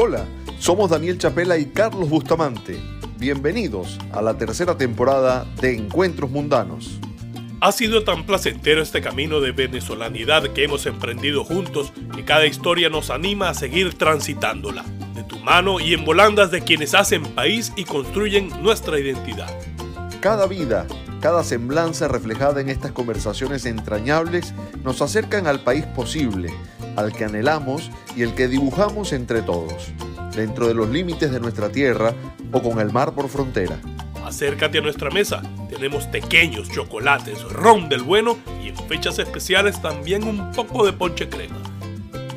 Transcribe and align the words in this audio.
Hola, 0.00 0.28
somos 0.60 0.90
Daniel 0.90 1.18
Chapela 1.18 1.58
y 1.58 1.64
Carlos 1.66 2.08
Bustamante. 2.08 2.80
Bienvenidos 3.18 3.98
a 4.12 4.22
la 4.22 4.38
tercera 4.38 4.76
temporada 4.78 5.44
de 5.60 5.74
Encuentros 5.74 6.30
Mundanos. 6.30 7.00
Ha 7.60 7.72
sido 7.72 8.04
tan 8.04 8.24
placentero 8.24 8.80
este 8.80 9.00
camino 9.00 9.40
de 9.40 9.50
venezolanidad 9.50 10.52
que 10.52 10.62
hemos 10.62 10.86
emprendido 10.86 11.42
juntos 11.42 11.92
que 12.14 12.24
cada 12.24 12.46
historia 12.46 12.88
nos 12.88 13.10
anima 13.10 13.48
a 13.48 13.54
seguir 13.54 13.98
transitándola, 13.98 14.84
de 15.16 15.24
tu 15.24 15.36
mano 15.40 15.80
y 15.80 15.94
en 15.94 16.04
volandas 16.04 16.52
de 16.52 16.60
quienes 16.60 16.94
hacen 16.94 17.24
país 17.34 17.72
y 17.74 17.82
construyen 17.82 18.50
nuestra 18.62 19.00
identidad. 19.00 19.52
Cada 20.20 20.46
vida, 20.46 20.86
cada 21.20 21.42
semblanza 21.42 22.06
reflejada 22.06 22.60
en 22.60 22.68
estas 22.68 22.92
conversaciones 22.92 23.66
entrañables 23.66 24.54
nos 24.84 25.02
acercan 25.02 25.48
al 25.48 25.64
país 25.64 25.84
posible, 25.86 26.52
al 26.98 27.12
que 27.12 27.24
anhelamos 27.24 27.90
y 28.16 28.22
el 28.22 28.34
que 28.34 28.48
dibujamos 28.48 29.12
entre 29.12 29.42
todos, 29.42 29.92
dentro 30.34 30.66
de 30.66 30.74
los 30.74 30.88
límites 30.88 31.30
de 31.30 31.40
nuestra 31.40 31.70
tierra 31.70 32.12
o 32.52 32.60
con 32.60 32.80
el 32.80 32.92
mar 32.92 33.14
por 33.14 33.28
frontera. 33.28 33.78
Acércate 34.24 34.78
a 34.78 34.82
nuestra 34.82 35.10
mesa. 35.10 35.42
Tenemos 35.70 36.06
pequeños 36.06 36.68
chocolates, 36.70 37.42
ron 37.44 37.88
del 37.88 38.02
bueno 38.02 38.36
y 38.62 38.68
en 38.68 38.76
fechas 38.88 39.18
especiales 39.18 39.80
también 39.80 40.24
un 40.24 40.52
poco 40.52 40.84
de 40.84 40.92
ponche 40.92 41.28
crema. 41.28 41.62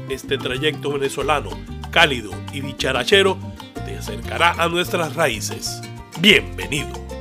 Este 0.10 0.38
trayecto 0.38 0.92
venezolano, 0.94 1.50
cálido 1.90 2.32
y 2.54 2.62
dicharachero, 2.62 3.38
te 3.86 3.98
acercará 3.98 4.52
a 4.52 4.70
nuestras 4.70 5.16
raíces. 5.16 5.82
Bienvenido. 6.20 7.21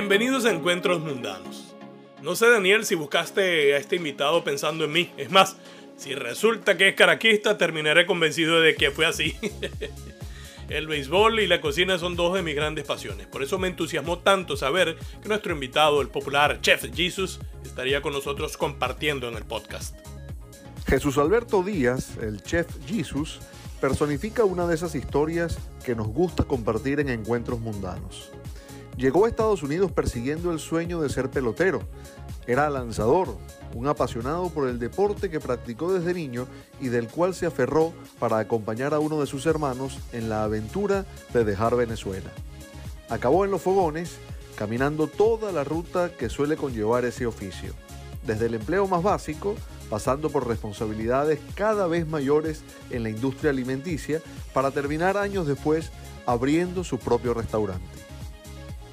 Bienvenidos 0.00 0.44
a 0.44 0.52
Encuentros 0.52 1.00
Mundanos. 1.00 1.74
No 2.22 2.36
sé, 2.36 2.48
Daniel, 2.48 2.84
si 2.84 2.94
buscaste 2.94 3.74
a 3.74 3.78
este 3.78 3.96
invitado 3.96 4.44
pensando 4.44 4.84
en 4.84 4.92
mí. 4.92 5.10
Es 5.16 5.32
más, 5.32 5.56
si 5.96 6.14
resulta 6.14 6.76
que 6.76 6.90
es 6.90 6.94
caraquista, 6.94 7.58
terminaré 7.58 8.06
convencido 8.06 8.60
de 8.60 8.76
que 8.76 8.92
fue 8.92 9.06
así. 9.06 9.36
El 10.68 10.86
béisbol 10.86 11.40
y 11.40 11.48
la 11.48 11.60
cocina 11.60 11.98
son 11.98 12.14
dos 12.14 12.32
de 12.34 12.42
mis 12.42 12.54
grandes 12.54 12.86
pasiones. 12.86 13.26
Por 13.26 13.42
eso 13.42 13.58
me 13.58 13.66
entusiasmó 13.66 14.20
tanto 14.20 14.56
saber 14.56 14.96
que 15.20 15.28
nuestro 15.28 15.52
invitado, 15.52 16.00
el 16.00 16.10
popular 16.10 16.60
Chef 16.60 16.94
Jesus, 16.94 17.40
estaría 17.64 18.00
con 18.00 18.12
nosotros 18.12 18.56
compartiendo 18.56 19.28
en 19.28 19.34
el 19.34 19.46
podcast. 19.46 19.96
Jesús 20.86 21.18
Alberto 21.18 21.64
Díaz, 21.64 22.18
el 22.22 22.40
Chef 22.44 22.68
Jesus, 22.86 23.40
personifica 23.80 24.44
una 24.44 24.68
de 24.68 24.76
esas 24.76 24.94
historias 24.94 25.58
que 25.84 25.96
nos 25.96 26.06
gusta 26.06 26.44
compartir 26.44 27.00
en 27.00 27.08
encuentros 27.08 27.58
mundanos. 27.58 28.30
Llegó 28.98 29.26
a 29.26 29.28
Estados 29.28 29.62
Unidos 29.62 29.92
persiguiendo 29.92 30.50
el 30.50 30.58
sueño 30.58 31.00
de 31.00 31.08
ser 31.08 31.30
pelotero. 31.30 31.82
Era 32.48 32.68
lanzador, 32.68 33.28
un 33.72 33.86
apasionado 33.86 34.50
por 34.50 34.66
el 34.66 34.80
deporte 34.80 35.30
que 35.30 35.38
practicó 35.38 35.92
desde 35.92 36.14
niño 36.14 36.48
y 36.80 36.88
del 36.88 37.06
cual 37.06 37.32
se 37.32 37.46
aferró 37.46 37.92
para 38.18 38.40
acompañar 38.40 38.94
a 38.94 38.98
uno 38.98 39.20
de 39.20 39.28
sus 39.28 39.46
hermanos 39.46 40.00
en 40.12 40.28
la 40.28 40.42
aventura 40.42 41.06
de 41.32 41.44
dejar 41.44 41.76
Venezuela. 41.76 42.32
Acabó 43.08 43.44
en 43.44 43.52
los 43.52 43.62
fogones, 43.62 44.16
caminando 44.56 45.06
toda 45.06 45.52
la 45.52 45.62
ruta 45.62 46.10
que 46.10 46.28
suele 46.28 46.56
conllevar 46.56 47.04
ese 47.04 47.24
oficio, 47.24 47.74
desde 48.26 48.46
el 48.46 48.54
empleo 48.54 48.88
más 48.88 49.04
básico, 49.04 49.54
pasando 49.88 50.28
por 50.28 50.48
responsabilidades 50.48 51.38
cada 51.54 51.86
vez 51.86 52.08
mayores 52.08 52.64
en 52.90 53.04
la 53.04 53.10
industria 53.10 53.50
alimenticia, 53.50 54.20
para 54.52 54.72
terminar 54.72 55.16
años 55.16 55.46
después 55.46 55.92
abriendo 56.26 56.82
su 56.82 56.98
propio 56.98 57.32
restaurante. 57.32 58.07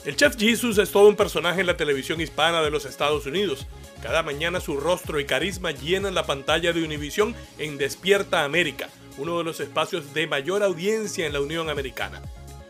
El 0.06 0.16
Chef 0.16 0.38
Jesus 0.38 0.78
es 0.78 0.92
todo 0.92 1.08
un 1.08 1.16
personaje 1.16 1.62
en 1.62 1.68
la 1.68 1.78
televisión 1.78 2.22
hispana 2.22 2.62
de 2.62 2.70
los 2.70 2.86
Estados 2.86 3.26
Unidos. 3.26 3.66
Cada 4.04 4.22
mañana 4.22 4.60
su 4.60 4.80
rostro 4.80 5.20
y 5.20 5.26
carisma 5.26 5.72
llenan 5.72 6.14
la 6.14 6.28
pantalla 6.28 6.72
de 6.74 6.84
Univision 6.84 7.34
en 7.58 7.80
Despierta 7.80 8.44
América, 8.44 8.88
uno 9.18 9.40
de 9.40 9.44
los 9.44 9.60
espacios 9.60 10.14
de 10.14 10.28
mayor 10.28 10.62
audiencia 10.62 11.26
en 11.26 11.34
la 11.34 11.42
Unión 11.42 11.72
Americana. 11.72 12.22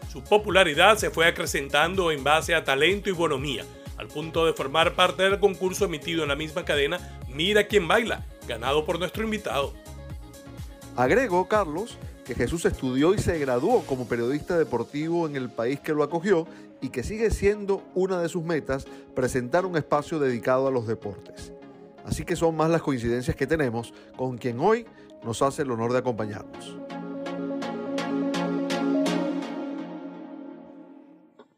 Su 0.09 0.23
popularidad 0.23 0.97
se 0.97 1.09
fue 1.09 1.27
acrecentando 1.27 2.09
en 2.09 2.23
base 2.23 2.55
a 2.55 2.63
talento 2.63 3.09
y 3.09 3.11
bonomía, 3.11 3.65
al 3.97 4.07
punto 4.07 4.45
de 4.45 4.53
formar 4.53 4.95
parte 4.95 5.23
del 5.23 5.37
concurso 5.37 5.85
emitido 5.85 6.23
en 6.23 6.29
la 6.29 6.37
misma 6.37 6.63
cadena 6.63 7.19
Mira 7.27 7.67
quién 7.67 7.85
baila, 7.85 8.25
ganado 8.47 8.85
por 8.85 8.97
nuestro 8.97 9.25
invitado. 9.25 9.73
Agregó 10.95 11.49
Carlos 11.49 11.97
que 12.25 12.33
Jesús 12.33 12.65
estudió 12.65 13.13
y 13.13 13.19
se 13.19 13.37
graduó 13.37 13.81
como 13.85 14.07
periodista 14.07 14.57
deportivo 14.57 15.27
en 15.27 15.35
el 15.35 15.49
país 15.49 15.79
que 15.79 15.93
lo 15.93 16.01
acogió 16.01 16.47
y 16.81 16.89
que 16.89 17.03
sigue 17.03 17.29
siendo 17.31 17.83
una 17.93 18.21
de 18.21 18.29
sus 18.29 18.43
metas 18.43 18.85
presentar 19.15 19.65
un 19.65 19.77
espacio 19.77 20.19
dedicado 20.19 20.67
a 20.67 20.71
los 20.71 20.87
deportes. 20.87 21.53
Así 22.03 22.23
que 22.23 22.35
son 22.35 22.55
más 22.55 22.69
las 22.69 22.81
coincidencias 22.81 23.35
que 23.35 23.47
tenemos 23.47 23.93
con 24.15 24.37
quien 24.37 24.59
hoy 24.59 24.85
nos 25.23 25.41
hace 25.41 25.63
el 25.63 25.71
honor 25.71 25.91
de 25.91 25.99
acompañarnos. 25.99 26.77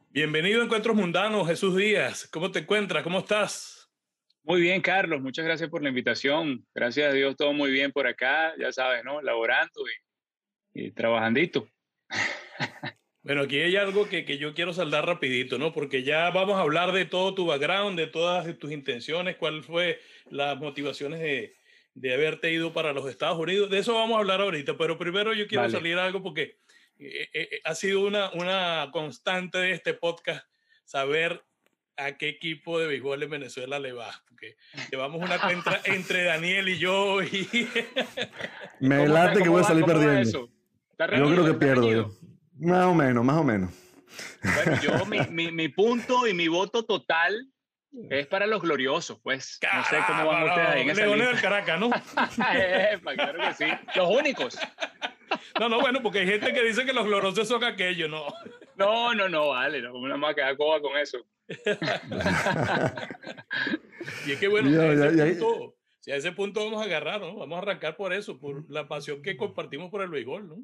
Bienvenido 0.10 0.62
a 0.62 0.66
Encuentros 0.66 0.96
Mundanos, 0.96 1.48
Jesús 1.48 1.76
Díaz. 1.76 2.28
¿Cómo 2.32 2.50
te 2.50 2.60
encuentras? 2.60 3.04
¿Cómo 3.04 3.20
estás? 3.20 3.88
Muy 4.44 4.62
bien, 4.62 4.82
Carlos. 4.82 5.22
Muchas 5.22 5.46
gracias 5.46 5.70
por 5.70 5.84
la 5.84 5.90
invitación. 5.90 6.66
Gracias 6.74 7.12
a 7.12 7.14
Dios, 7.14 7.36
todo 7.36 7.54
muy 7.54 7.70
bien 7.70 7.92
por 7.92 8.08
acá. 8.08 8.54
Ya 8.58 8.72
sabes, 8.72 9.04
¿no? 9.04 9.22
Laborando 9.22 9.82
y, 10.74 10.86
y 10.86 10.92
trabajandito. 10.92 11.68
Bueno, 13.28 13.42
aquí 13.42 13.60
hay 13.60 13.76
algo 13.76 14.08
que, 14.08 14.24
que, 14.24 14.38
yo 14.38 14.54
quiero 14.54 14.72
saldar 14.72 15.06
rapidito, 15.06 15.58
¿no? 15.58 15.74
Porque 15.74 16.04
ya 16.04 16.30
vamos 16.30 16.56
a 16.56 16.62
hablar 16.62 16.94
de 16.94 17.04
todo 17.04 17.36
tu 17.36 17.46
background, 17.46 18.00
de 18.00 18.08
todas 18.08 18.58
tus 18.58 18.72
intenciones, 18.72 19.36
cuál 19.36 19.66
fue 19.66 20.00
las 20.30 20.58
motivaciones 20.58 21.20
de, 21.20 21.54
de 21.94 22.14
haberte 22.14 22.54
ido 22.54 22.72
para 22.72 22.94
los 22.94 23.06
Estados 23.10 23.38
Unidos. 23.38 23.70
De 23.70 23.80
eso 23.80 23.96
vamos 23.96 24.16
a 24.16 24.20
hablar 24.20 24.40
ahorita, 24.40 24.78
pero 24.78 24.98
primero 24.98 25.34
yo 25.34 25.46
quiero 25.46 25.64
vale. 25.64 25.74
salir 25.74 25.98
algo 25.98 26.24
porque 26.24 26.58
eh, 27.00 27.28
eh, 27.34 27.60
ha 27.66 27.76
sido 27.76 28.06
una, 28.06 28.32
una 28.32 28.88
constante 28.94 29.58
de 29.58 29.74
este 29.74 29.94
podcast 29.94 30.48
saber 30.86 31.44
a 31.98 32.14
qué 32.14 32.30
equipo 32.30 32.80
de 32.80 32.88
béisbol 32.88 33.24
en 33.24 33.30
Venezuela 33.30 33.78
le 33.78 33.92
va, 33.92 34.24
porque 34.30 34.56
llevamos 34.90 35.22
una 35.22 35.38
cuenta 35.38 35.82
entre 35.84 36.24
Daniel 36.24 36.70
y 36.70 36.78
yo 36.78 37.22
y... 37.22 37.68
Me 38.80 39.06
late 39.06 39.44
que 39.44 39.50
voy 39.50 39.60
a 39.60 39.66
salir 39.66 39.84
perdiendo. 39.84 40.50
Yo 40.98 41.30
creo 41.30 41.46
que 41.46 41.54
pierdo 41.56 41.92
yo. 41.92 42.27
Más 42.60 42.86
o 42.86 42.94
menos, 42.94 43.24
más 43.24 43.38
o 43.38 43.44
menos. 43.44 43.72
Bueno, 44.42 44.82
yo, 44.82 45.06
mi, 45.08 45.20
mi, 45.30 45.52
mi, 45.52 45.70
punto 45.70 46.28
y 46.28 46.34
mi 46.34 46.48
voto 46.48 46.84
total 46.84 47.52
es 48.10 48.28
para 48.28 48.46
los 48.48 48.62
gloriosos, 48.62 49.20
pues. 49.22 49.58
Caramba, 49.60 49.90
no 49.92 49.98
sé 49.98 50.04
cómo 50.06 50.26
van 50.26 50.44
ustedes 50.44 50.68
ahí 50.68 50.82
en 50.82 50.90
esa 50.90 51.02
Leones 51.02 51.28
del 51.28 51.42
Caracas, 51.42 51.80
¿no? 51.80 51.88
Epa, 52.92 53.14
claro 53.16 53.40
que 53.40 53.54
sí. 53.54 53.66
Los 53.96 54.10
únicos. 54.10 54.58
No, 55.60 55.70
no, 55.70 55.80
bueno, 55.80 56.02
porque 56.02 56.20
hay 56.20 56.28
gente 56.28 56.54
que 56.54 56.64
dice 56.64 56.86
que 56.86 56.94
los 56.94 57.06
gloriosos 57.06 57.48
son 57.48 57.64
aquellos, 57.64 58.10
¿no? 58.10 58.28
No, 58.76 59.14
no, 59.14 59.28
no, 59.28 59.50
vale, 59.50 59.82
no, 59.82 59.94
no 59.94 60.18
me 60.18 60.28
a 60.28 60.34
quedar 60.34 60.56
coba 60.58 60.82
con 60.82 60.98
eso. 60.98 61.18
y 64.26 64.32
es 64.32 64.40
que 64.40 64.48
bueno, 64.48 64.70
ya, 64.70 64.94
ya, 64.94 65.12
ya, 65.12 65.26
punto, 65.26 65.76
si 66.00 66.12
a 66.12 66.16
ese 66.18 66.32
punto 66.32 66.64
vamos 66.64 66.82
a 66.82 66.86
agarrar, 66.86 67.22
¿no? 67.22 67.36
Vamos 67.36 67.56
a 67.58 67.62
arrancar 67.62 67.96
por 67.98 68.14
eso, 68.14 68.40
por 68.40 68.70
la 68.70 68.88
pasión 68.88 69.22
que 69.22 69.36
compartimos 69.38 69.90
por 69.90 70.02
el 70.02 70.10
béisbol, 70.10 70.48
¿no? 70.48 70.58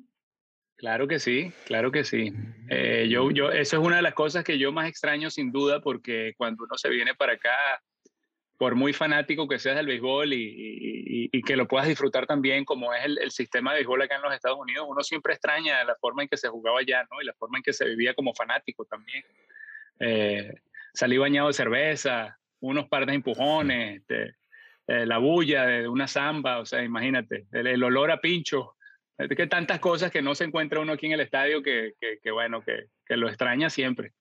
Claro 0.83 1.07
que 1.07 1.17
sí, 1.17 1.53
claro 1.63 1.93
que 1.93 2.03
sí. 2.03 2.33
Eh, 2.67 3.07
yo, 3.09 3.31
yo, 3.31 3.49
eso 3.53 3.77
es 3.77 3.87
una 3.87 3.95
de 3.95 4.01
las 4.01 4.13
cosas 4.13 4.43
que 4.43 4.59
yo 4.59 4.73
más 4.73 4.89
extraño 4.89 5.29
sin 5.29 5.49
duda, 5.49 5.79
porque 5.79 6.33
cuando 6.35 6.65
uno 6.65 6.77
se 6.77 6.89
viene 6.89 7.15
para 7.15 7.35
acá, 7.35 7.81
por 8.57 8.75
muy 8.75 8.91
fanático 8.91 9.47
que 9.47 9.59
seas 9.59 9.77
del 9.77 9.87
béisbol 9.87 10.33
y, 10.33 10.43
y, 10.43 11.29
y 11.31 11.41
que 11.41 11.55
lo 11.55 11.69
puedas 11.69 11.87
disfrutar 11.87 12.27
también, 12.27 12.65
como 12.65 12.93
es 12.93 13.05
el, 13.05 13.17
el, 13.19 13.31
sistema 13.31 13.71
de 13.71 13.77
béisbol 13.77 14.01
acá 14.01 14.17
en 14.17 14.23
los 14.23 14.33
Estados 14.33 14.59
Unidos, 14.59 14.85
uno 14.89 15.01
siempre 15.03 15.31
extraña 15.31 15.85
la 15.85 15.95
forma 15.95 16.23
en 16.23 16.27
que 16.27 16.35
se 16.35 16.49
jugaba 16.49 16.79
allá, 16.79 17.07
¿no? 17.09 17.21
Y 17.21 17.25
la 17.27 17.33
forma 17.35 17.59
en 17.59 17.63
que 17.63 17.71
se 17.71 17.85
vivía 17.85 18.13
como 18.13 18.33
fanático 18.33 18.83
también. 18.83 19.23
Eh, 20.01 20.53
salí 20.93 21.17
bañado 21.17 21.47
de 21.47 21.53
cerveza, 21.53 22.37
unos 22.59 22.89
par 22.89 23.05
de 23.05 23.13
empujones, 23.13 24.01
este, 24.01 24.35
eh, 24.87 25.05
la 25.05 25.17
bulla 25.19 25.65
de 25.65 25.87
una 25.87 26.09
samba, 26.09 26.59
o 26.59 26.65
sea, 26.65 26.83
imagínate, 26.83 27.45
el, 27.53 27.67
el 27.67 27.83
olor 27.83 28.11
a 28.11 28.19
pincho 28.19 28.72
que 29.17 29.47
tantas 29.47 29.79
cosas 29.79 30.11
que 30.11 30.21
no 30.21 30.35
se 30.35 30.43
encuentra 30.43 30.79
uno 30.79 30.93
aquí 30.93 31.05
en 31.05 31.13
el 31.13 31.21
estadio 31.21 31.61
que, 31.61 31.93
que, 31.99 32.19
que 32.21 32.31
bueno, 32.31 32.61
que, 32.61 32.87
que, 33.05 33.17
lo 33.17 33.27
extraña 33.27 33.69
siempre. 33.69 34.11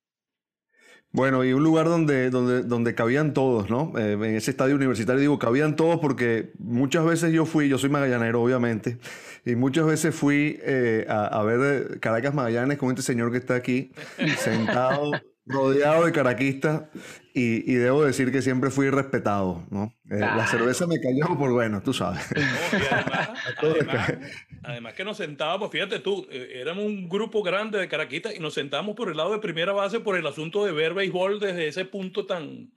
Bueno, 1.11 1.45
y 1.45 1.53
un 1.53 1.63
lugar 1.63 1.87
donde, 1.87 2.31
donde, 2.31 2.63
donde 2.63 2.95
cabían 2.95 3.35
todos, 3.35 3.69
¿no? 3.69 3.93
Eh, 3.99 4.13
en 4.13 4.35
ese 4.37 4.51
estadio 4.51 4.77
universitario 4.77 5.21
digo, 5.21 5.39
cabían 5.39 5.77
todos 5.77 6.01
porque 6.01 6.53
muchas 6.59 7.05
veces 7.05 7.33
yo 7.33 7.45
fui, 7.45 7.69
yo 7.69 7.77
soy 7.77 7.91
magallanero, 7.91 8.41
obviamente, 8.43 8.99
y 9.45 9.55
muchas 9.55 9.87
veces 9.87 10.15
fui 10.15 10.59
eh, 10.63 11.05
a, 11.09 11.27
a, 11.27 11.43
ver 11.43 12.01
Caracas 12.01 12.33
Magallanes 12.35 12.79
con 12.79 12.89
este 12.91 13.03
señor 13.03 13.31
que 13.31 13.39
está 13.39 13.57
aquí, 13.57 13.93
sentado 14.39 15.13
rodeado 15.47 16.07
de 16.07 16.13
caraquistas 16.13 16.85
y, 17.35 17.75
debo 17.75 18.05
decir 18.05 18.31
que 18.31 18.43
siempre 18.43 18.71
fui 18.71 18.91
respetado, 18.91 19.65
¿no? 19.71 19.95
Eh, 20.11 20.19
la 20.19 20.47
cerveza 20.47 20.87
me 20.87 21.01
cayó 21.01 21.37
por 21.39 21.51
bueno, 21.51 21.83
tú 21.83 21.93
sabes. 21.93 22.23
además, 24.63 24.95
que 24.95 25.05
nos 25.05 25.17
sentábamos, 25.17 25.71
fíjate 25.71 26.01
tú, 26.01 26.27
eh, 26.31 26.61
éramos 26.61 26.85
un 26.85 27.09
grupo 27.09 27.43
grande 27.43 27.79
de 27.79 27.89
caraquistas 27.89 28.35
y 28.37 28.39
nos 28.39 28.55
sentábamos 28.55 28.95
por 28.95 29.09
el 29.09 29.17
lado 29.17 29.33
de 29.33 29.39
primera 29.39 29.73
base 29.73 30.01
por 30.01 30.17
el 30.17 30.27
asunto 30.27 30.65
de 30.65 30.73
ver 30.73 30.95
béisbol 30.95 31.41
desde 31.41 31.69
ese 31.69 31.85
punto 31.87 32.27
tan, 32.27 32.71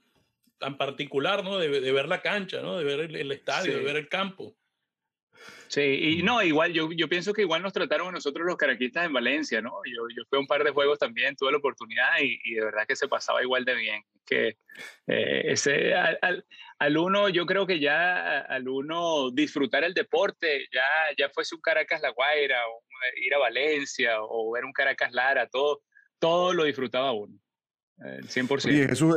tan 0.57 0.77
particular, 0.77 1.43
¿no? 1.43 1.57
De, 1.57 1.67
ver 1.67 2.07
la 2.07 2.21
cancha, 2.21 2.61
¿no? 2.61 2.77
De 2.77 2.83
ver 2.83 3.15
el, 3.15 3.31
estadio, 3.31 3.77
de 3.77 3.83
ver 3.83 3.97
el 3.97 4.07
campo. 4.07 4.55
Sí, 5.67 5.81
y 5.81 6.23
no, 6.23 6.41
igual, 6.43 6.73
yo, 6.73 6.91
yo 6.91 7.09
pienso 7.09 7.33
que 7.33 7.41
igual 7.41 7.61
nos 7.61 7.73
trataron 7.73 8.09
a 8.09 8.11
nosotros 8.11 8.45
los 8.45 8.55
caraquistas 8.55 9.05
en 9.05 9.13
Valencia, 9.13 9.61
¿no? 9.61 9.81
Yo, 9.85 10.03
yo 10.15 10.23
fui 10.29 10.37
a 10.37 10.39
un 10.39 10.47
par 10.47 10.63
de 10.63 10.71
juegos 10.71 10.99
también, 10.99 11.35
tuve 11.35 11.51
la 11.51 11.57
oportunidad 11.57 12.19
y, 12.21 12.39
y 12.43 12.53
de 12.53 12.65
verdad 12.65 12.85
que 12.87 12.95
se 12.95 13.07
pasaba 13.07 13.41
igual 13.41 13.65
de 13.65 13.75
bien. 13.75 14.03
Que 14.25 14.57
eh, 15.07 15.41
ese, 15.45 15.93
al, 15.93 16.45
al, 16.79 16.97
uno, 16.97 17.29
yo 17.29 17.45
creo 17.45 17.65
que 17.65 17.79
ya 17.79 18.39
al 18.39 18.67
uno 18.67 19.31
disfrutar 19.31 19.83
el 19.83 19.93
deporte, 19.93 20.67
ya, 20.71 20.83
ya 21.17 21.29
fuese 21.29 21.55
un 21.55 21.61
Caracas 21.61 22.01
La 22.01 22.09
Guaira, 22.09 22.61
o 22.67 22.83
ir 23.21 23.33
a 23.33 23.39
Valencia, 23.39 24.21
o 24.21 24.51
ver 24.51 24.65
un 24.65 24.73
Caracas 24.73 25.11
Lara, 25.11 25.47
todo, 25.47 25.81
todo 26.19 26.53
lo 26.53 26.63
disfrutaba 26.63 27.11
uno, 27.11 27.37
el 27.99 28.27
100%. 28.27 28.69
Bien, 28.69 28.89
eso, 28.89 29.09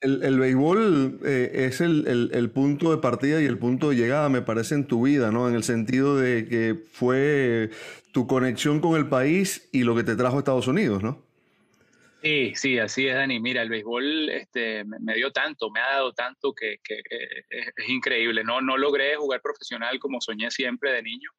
el, 0.00 0.38
béisbol 0.38 1.20
eh, 1.24 1.50
es 1.68 1.80
el, 1.80 2.30
el, 2.32 2.50
punto 2.50 2.90
de 2.90 2.98
partida 2.98 3.40
y 3.42 3.44
el 3.44 3.58
punto 3.58 3.90
de 3.90 3.96
llegada, 3.96 4.28
me 4.28 4.40
parece, 4.40 4.74
en 4.74 4.86
tu 4.86 5.04
vida, 5.04 5.30
¿no? 5.30 5.48
En 5.48 5.54
el 5.54 5.62
sentido 5.62 6.16
de 6.16 6.46
que 6.48 6.74
fue 6.90 7.70
tu 8.12 8.26
conexión 8.26 8.80
con 8.80 8.96
el 8.96 9.08
país 9.08 9.68
y 9.72 9.82
lo 9.82 9.94
que 9.94 10.04
te 10.04 10.16
trajo 10.16 10.36
a 10.36 10.38
Estados 10.38 10.68
Unidos, 10.68 11.02
¿no? 11.02 11.22
Sí, 12.22 12.52
sí, 12.54 12.78
así 12.78 13.06
es, 13.06 13.14
Dani. 13.14 13.40
Mira, 13.40 13.62
el 13.62 13.68
béisbol 13.68 14.28
este, 14.30 14.84
me, 14.84 15.14
dio 15.14 15.32
tanto, 15.32 15.70
me 15.70 15.80
ha 15.80 15.92
dado 15.92 16.12
tanto 16.12 16.52
que, 16.54 16.78
que, 16.82 17.02
es, 17.48 17.88
increíble. 17.88 18.42
No, 18.44 18.60
no 18.60 18.76
logré 18.76 19.16
jugar 19.16 19.40
profesional 19.40 19.98
como 19.98 20.20
soñé 20.20 20.50
siempre 20.50 20.92
de 20.92 21.02
niño, 21.02 21.30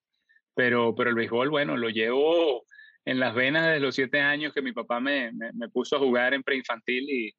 pero, 0.56 0.96
pero 0.96 1.10
el 1.10 1.16
béisbol, 1.16 1.50
bueno, 1.50 1.78
lo 1.78 1.90
llevo 1.90 2.64
en 3.06 3.20
las 3.20 3.34
venas 3.34 3.66
desde 3.66 3.80
los 3.80 3.96
siete 3.96 4.20
años 4.22 4.54
que 4.54 4.62
mi 4.62 4.72
papá 4.72 5.00
me, 5.00 5.32
me, 5.34 5.52
me 5.54 5.70
puso 5.70 5.96
a 5.96 6.00
jugar 6.00 6.34
en 6.34 6.44
preinfantil 6.44 7.10
y, 7.10 7.36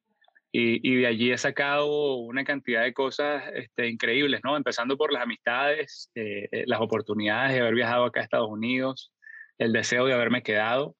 y, 0.55 0.97
de 0.97 1.07
allí 1.07 1.33
he 1.33 1.39
sacado 1.39 2.17
una 2.17 2.45
cantidad 2.45 2.83
de 2.83 2.93
cosas 2.93 3.43
este, 3.55 3.89
increíbles, 3.89 4.43
¿no? 4.45 4.55
Empezando 4.55 4.99
por 4.99 5.11
las 5.11 5.23
amistades, 5.23 6.11
eh, 6.15 6.47
eh, 6.53 6.65
las 6.67 6.81
oportunidades 6.83 7.55
de 7.55 7.61
haber 7.61 7.75
viajado 7.75 8.05
acá 8.05 8.21
a 8.21 8.25
Estados 8.25 8.51
Unidos, 8.51 9.15
el 9.57 9.73
deseo 9.73 10.05
de 10.05 10.13
haberme 10.13 10.43
quedado, 10.43 10.95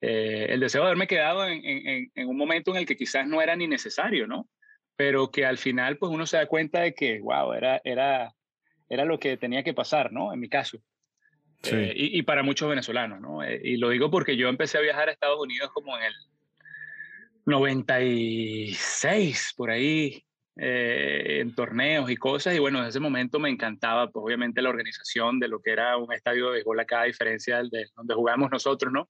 eh, 0.00 0.46
el 0.50 0.60
deseo 0.60 0.82
de 0.82 0.86
haberme 0.86 1.08
quedado 1.08 1.44
en, 1.48 1.64
en, 1.64 2.12
en, 2.14 2.28
un 2.28 2.36
momento 2.36 2.70
en 2.70 2.76
el 2.76 2.86
que 2.86 2.96
quizás 2.96 3.26
no 3.26 3.42
era 3.42 3.56
ni 3.56 3.66
necesario, 3.66 4.28
¿no? 4.28 4.48
Pero 4.94 5.32
que 5.32 5.44
al 5.44 5.58
final, 5.58 5.98
pues 5.98 6.12
uno 6.12 6.24
se 6.24 6.36
da 6.36 6.46
cuenta 6.46 6.82
de 6.82 6.94
que, 6.94 7.18
wow, 7.20 7.54
era, 7.54 7.80
era, 7.82 8.32
era 8.88 9.04
lo 9.04 9.18
que 9.18 9.36
tenía 9.36 9.64
que 9.64 9.74
pasar, 9.74 10.12
¿no? 10.12 10.32
En 10.32 10.38
mi 10.38 10.48
caso. 10.48 10.78
Sí. 11.62 11.74
y, 11.74 12.18
y, 12.18 12.22
para 12.22 12.44
muchos 12.44 12.68
venezolanos, 12.68 13.20
¿no? 13.20 13.40
y 13.42 13.78
lo 13.78 13.88
digo 13.88 14.10
porque 14.10 14.36
yo 14.36 14.48
empecé 14.48 14.78
a 14.78 14.82
viajar 14.82 15.08
a 15.08 15.12
Estados 15.12 15.40
Unidos 15.40 15.70
como 15.72 15.96
en 15.96 16.04
el 16.04 16.14
96 17.46 19.54
por 19.56 19.70
ahí 19.70 20.22
eh, 20.56 21.38
en 21.40 21.54
torneos 21.54 22.10
y 22.10 22.16
cosas 22.16 22.54
y 22.54 22.58
bueno, 22.58 22.80
en 22.80 22.86
ese 22.86 22.98
momento 22.98 23.38
me 23.38 23.50
encantaba 23.50 24.10
pues 24.10 24.24
obviamente 24.24 24.62
la 24.62 24.70
organización 24.70 25.38
de 25.38 25.48
lo 25.48 25.60
que 25.60 25.70
era 25.70 25.96
un 25.96 26.12
estadio 26.12 26.46
de 26.46 26.52
béisbol 26.52 26.80
acá 26.80 27.02
a 27.02 27.04
diferencia 27.04 27.58
del 27.58 27.70
de 27.70 27.86
donde 27.94 28.14
jugamos 28.14 28.50
nosotros, 28.50 28.92
¿no? 28.92 29.08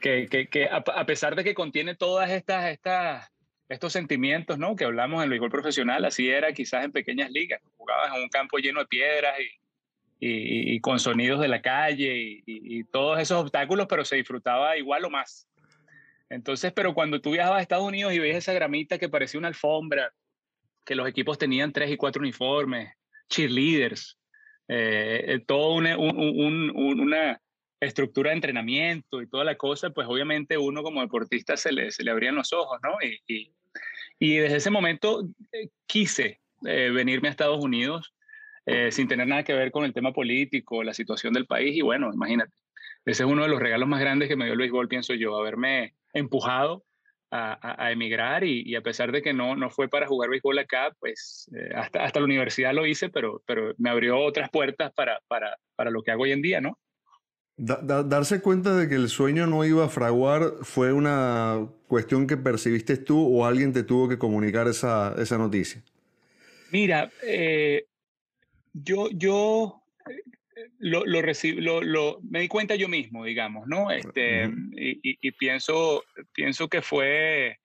Que, 0.00 0.28
que, 0.28 0.48
que 0.48 0.68
a, 0.68 1.06
pesar 1.06 1.34
de 1.34 1.42
que 1.42 1.54
contiene 1.54 1.96
todas 1.96 2.30
estas, 2.30 2.70
estas 2.70 3.32
estos 3.68 3.92
sentimientos, 3.92 4.58
¿no? 4.58 4.76
Que 4.76 4.84
hablamos 4.84 5.18
en 5.18 5.24
el 5.24 5.30
béisbol 5.30 5.50
profesional, 5.50 6.04
así 6.04 6.28
era 6.28 6.52
quizás 6.52 6.84
en 6.84 6.92
pequeñas 6.92 7.30
ligas, 7.30 7.60
jugabas 7.76 8.14
en 8.14 8.22
un 8.22 8.28
campo 8.28 8.58
lleno 8.58 8.80
de 8.80 8.86
piedras 8.86 9.34
y, 9.40 10.26
y, 10.26 10.74
y 10.74 10.80
con 10.80 10.98
sonidos 10.98 11.40
de 11.40 11.48
la 11.48 11.62
calle 11.62 12.16
y, 12.16 12.42
y, 12.46 12.84
todos 12.84 13.20
esos 13.20 13.42
obstáculos, 13.42 13.86
pero 13.88 14.04
se 14.04 14.16
disfrutaba 14.16 14.76
igual 14.76 15.04
o 15.04 15.10
más. 15.10 15.48
Entonces, 16.30 16.72
pero 16.72 16.94
cuando 16.94 17.20
tú 17.20 17.32
viajabas 17.32 17.60
a 17.60 17.62
Estados 17.62 17.86
Unidos 17.86 18.12
y 18.12 18.18
veías 18.18 18.38
esa 18.38 18.52
gramita 18.52 18.98
que 18.98 19.08
parecía 19.08 19.38
una 19.38 19.48
alfombra, 19.48 20.12
que 20.84 20.94
los 20.94 21.08
equipos 21.08 21.38
tenían 21.38 21.72
tres 21.72 21.90
y 21.90 21.96
cuatro 21.96 22.20
uniformes, 22.20 22.92
cheerleaders, 23.28 24.18
eh, 24.68 25.24
eh 25.26 25.44
toda 25.46 25.74
una, 25.74 25.98
un, 25.98 26.70
un, 26.74 27.00
una, 27.00 27.40
estructura 27.80 28.30
de 28.30 28.34
entrenamiento 28.34 29.22
y 29.22 29.28
toda 29.28 29.44
la 29.44 29.54
cosa, 29.54 29.90
pues 29.90 30.08
obviamente 30.08 30.58
uno 30.58 30.82
como 30.82 31.00
deportista 31.00 31.56
se 31.56 31.70
le, 31.70 31.92
se 31.92 32.02
le 32.02 32.10
abrían 32.10 32.34
los 32.34 32.52
ojos, 32.52 32.80
¿no? 32.82 32.96
Y, 33.28 33.52
desde 34.18 34.56
ese 34.56 34.70
momento 34.70 35.28
eh, 35.52 35.68
quise 35.86 36.40
eh, 36.66 36.90
venirme 36.90 37.28
a 37.28 37.30
Estados 37.30 37.62
Unidos 37.62 38.12
sin 38.90 39.08
tener 39.08 39.26
nada 39.26 39.44
que 39.44 39.54
ver 39.54 39.70
con 39.70 39.86
el 39.86 39.94
tema 39.94 40.12
político, 40.12 40.82
la 40.82 40.92
situación 40.92 41.32
del 41.32 41.46
país, 41.46 41.74
y 41.74 41.80
bueno, 41.80 42.12
imagínate, 42.12 42.52
ese 43.10 43.24
es 43.24 43.28
uno 43.28 43.42
de 43.42 43.48
los 43.48 43.60
regalos 43.60 43.88
más 43.88 44.00
grandes 44.00 44.28
que 44.28 44.36
me 44.36 44.44
dio 44.44 44.54
el 44.54 44.58
béisbol, 44.58 44.88
pienso 44.88 45.14
yo, 45.14 45.36
haberme 45.36 45.94
empujado 46.12 46.84
a, 47.30 47.84
a, 47.84 47.92
emigrar 47.92 48.44
y, 48.44 48.62
y, 48.64 48.74
a 48.74 48.80
pesar 48.80 49.12
de 49.12 49.22
que 49.22 49.34
no, 49.34 49.54
no 49.54 49.70
fue 49.70 49.88
para 49.88 50.06
jugar 50.06 50.30
béisbol 50.30 50.58
acá, 50.58 50.94
pues 50.98 51.50
eh, 51.54 51.70
hasta, 51.74 52.04
hasta 52.04 52.20
la 52.20 52.24
universidad 52.24 52.72
lo 52.72 52.86
hice, 52.86 53.10
pero, 53.10 53.42
pero 53.46 53.74
me 53.76 53.90
abrió 53.90 54.18
otras 54.18 54.50
puertas 54.50 54.92
para, 54.94 55.20
para, 55.28 55.56
para 55.76 55.90
lo 55.90 56.02
que 56.02 56.10
hago 56.10 56.22
hoy 56.22 56.32
en 56.32 56.42
día, 56.42 56.60
¿no? 56.60 56.78
Da, 57.56 57.80
da, 57.82 58.02
darse 58.02 58.40
cuenta 58.40 58.76
de 58.76 58.88
que 58.88 58.94
el 58.94 59.08
sueño 59.08 59.46
no 59.46 59.64
iba 59.64 59.84
a 59.84 59.88
fraguar 59.88 60.52
fue 60.62 60.92
una 60.92 61.68
cuestión 61.88 62.26
que 62.26 62.36
percibiste 62.36 62.96
tú 62.96 63.36
o 63.36 63.44
alguien 63.44 63.72
te 63.72 63.82
tuvo 63.82 64.08
que 64.08 64.16
comunicar 64.16 64.68
esa, 64.68 65.14
esa 65.18 65.36
noticia. 65.38 65.82
Mira, 66.70 67.10
eh, 67.22 67.86
yo, 68.72 69.08
yo 69.10 69.82
lo, 70.78 71.04
lo, 71.06 71.22
lo, 71.22 71.82
lo, 71.82 72.20
me 72.22 72.40
di 72.40 72.48
cuenta 72.48 72.74
yo 72.74 72.88
mismo, 72.88 73.24
digamos, 73.24 73.66
¿no? 73.66 73.90
Este, 73.90 74.46
uh 74.46 74.50
-huh. 74.50 75.00
y, 75.02 75.18
y, 75.20 75.32
pienso, 75.32 76.04
pienso 76.32 76.68
que 76.68 76.82
fue, 76.82 77.58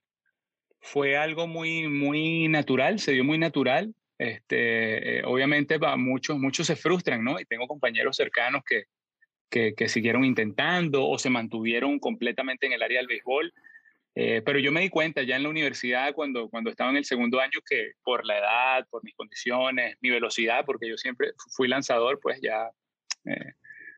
fue 0.81 1.17
algo 1.17 1.47
muy, 1.47 1.87
muy 1.87 2.47
natural, 2.47 2.99
se 2.99 3.13
dio 3.13 3.23
muy 3.23 3.37
natural. 3.37 3.93
Este, 4.17 5.19
eh, 5.19 5.23
obviamente 5.25 5.77
va, 5.77 5.97
muchos, 5.97 6.37
muchos 6.37 6.67
se 6.67 6.75
frustran, 6.75 7.23
¿no? 7.23 7.39
Y 7.39 7.45
tengo 7.45 7.67
compañeros 7.67 8.15
cercanos 8.15 8.63
que, 8.65 8.83
que, 9.49 9.73
que, 9.75 9.89
siguieron 9.89 10.23
intentando 10.23 11.07
o 11.07 11.17
se 11.17 11.29
mantuvieron 11.29 11.99
completamente 11.99 12.65
en 12.65 12.73
el 12.73 12.83
área 12.83 12.99
del 12.99 13.07
béisbol. 13.07 13.53
Eh, 14.15 14.43
pero 14.45 14.59
yo 14.59 14.71
me 14.71 14.81
di 14.81 14.89
cuenta 14.89 15.23
ya 15.23 15.35
en 15.35 15.43
la 15.43 15.49
universidad, 15.49 16.13
cuando, 16.13 16.47
cuando 16.49 16.69
estaba 16.69 16.91
en 16.91 16.97
el 16.97 17.05
segundo 17.05 17.39
año, 17.39 17.59
que 17.67 17.93
por 18.03 18.25
la 18.25 18.37
edad, 18.37 18.87
por 18.89 19.03
mis 19.03 19.15
condiciones, 19.15 19.97
mi 20.01 20.11
velocidad, 20.11 20.65
porque 20.65 20.87
yo 20.87 20.97
siempre 20.97 21.31
fui 21.55 21.67
lanzador, 21.67 22.19
pues 22.21 22.39
ya 22.41 22.69
eh, 23.25 23.53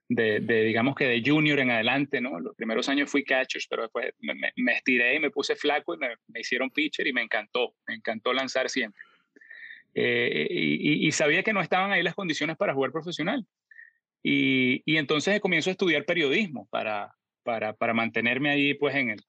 de, 0.07 0.39
de, 0.39 0.63
digamos 0.63 0.95
que 0.95 1.05
de 1.05 1.23
junior 1.25 1.59
en 1.59 1.71
adelante, 1.71 2.21
¿no? 2.21 2.39
Los 2.39 2.55
primeros 2.55 2.87
años 2.89 3.09
fui 3.09 3.23
catcher, 3.23 3.61
pero 3.69 3.83
después 3.83 4.13
me, 4.19 4.35
me, 4.55 4.73
estiré 4.73 5.15
y 5.15 5.19
me 5.19 5.31
puse 5.31 5.55
flaco 5.55 5.95
y 5.95 5.97
me, 5.97 6.09
me, 6.27 6.41
hicieron 6.41 6.69
pitcher 6.69 7.07
y 7.07 7.13
me 7.13 7.21
encantó, 7.21 7.75
me 7.87 7.95
encantó 7.95 8.31
lanzar 8.33 8.69
siempre. 8.69 9.01
Eh, 9.95 10.47
y, 10.49 11.07
y, 11.07 11.11
sabía 11.11 11.41
que 11.41 11.53
no 11.53 11.61
estaban 11.61 11.91
ahí 11.91 12.03
las 12.03 12.15
condiciones 12.15 12.57
para 12.57 12.73
jugar 12.73 12.91
profesional. 12.91 13.45
Y, 14.21 14.83
y 14.85 14.97
entonces 14.97 15.39
comienzo 15.39 15.69
a 15.69 15.71
estudiar 15.71 16.05
periodismo 16.05 16.67
para, 16.69 17.15
para, 17.43 17.73
para 17.73 17.93
mantenerme 17.93 18.49
ahí 18.49 18.73
pues 18.73 18.95
en 18.95 19.11
el, 19.11 19.21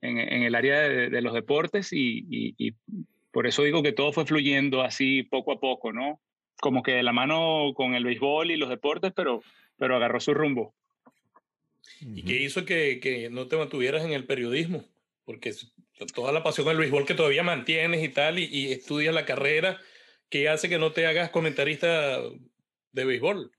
en, 0.00 0.18
en 0.18 0.42
el 0.42 0.54
área 0.54 0.80
de, 0.80 1.08
de, 1.08 1.22
los 1.22 1.32
deportes 1.32 1.92
y, 1.92 2.26
y 2.28 2.74
por 3.32 3.46
eso 3.46 3.62
digo 3.62 3.82
que 3.82 3.92
todo 3.92 4.12
fue 4.12 4.26
fluyendo 4.26 4.82
así 4.82 5.24
poco 5.24 5.52
a 5.52 5.60
poco, 5.60 5.92
¿no? 5.92 6.20
Como 6.60 6.82
que 6.82 6.92
de 6.92 7.02
la 7.02 7.12
mano 7.12 7.72
con 7.74 7.94
el 7.94 8.04
béisbol 8.04 8.50
y 8.50 8.56
los 8.56 8.68
deportes, 8.68 9.12
pero, 9.14 9.42
pero 9.76 9.96
agarró 9.96 10.20
su 10.20 10.34
rumbo. 10.34 10.74
¿Y 12.00 12.22
qué 12.22 12.42
hizo 12.42 12.64
que, 12.64 13.00
que 13.00 13.30
no 13.30 13.46
te 13.46 13.56
mantuvieras 13.56 14.04
en 14.04 14.12
el 14.12 14.26
periodismo? 14.26 14.84
Porque 15.24 15.54
toda 16.14 16.32
la 16.32 16.42
pasión 16.42 16.66
del 16.66 16.76
béisbol 16.76 17.06
que 17.06 17.14
todavía 17.14 17.42
mantienes 17.42 18.02
y 18.02 18.08
tal, 18.08 18.38
y, 18.38 18.44
y 18.44 18.72
estudias 18.72 19.14
la 19.14 19.24
carrera, 19.24 19.80
¿qué 20.28 20.48
hace 20.48 20.68
que 20.68 20.78
no 20.78 20.92
te 20.92 21.06
hagas 21.06 21.30
comentarista 21.30 22.20
de 22.92 23.04
béisbol? 23.04 23.52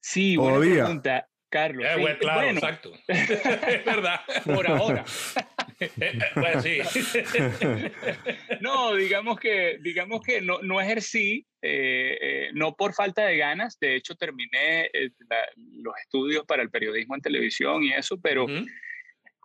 Sí, 0.00 0.34
todavía. 0.34 0.58
buena 0.58 0.84
pregunta, 0.84 1.28
Carlos. 1.48 1.86
Eh, 1.86 1.92
sí, 1.94 2.00
bueno, 2.00 2.18
claro, 2.18 2.40
bueno. 2.42 2.58
exacto. 2.58 2.92
es 3.08 3.84
verdad. 3.84 4.20
Por 4.44 4.66
ahora. 4.66 5.04
pues 6.34 6.62
sí. 6.62 6.78
no, 8.60 8.94
digamos 8.94 9.38
que, 9.38 9.78
digamos 9.80 10.22
que 10.22 10.40
no, 10.40 10.60
no 10.62 10.80
ejercí, 10.80 11.46
eh, 11.60 12.18
eh, 12.20 12.50
no 12.54 12.74
por 12.74 12.94
falta 12.94 13.24
de 13.24 13.36
ganas, 13.36 13.78
de 13.78 13.96
hecho 13.96 14.14
terminé 14.14 14.86
eh, 14.92 15.10
la, 15.28 15.38
los 15.56 15.94
estudios 16.02 16.44
para 16.46 16.62
el 16.62 16.70
periodismo 16.70 17.14
en 17.14 17.20
televisión 17.20 17.82
y 17.82 17.92
eso, 17.92 18.20
pero 18.20 18.44
uh 18.44 18.48
-huh. 18.48 18.66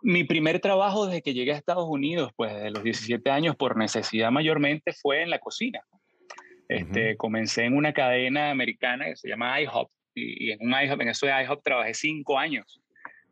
mi 0.02 0.24
primer 0.24 0.60
trabajo 0.60 1.06
desde 1.06 1.22
que 1.22 1.34
llegué 1.34 1.52
a 1.52 1.56
Estados 1.56 1.88
Unidos, 1.88 2.32
pues 2.36 2.54
de 2.54 2.70
los 2.70 2.82
17 2.82 3.30
años, 3.30 3.56
por 3.56 3.76
necesidad 3.76 4.30
mayormente, 4.30 4.92
fue 4.92 5.22
en 5.22 5.30
la 5.30 5.38
cocina. 5.38 5.80
Este, 6.68 7.10
uh 7.10 7.12
-huh. 7.12 7.16
Comencé 7.16 7.64
en 7.64 7.76
una 7.76 7.92
cadena 7.92 8.50
americana 8.50 9.06
que 9.06 9.16
se 9.16 9.28
llama 9.28 9.60
IHOP, 9.60 9.90
y, 10.14 10.48
y 10.48 10.52
en 10.52 10.58
un 10.60 10.72
IHOP, 10.72 11.00
en 11.00 11.08
eso 11.08 11.26
de 11.26 11.42
IHOP 11.42 11.62
trabajé 11.62 11.94
cinco 11.94 12.38
años 12.38 12.80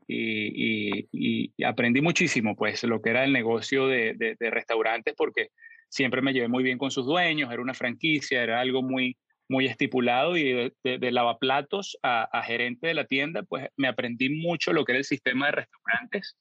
y, 0.09 1.65
aprendí 1.65 2.01
muchísimo, 2.01 2.57
pues, 2.57 2.83
lo 2.85 3.01
que 3.01 3.11
era 3.11 3.25
el 3.25 3.33
negocio 3.33 3.87
de, 3.87 4.37
restaurantes, 4.41 5.15
porque 5.17 5.51
siempre 5.89 6.23
me 6.23 6.33
llevé 6.33 6.49
muy 6.49 6.63
bien 6.63 6.79
con 6.79 6.91
sus 6.91 7.07
dueños, 7.07 7.51
era 7.53 7.63
una 7.63 7.75
franquicia, 7.75 8.43
era 8.43 8.61
algo 8.61 8.83
muy, 8.83 9.17
muy 9.49 9.67
estipulado 9.67 10.37
y 10.37 10.73
de, 10.83 11.11
lavaplatos 11.13 11.99
a, 12.03 12.43
gerente 12.45 12.89
de 12.89 12.95
la 12.95 13.05
tienda, 13.05 13.43
pues 13.43 13.69
me 13.77 13.89
aprendí 13.89 14.31
mucho 14.31 14.73
lo 14.73 14.85
que 14.85 14.93
era 14.93 14.99
el 14.99 15.05
sistema 15.05 15.47
de 15.47 15.53
restaurantes. 15.53 16.37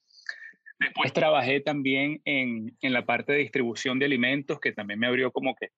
Después 0.79 1.13
trabajé 1.13 1.61
también 1.61 2.21
en, 2.25 2.75
en 2.81 2.93
la 2.93 3.05
parte 3.05 3.31
de 3.31 3.39
distribución 3.39 3.97
de 3.97 4.05
alimentos, 4.05 4.59
que 4.59 4.73
también 4.73 4.99
me 4.99 5.07
abrió 5.07 5.31
como 5.31 5.55
que 5.55 5.69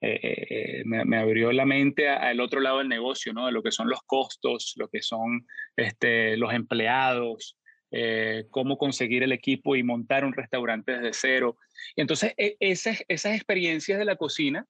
eh, 0.00 0.20
eh, 0.22 0.82
me, 0.84 1.16
abrió 1.16 1.52
la 1.52 1.64
mente 1.64 2.08
al 2.08 2.40
otro 2.40 2.60
lado 2.60 2.78
del 2.78 2.88
negocio, 2.88 3.32
¿no? 3.32 3.46
De 3.46 3.52
lo 3.52 3.62
que 3.62 3.72
son 3.72 3.88
los 3.88 4.02
costos, 4.02 4.74
lo 4.76 4.88
que 4.88 5.00
son 5.00 5.46
este, 5.74 6.36
los 6.36 6.52
empleados, 6.52 7.56
eh, 7.90 8.44
cómo 8.50 8.76
conseguir 8.76 9.22
el 9.22 9.32
equipo 9.32 9.74
y 9.74 9.82
montar 9.82 10.24
un 10.24 10.34
restaurante 10.34 10.92
desde 10.92 11.12
cero. 11.12 11.56
Y 11.94 12.02
entonces 12.02 12.34
e, 12.36 12.56
esas, 12.60 13.00
experiencias 13.08 13.98
de 13.98 14.04
la 14.04 14.16
cocina, 14.16 14.66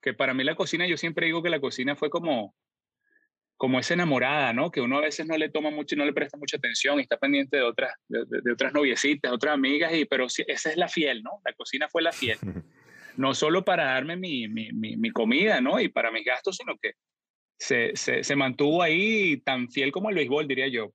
que 0.00 0.14
para 0.14 0.32
mí 0.32 0.44
la 0.44 0.54
cocina, 0.54 0.86
yo 0.86 0.96
siempre 0.96 1.26
digo 1.26 1.42
que 1.42 1.50
la 1.50 1.60
cocina 1.60 1.94
fue 1.94 2.08
como, 2.08 2.54
como 3.58 3.78
esa 3.78 3.92
enamorada, 3.92 4.54
¿no? 4.54 4.70
Que 4.70 4.80
uno 4.80 4.96
a 4.96 5.02
veces 5.02 5.26
no 5.26 5.36
le 5.36 5.50
toma 5.50 5.70
mucho 5.70 5.94
no 5.94 6.06
le 6.06 6.14
presta 6.14 6.38
mucha 6.38 6.56
atención 6.56 6.98
y 6.98 7.02
está 7.02 7.18
pendiente 7.18 7.58
de 7.58 7.64
otras, 7.64 7.92
de, 8.08 8.50
otras 8.50 8.72
noviecitas, 8.72 9.30
otras 9.30 9.52
amigas, 9.52 9.92
y, 9.92 10.06
pero 10.06 10.24
esa 10.24 10.70
es 10.70 10.76
la 10.78 10.88
fiel, 10.88 11.22
¿no? 11.22 11.32
La 11.44 11.52
cocina 11.52 11.86
fue 11.90 12.00
la 12.00 12.12
fiel. 12.12 12.38
no 13.20 13.34
solo 13.34 13.64
para 13.64 13.84
darme 13.84 14.16
mi, 14.16 14.48
mi, 14.48 14.72
mi, 14.72 15.10
comida, 15.10 15.60
¿no? 15.60 15.78
Y 15.78 15.88
para 15.88 16.10
mis 16.10 16.24
gastos, 16.24 16.56
sino 16.56 16.76
que 16.80 16.92
se, 17.58 17.94
se, 17.94 18.24
se, 18.24 18.34
mantuvo 18.34 18.82
ahí 18.82 19.36
tan 19.42 19.68
fiel 19.68 19.92
como 19.92 20.08
el 20.08 20.16
béisbol, 20.16 20.48
diría 20.48 20.68
yo. 20.68 20.94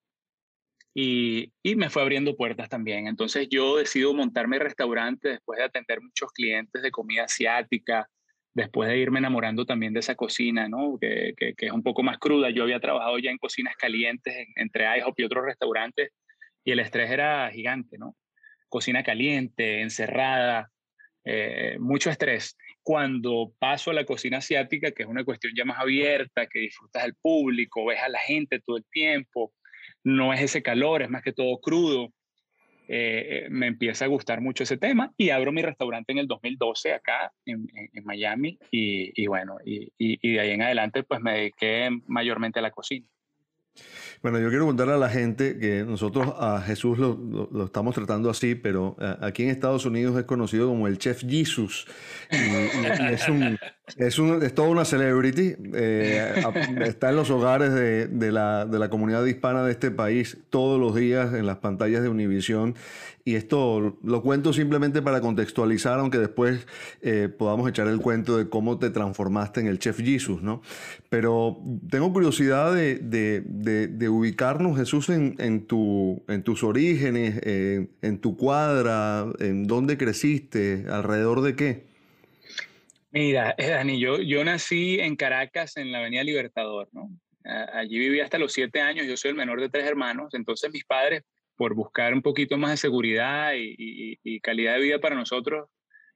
Y, 0.95 1.53
y, 1.61 1.75
me 1.75 1.91
fue 1.91 2.01
abriendo 2.01 2.35
puertas 2.35 2.67
también. 2.67 3.05
Entonces 3.05 3.47
yo 3.47 3.77
decido 3.77 4.11
montarme 4.15 4.57
restaurante 4.57 5.29
después 5.29 5.59
de 5.59 5.65
atender 5.65 6.01
muchos 6.01 6.31
clientes 6.31 6.81
de 6.81 6.89
comida 6.89 7.25
asiática, 7.25 8.09
después 8.55 8.89
de 8.89 8.97
irme 8.97 9.19
enamorando 9.19 9.63
también 9.65 9.93
de 9.93 9.99
esa 9.99 10.15
cocina, 10.15 10.67
¿no? 10.67 10.97
Que, 10.99 11.33
que, 11.37 11.53
es 11.59 11.71
un 11.71 11.83
poco 11.83 12.01
más 12.01 12.17
cruda. 12.17 12.49
Yo 12.49 12.63
había 12.63 12.79
trabajado 12.79 13.19
ya 13.19 13.29
en 13.29 13.37
cocinas 13.37 13.75
calientes, 13.75 14.47
entre 14.55 14.85
IHOP 14.97 15.19
y 15.19 15.23
otros 15.25 15.45
restaurantes, 15.45 16.09
y 16.63 16.71
el 16.71 16.79
estrés 16.79 17.11
era 17.11 17.51
gigante, 17.51 17.99
¿no? 17.99 18.15
Cocina 18.67 19.03
caliente, 19.03 19.81
encerrada, 19.81 20.71
eh, 21.25 21.77
mucho 21.79 22.11
estrés. 22.11 22.55
Cuando 22.83 23.51
paso 23.57 23.89
a 23.89 23.95
la 23.95 24.05
cocina 24.05 24.37
asiática, 24.37 24.91
que 24.91 25.03
es 25.03 25.09
una 25.09 25.23
cuestión 25.25 25.53
ya 25.55 25.65
más 25.65 25.79
abierta, 25.79 26.45
que 26.45 26.59
disfrutas 26.59 27.03
del 27.03 27.15
público, 27.15 27.85
ves 27.85 27.99
a 27.99 28.09
la 28.09 28.19
gente 28.19 28.61
todo 28.63 28.77
el 28.77 28.85
tiempo, 28.91 29.51
no 30.03 30.33
es 30.33 30.41
ese 30.41 30.61
calor, 30.61 31.01
es 31.01 31.09
más 31.09 31.23
que 31.23 31.33
todo 31.33 31.57
crudo. 31.59 32.13
Eh, 32.87 33.47
me 33.49 33.65
empieza 33.65 34.05
a 34.05 34.07
gustar 34.07 34.41
mucho 34.41 34.61
ese 34.61 34.77
tema 34.77 35.11
y 35.17 35.31
abro 35.31 35.51
mi 35.51 35.63
restaurante 35.63 36.11
en 36.11 36.19
el 36.19 36.27
2012 36.27 36.93
acá 36.93 37.33
en, 37.43 37.67
Miami 38.03 38.59
y, 38.69 39.25
bueno, 39.25 39.57
y, 39.65 39.91
y, 39.97 40.33
de 40.33 40.39
ahí 40.39 40.51
en 40.51 40.61
adelante 40.61 41.01
pues 41.01 41.19
me 41.19 41.33
dediqué 41.33 41.89
mayormente 42.05 42.59
a 42.59 42.61
la 42.61 42.69
cocina. 42.69 43.07
Bueno, 44.25 44.39
yo 44.39 44.49
quiero 44.49 44.65
contarle 44.65 44.93
a 44.93 44.97
la 44.97 45.09
gente 45.09 45.59
que 45.59 45.83
nosotros 45.83 46.33
a 46.39 46.59
Jesús 46.59 46.97
lo, 46.97 47.63
estamos 47.63 47.93
tratando 47.93 48.31
así, 48.31 48.55
pero 48.55 48.97
eh, 48.99 49.15
aquí 49.21 49.43
en 49.43 49.49
Estados 49.49 49.85
Unidos 49.85 50.17
es 50.17 50.23
conocido 50.23 50.67
como 50.67 50.87
el 50.87 50.97
Chef 50.97 51.21
Jesus. 51.21 51.85
Y, 52.31 52.35
es, 53.13 53.29
un, 53.29 53.59
es, 53.97 54.17
un, 54.17 54.41
es 54.41 54.55
toda 54.55 54.69
una 54.69 54.83
celebrity. 54.83 55.55
Eh, 55.75 56.43
está 56.85 57.11
en 57.11 57.17
los 57.17 57.29
hogares 57.29 57.71
de, 57.71 58.07
de, 58.07 58.31
la, 58.31 58.65
de 58.65 58.79
la 58.79 58.89
comunidad 58.89 59.23
hispana 59.25 59.63
de 59.63 59.71
este 59.71 59.91
país 59.91 60.39
todos 60.49 60.79
los 60.79 60.95
días 60.95 61.35
en 61.35 61.45
las 61.45 61.57
pantallas 61.57 62.01
de 62.01 62.09
Univision 62.09 62.73
y 63.27 63.35
esto 63.35 63.97
lo 64.03 64.21
cuento 64.21 64.53
simplemente 64.53 65.01
para 65.01 65.19
contextualizar, 65.19 65.97
aunque 65.97 66.19
después 66.19 66.67
eh, 67.01 67.27
podamos 67.27 67.67
echar 67.67 67.87
el 67.87 67.99
cuento 67.99 68.37
de 68.37 68.49
cómo 68.49 68.77
te 68.77 68.91
transformaste 68.91 69.61
en 69.61 69.67
el 69.67 69.79
Chef 69.79 69.99
Jesus, 69.99 70.43
¿no? 70.43 70.61
Pero 71.09 71.57
tengo 71.89 72.13
curiosidad 72.13 72.75
de, 72.75 74.07
ubicarnos, 74.07 74.77
Jesús, 74.77 75.09
en 75.09 75.65
tus 75.65 76.63
orígenes, 76.63 77.41
eh, 77.43 77.87
en 78.03 78.19
tu 78.19 78.37
cuadra, 78.37 79.25
en 79.39 79.65
dónde 79.65 79.97
creciste, 79.97 80.85
alrededor 80.87 81.41
de 81.41 81.55
qué. 81.55 81.83
Mira, 83.09 83.55
eh, 83.57 83.69
Dani, 83.69 83.99
yo, 83.99 84.21
yo 84.21 84.43
nací 84.43 84.99
en 84.99 85.15
Caracas, 85.15 85.77
en 85.77 85.91
la 85.91 85.97
Avenida 85.97 86.23
Libertador, 86.23 86.89
¿no? 86.91 87.09
Allí 87.73 87.97
viví 87.97 88.19
hasta 88.19 88.37
los 88.37 88.53
siete 88.53 88.81
años, 88.81 89.07
yo 89.07 89.17
soy 89.17 89.29
el 89.29 89.35
menor 89.35 89.61
de 89.61 89.69
tres 89.69 89.85
hermanos, 89.85 90.33
entonces 90.33 90.71
mis 90.71 90.83
padres 90.83 91.23
por 91.55 91.73
buscar 91.73 92.13
un 92.13 92.21
poquito 92.21 92.57
más 92.57 92.71
de 92.71 92.77
seguridad 92.77 93.53
y, 93.55 94.39
calidad 94.41 94.75
de 94.75 94.81
vida 94.81 94.99
para 94.99 95.15
nosotros, 95.15 95.69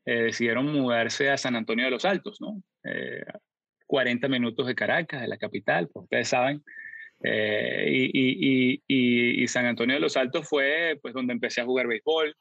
eh, 0.05 0.23
decidieron 0.23 0.71
mudarse 0.71 1.29
a 1.29 1.37
San 1.37 1.55
Antonio 1.55 1.85
de 1.85 1.91
los 1.91 2.05
Altos, 2.05 2.39
¿no? 2.41 2.61
40 3.87 4.27
eh, 4.27 4.29
minutos 4.29 4.67
de 4.67 4.75
Caracas, 4.75 5.21
de 5.21 5.27
la 5.27 5.37
capital, 5.37 5.87
pues 5.87 6.03
ustedes 6.03 6.27
saben. 6.27 6.63
Eh, 7.23 8.09
y, 8.87 9.47
San 9.47 9.65
Antonio 9.65 9.95
de 9.95 10.01
los 10.01 10.15
Altos 10.15 10.47
fue 10.47 10.99
pues 11.01 11.13
donde 11.13 11.33
empecé 11.33 11.61
a 11.61 11.65
jugar 11.65 11.87
béisbol, 11.87 12.35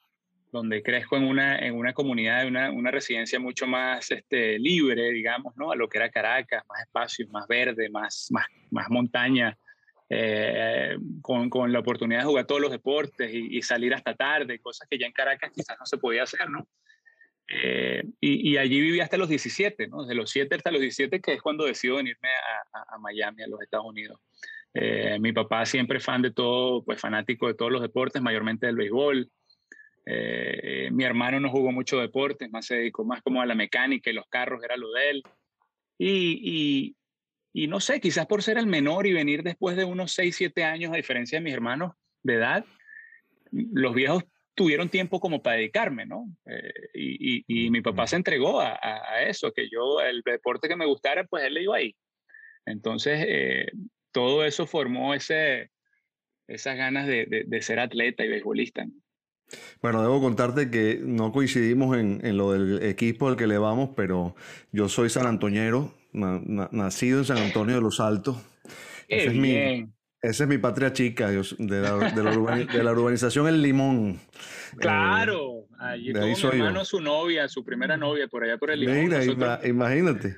donde 0.53 0.83
crezco 0.83 1.17
en 1.17 1.25
una, 1.25 1.59
en 1.59 1.75
una 1.75 1.95
comunidad, 1.95 2.47
una, 2.47 2.71
una 2.71 2.91
residencia 2.91 3.41
mucho 3.41 3.67
más 3.67 4.11
este, 4.11 4.59
libre, 4.59 5.11
digamos, 5.11 5.57
¿no? 5.57 5.73
A 5.73 5.77
lo 5.77 5.89
que 5.89 5.99
era 5.99 6.11
Caracas, 6.11 6.65
más 6.69 6.83
espacios, 6.83 7.31
más 7.31 7.47
verde, 7.49 7.89
más, 7.89 8.29
más, 8.31 8.47
más 8.71 8.91
montaña, 8.91 9.57
eh, 10.11 10.97
con, 11.21 11.51
con, 11.51 11.71
la 11.71 11.81
oportunidad 11.81 12.21
de 12.21 12.27
jugar 12.27 12.47
todos 12.47 12.63
los 12.63 12.71
deportes 12.71 13.31
y, 13.33 13.61
salir 13.61 13.93
hasta 13.93 14.15
tarde, 14.15 14.59
cosas 14.59 14.89
que 14.89 14.99
ya 14.99 15.07
en 15.07 15.13
Caracas 15.13 15.53
quizás 15.55 15.77
no 15.79 15.85
se 15.85 15.99
podía 15.99 16.23
hacer, 16.23 16.49
¿no? 16.49 16.67
Eh, 17.47 18.03
y, 18.21 18.57
allí 18.57 18.81
viví 18.81 19.01
hasta 19.01 19.19
los 19.19 19.29
17, 19.29 19.89
¿no? 19.89 20.03
Desde 20.03 20.15
los 20.15 20.31
7 20.31 20.55
hasta 20.55 20.71
los 20.71 20.81
17, 20.81 21.21
que 21.21 21.35
es 21.35 21.43
cuando 21.43 21.65
decido 21.65 21.97
venirme 21.97 22.29
a, 22.73 22.95
a, 22.95 22.99
Miami, 22.99 23.43
a 23.43 23.49
los 23.49 23.61
Estados 23.61 23.87
Unidos. 23.87 24.19
Eh, 24.73 25.19
mi 25.21 25.33
papá 25.33 25.67
siempre 25.67 26.01
fan 26.01 26.23
de 26.23 26.31
todo, 26.31 26.83
pues 26.85 27.01
fanático 27.01 27.47
de 27.47 27.55
todos 27.55 27.73
los 27.73 27.83
deportes, 27.83 28.23
mayormente 28.23 28.67
del 28.67 28.77
béisbol. 28.77 29.31
mi 30.07 31.05
hermano 31.05 31.41
no 31.41 31.51
jugó 31.51 31.71
mucho 31.71 32.01
deportes, 32.01 32.51
más 32.51 32.65
se 32.65 32.77
dedicó 32.77 33.05
más 33.05 33.23
como 33.23 33.43
a 33.43 33.47
la 33.47 33.55
mecánica 33.55 34.11
y 34.11 34.15
los 34.15 34.27
carros, 34.29 34.63
era 34.65 34.77
lo 34.79 34.91
de 34.93 35.11
él. 35.11 35.23
Y, 35.99 36.41
y 36.43 36.97
no 37.55 37.81
sé, 37.81 38.01
quizás 38.01 38.27
por 38.27 38.43
ser 38.43 38.59
el 38.59 38.67
menor 38.67 39.07
y 39.07 39.13
venir 39.13 39.43
después 39.43 39.77
de 39.77 39.85
unos 39.85 40.13
6, 40.13 40.37
7 40.37 40.65
años, 40.65 40.93
a 40.93 40.97
diferencia 40.97 41.39
de 41.39 41.45
mis 41.45 41.55
hermanos 41.55 41.93
de 42.23 42.35
edad, 42.35 42.65
los 43.51 43.95
viejos 43.95 44.25
tuvieron 44.55 44.89
tiempo 44.89 45.21
como 45.21 45.41
para 45.41 45.57
dedicarme, 45.57 46.05
¿no? 46.05 46.27
Eh, 46.47 47.45
y, 47.47 47.71
mi 47.71 47.81
papá 47.81 48.07
se 48.09 48.17
entregó 48.17 48.61
a, 48.61 49.23
eso, 49.27 49.53
que 49.53 49.69
yo, 49.71 50.01
el 50.01 50.23
deporte 50.23 50.69
que 50.69 50.77
me 50.77 50.85
gustara, 50.85 51.25
pues 51.25 51.45
él 51.45 51.55
le 51.55 51.63
iba 51.63 51.77
ahí. 51.77 51.95
Entonces, 52.67 53.25
eh, 53.27 53.69
todo 54.11 54.45
eso 54.45 54.67
formó 54.67 55.15
ese, 55.15 55.71
esas 56.49 56.77
ganas 56.77 57.07
de, 57.07 57.47
ser 57.63 57.79
atleta 57.79 58.25
y 58.25 58.29
beisbolista. 58.29 58.85
Bueno, 59.81 60.03
debo 60.03 60.21
contarte 60.21 60.71
que 60.71 60.99
no 61.01 61.33
coincidimos 61.33 61.97
en, 61.97 62.21
en, 62.25 62.37
lo 62.37 62.53
del 62.53 62.83
equipo 62.83 63.29
al 63.29 63.37
que 63.37 63.47
le 63.47 63.59
vamos, 63.59 63.91
pero 63.97 64.35
yo 64.73 64.89
soy 64.89 65.09
san 65.09 65.27
antoñero, 65.27 65.95
nacido 66.13 67.19
en 67.19 67.25
San 67.25 67.39
Antonio 67.39 67.77
de 67.77 67.83
los 67.83 68.01
Altos. 68.01 68.37
Esa 69.09 69.31
es, 69.31 69.37
mi, 69.37 69.89
esa 70.21 70.45
es 70.45 70.49
mi 70.49 70.59
patria 70.59 70.93
chica 70.93 71.31
de 71.31 71.43
la, 71.81 72.11
de 72.11 72.83
la, 72.83 72.93
urbanización 72.93 73.49
El 73.49 73.63
Limón. 73.63 74.21
Claro, 74.79 75.67
allí 75.79 76.13
tuvo 76.13 76.27
mi 76.27 76.59
hermano 76.59 76.85
su 76.85 77.01
novia, 77.01 77.49
su 77.49 77.65
primera 77.65 77.97
novia, 77.97 78.29
por 78.29 78.45
allá 78.45 78.59
por 78.59 78.71
El 78.71 78.81
Limón. 78.81 79.05
Mira, 79.05 79.61
imagínate. 79.65 80.37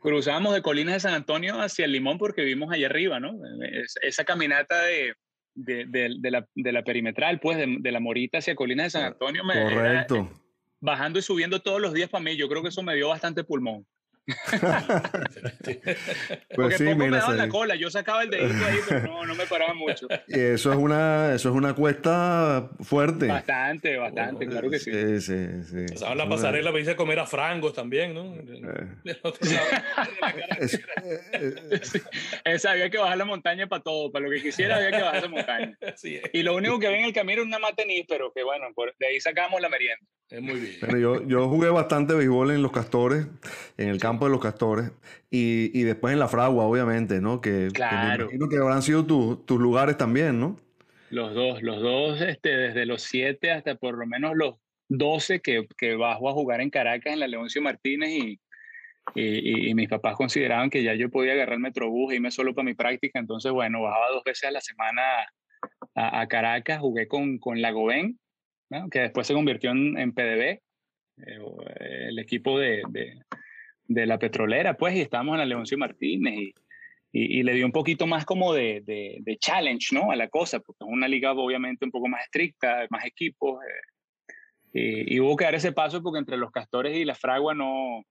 Cruzamos 0.00 0.52
de 0.52 0.62
Colinas 0.62 0.94
de 0.94 1.00
San 1.00 1.14
Antonio 1.14 1.60
hacia 1.60 1.84
El 1.84 1.92
Limón 1.92 2.18
porque 2.18 2.42
vimos 2.42 2.72
allá 2.72 2.86
arriba, 2.86 3.20
¿no? 3.20 3.34
esa 4.02 4.24
caminata 4.24 4.82
de, 4.82 5.14
de, 5.54 5.86
de, 5.86 6.30
la, 6.30 6.46
de, 6.54 6.72
la, 6.72 6.82
perimetral, 6.82 7.40
pues, 7.40 7.56
de, 7.58 7.92
la 7.92 8.00
Morita 8.00 8.38
hacia 8.38 8.54
Colinas 8.54 8.86
de 8.86 8.90
San 8.90 9.04
Antonio. 9.04 9.44
Me, 9.44 9.62
Correcto. 9.62 10.28
bajando 10.80 11.18
y 11.18 11.22
subiendo 11.22 11.60
todos 11.60 11.80
los 11.80 11.92
días 11.92 12.10
para 12.10 12.24
mí, 12.24 12.36
yo 12.36 12.48
creo 12.48 12.62
que 12.62 12.68
eso 12.68 12.82
me 12.82 12.94
dio 12.94 13.08
bastante 13.08 13.44
pulmón. 13.44 13.86
pues 16.54 16.76
sí, 16.76 16.84
me 16.94 17.10
daban 17.10 17.36
la 17.36 17.48
cola, 17.48 17.74
yo 17.74 17.90
sacaba 17.90 18.22
el 18.22 18.30
dedito 18.30 18.64
ahí, 18.64 18.78
pero 18.88 19.08
no, 19.08 19.26
no 19.26 19.34
me 19.34 19.46
paraba 19.46 19.74
mucho. 19.74 20.06
Y 20.28 20.38
eso 20.38 20.70
es 20.70 20.78
una, 20.78 21.34
eso 21.34 21.48
es 21.48 21.54
una 21.54 21.74
cuesta 21.74 22.70
fuerte. 22.80 23.26
Bastante, 23.26 23.96
bastante, 23.96 24.46
claro 24.46 24.70
que 24.70 24.78
sí. 24.78 24.92
Sí, 24.92 25.20
sí, 25.20 25.64
sí. 25.64 25.86
Pasaban 25.92 26.18
la 26.18 26.28
pasarela 26.28 26.70
me 26.70 26.78
hice 26.80 26.94
comer 26.94 27.18
a 27.18 27.26
frangos 27.26 27.74
también, 27.74 28.14
¿no? 28.14 28.36
Esa, 32.44 32.70
había 32.70 32.90
que 32.90 32.98
bajar 32.98 33.18
la 33.18 33.24
montaña 33.24 33.66
para 33.66 33.82
todo, 33.82 34.12
para 34.12 34.26
lo 34.26 34.30
que 34.30 34.40
quisiera 34.40 34.76
había 34.76 34.92
que 34.92 35.02
bajar 35.02 35.16
esa 35.16 35.28
montaña. 35.28 35.76
Y 36.32 36.42
lo 36.42 36.54
único 36.54 36.78
que 36.78 36.86
había 36.86 37.00
en 37.00 37.06
el 37.06 37.12
camino 37.12 37.42
era 37.42 37.48
una 37.48 37.58
matenís, 37.58 38.04
pero 38.08 38.32
que 38.32 38.42
bueno, 38.42 38.66
de 38.98 39.06
ahí 39.06 39.20
sacamos 39.20 39.60
la 39.60 39.68
merienda. 39.68 40.04
Es 40.28 40.40
muy 40.40 40.60
bien. 40.60 40.76
Pero 40.80 40.98
yo, 40.98 41.26
yo 41.26 41.48
jugué 41.48 41.68
bastante 41.68 42.14
béisbol 42.14 42.52
en 42.52 42.62
Los 42.62 42.72
Castores, 42.72 43.26
en 43.76 43.88
el 43.88 43.98
campo 43.98 44.11
de 44.20 44.30
Los 44.30 44.40
Castores, 44.40 44.92
y, 45.30 45.70
y 45.78 45.82
después 45.82 46.12
en 46.12 46.18
la 46.18 46.28
Fragua, 46.28 46.64
obviamente, 46.64 47.20
¿no? 47.20 47.40
Que, 47.40 47.68
claro. 47.72 48.00
que 48.00 48.08
me 48.08 48.22
imagino 48.24 48.48
que 48.48 48.56
habrán 48.56 48.82
sido 48.82 49.04
tus 49.04 49.60
lugares 49.60 49.96
también, 49.96 50.40
¿no? 50.40 50.56
Los 51.10 51.34
dos, 51.34 51.62
los 51.62 51.80
dos, 51.82 52.20
este, 52.22 52.56
desde 52.56 52.86
los 52.86 53.02
siete 53.02 53.50
hasta 53.50 53.74
por 53.74 53.98
lo 53.98 54.06
menos 54.06 54.32
los 54.34 54.54
12 54.88 55.40
que, 55.40 55.66
que 55.76 55.94
bajo 55.94 56.28
a 56.28 56.32
jugar 56.32 56.60
en 56.60 56.70
Caracas 56.70 57.12
en 57.12 57.20
la 57.20 57.28
Leoncio 57.28 57.60
Martínez 57.60 58.10
y, 58.10 58.40
y, 59.14 59.74
mis 59.74 59.88
papás 59.88 60.16
consideraban 60.16 60.70
que 60.70 60.82
ya 60.82 60.94
yo 60.94 61.10
podía 61.10 61.32
agarrar 61.32 61.54
el 61.54 61.60
metrobús 61.60 62.12
e 62.12 62.16
irme 62.16 62.30
solo 62.30 62.54
para 62.54 62.64
mi 62.64 62.74
práctica. 62.74 63.18
Entonces, 63.18 63.52
bueno, 63.52 63.82
bajaba 63.82 64.10
dos 64.10 64.22
veces 64.24 64.48
a 64.48 64.52
la 64.52 64.60
semana 64.60 65.02
a, 65.94 66.26
Caracas, 66.28 66.80
jugué 66.80 67.08
con, 67.08 67.38
con 67.38 67.60
Lagoven, 67.60 68.18
¿no? 68.70 68.88
que 68.88 69.00
después 69.00 69.26
se 69.26 69.34
convirtió 69.34 69.70
en, 69.70 69.98
en 69.98 70.12
PDB, 70.12 70.40
eh, 70.40 70.60
el 72.08 72.18
equipo 72.18 72.58
de, 72.58 72.82
de, 72.88 73.20
de, 73.94 74.06
la 74.06 74.18
petrolera, 74.18 74.76
pues, 74.76 74.96
y 74.96 75.00
estábamos 75.00 75.34
en 75.34 75.40
la 75.40 75.46
Leoncio 75.46 75.78
Martínez 75.78 76.34
y, 76.34 76.54
y, 77.12 77.42
le 77.42 77.52
dio 77.54 77.66
un 77.66 77.72
poquito 77.72 78.06
más 78.06 78.24
como 78.24 78.54
de, 78.54 78.82
de, 78.84 79.36
challenge, 79.38 79.94
¿no? 79.94 80.10
A 80.10 80.16
la 80.16 80.28
cosa, 80.28 80.60
porque 80.60 80.84
es 80.84 80.90
una 80.90 81.08
liga 81.08 81.32
obviamente 81.32 81.84
un 81.84 81.90
poco 81.90 82.08
más 82.08 82.22
estricta, 82.22 82.86
más 82.90 83.04
equipos. 83.04 83.58
Eh, 84.72 85.04
y, 85.06 85.20
hubo 85.20 85.36
que 85.36 85.44
dar 85.44 85.54
ese 85.54 85.72
paso 85.72 86.02
porque 86.02 86.18
entre 86.18 86.38
los 86.38 86.50
castores 86.50 86.96
y 86.96 87.04
la 87.04 87.14
fragua 87.14 87.54
no, 87.54 88.02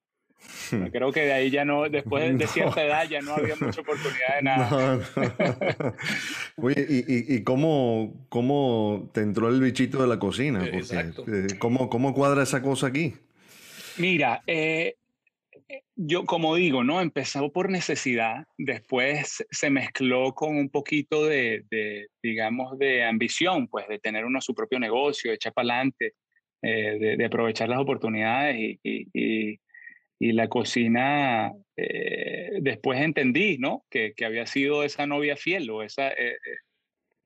hmm. 0.72 0.86
Creo 0.92 1.12
que 1.12 1.22
de 1.22 1.34
ahí 1.34 1.50
ya 1.50 1.66
no, 1.66 1.90
después 1.90 2.38
de 2.38 2.48
cierta 2.48 2.84
edad 2.84 3.10
ya 3.10 3.22
no 3.22 3.34
había 3.34 3.56
mucha 3.60 3.82
oportunidad 3.82 4.36
de 4.36 4.42
nada. 4.44 5.00
Oye, 6.58 6.86
¿y, 6.88 7.36
y, 7.36 7.44
cómo, 7.44 8.28
cómo, 8.30 9.10
te 9.14 9.22
entró 9.22 9.50
el 9.50 9.60
bichito 9.60 10.00
de 10.00 10.08
la 10.08 10.20
cocina? 10.20 10.64
Exacto. 10.64 11.26
Eh, 11.28 11.58
¿cómo, 11.58 11.90
¿Cómo 11.90 12.14
cuadra 12.14 12.44
esa 12.44 12.62
cosa 12.62 12.88
aquí? 12.88 13.16
Mira, 13.98 14.42
eh, 14.48 14.96
yo 15.96 16.26
como 16.26 16.56
digo, 16.56 16.84
¿no? 16.84 17.02
Empezó 17.02 17.52
por 17.52 17.70
necesidad, 17.70 18.46
después 18.58 19.46
se 19.50 19.70
mezcló 19.70 20.34
con 20.34 20.58
un 20.58 20.70
poquito 20.70 21.26
de, 21.26 21.66
digamos, 22.22 22.78
de 22.78 23.04
ambición, 23.04 23.68
pues 23.68 23.88
de 23.88 24.00
tener 24.00 24.26
uno 24.26 24.42
su 24.42 24.54
propio 24.56 24.80
negocio, 24.80 25.32
de 25.32 25.36
echar 25.36 25.54
para 25.54 25.74
adelante, 25.74 26.14
eh, 26.62 27.16
de, 27.18 27.26
aprovechar 27.26 27.70
las 27.70 27.80
oportunidades 27.80 28.78
y, 28.84 29.60
la 30.34 30.48
cocina, 30.48 31.52
eh, 31.76 32.60
después 32.62 33.02
entendí, 33.02 33.58
¿no? 33.58 33.86
Que, 33.90 34.14
había 34.24 34.46
sido 34.46 34.84
esa 34.84 35.08
novia 35.08 35.36
fiel 35.36 35.70
o 35.72 35.82
esa, 35.82 36.10
eh, 36.12 36.38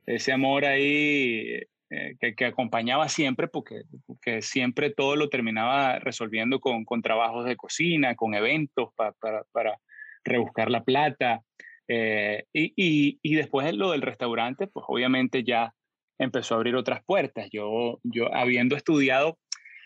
ese 0.05 0.31
amor 0.31 0.65
ahí 0.65 1.61
eh, 1.91 2.15
que, 2.35 2.45
acompañaba 2.45 3.09
siempre, 3.09 3.47
porque, 3.47 3.83
porque, 4.07 4.41
siempre 4.41 4.89
todo 4.89 5.15
lo 5.15 5.29
terminaba 5.29 5.99
resolviendo 5.99 6.59
con, 6.59 6.83
con 6.83 7.01
trabajos 7.03 7.45
de 7.45 7.55
cocina, 7.55 8.15
con 8.15 8.33
eventos 8.33 8.89
para, 8.95 9.13
para 9.51 9.79
rebuscar 10.23 10.71
la 10.71 10.83
plata. 10.83 11.41
Eh, 11.87 12.45
y, 12.51 13.19
y, 13.21 13.35
después 13.35 13.71
lo 13.75 13.91
del 13.91 14.01
restaurante, 14.01 14.65
pues 14.65 14.83
obviamente 14.89 15.43
ya 15.43 15.73
empezó 16.17 16.55
a 16.55 16.57
abrir 16.57 16.75
otras 16.75 17.03
puertas. 17.05 17.49
Yo, 17.51 17.99
yo 18.03 18.33
habiendo 18.33 18.75
estudiado, 18.75 19.37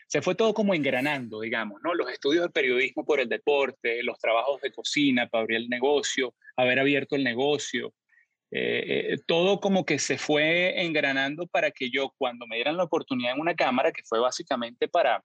se 0.07 0.21
fue 0.21 0.35
todo 0.35 0.53
como 0.53 0.73
engranando, 0.73 1.41
digamos, 1.41 1.81
¿no? 1.83 1.93
Los 1.93 2.09
estudios 2.09 2.43
de 2.43 2.49
periodismo 2.49 3.05
por 3.05 3.19
el 3.19 3.29
deporte, 3.29 4.01
los 4.03 4.17
trabajos 4.17 4.61
de 4.61 4.71
cocina 4.71 5.27
para 5.27 5.41
abrir 5.41 5.57
el 5.57 5.69
negocio, 5.69 6.33
haber 6.55 6.79
abierto 6.79 7.15
el 7.15 7.23
negocio, 7.23 7.93
eh, 8.51 9.13
eh, 9.13 9.17
todo 9.27 9.59
como 9.59 9.85
que 9.85 9.99
se 9.99 10.17
fue 10.17 10.81
engranando 10.83 11.45
para 11.45 11.69
que 11.69 11.91
yo 11.91 12.13
cuando 12.17 12.47
me 12.47 12.55
dieran 12.55 12.77
la 12.77 12.83
oportunidad 12.83 13.33
en 13.35 13.41
una 13.41 13.55
cámara, 13.55 13.91
que 13.91 14.01
fue 14.03 14.19
básicamente 14.19 14.87
para 14.87 15.23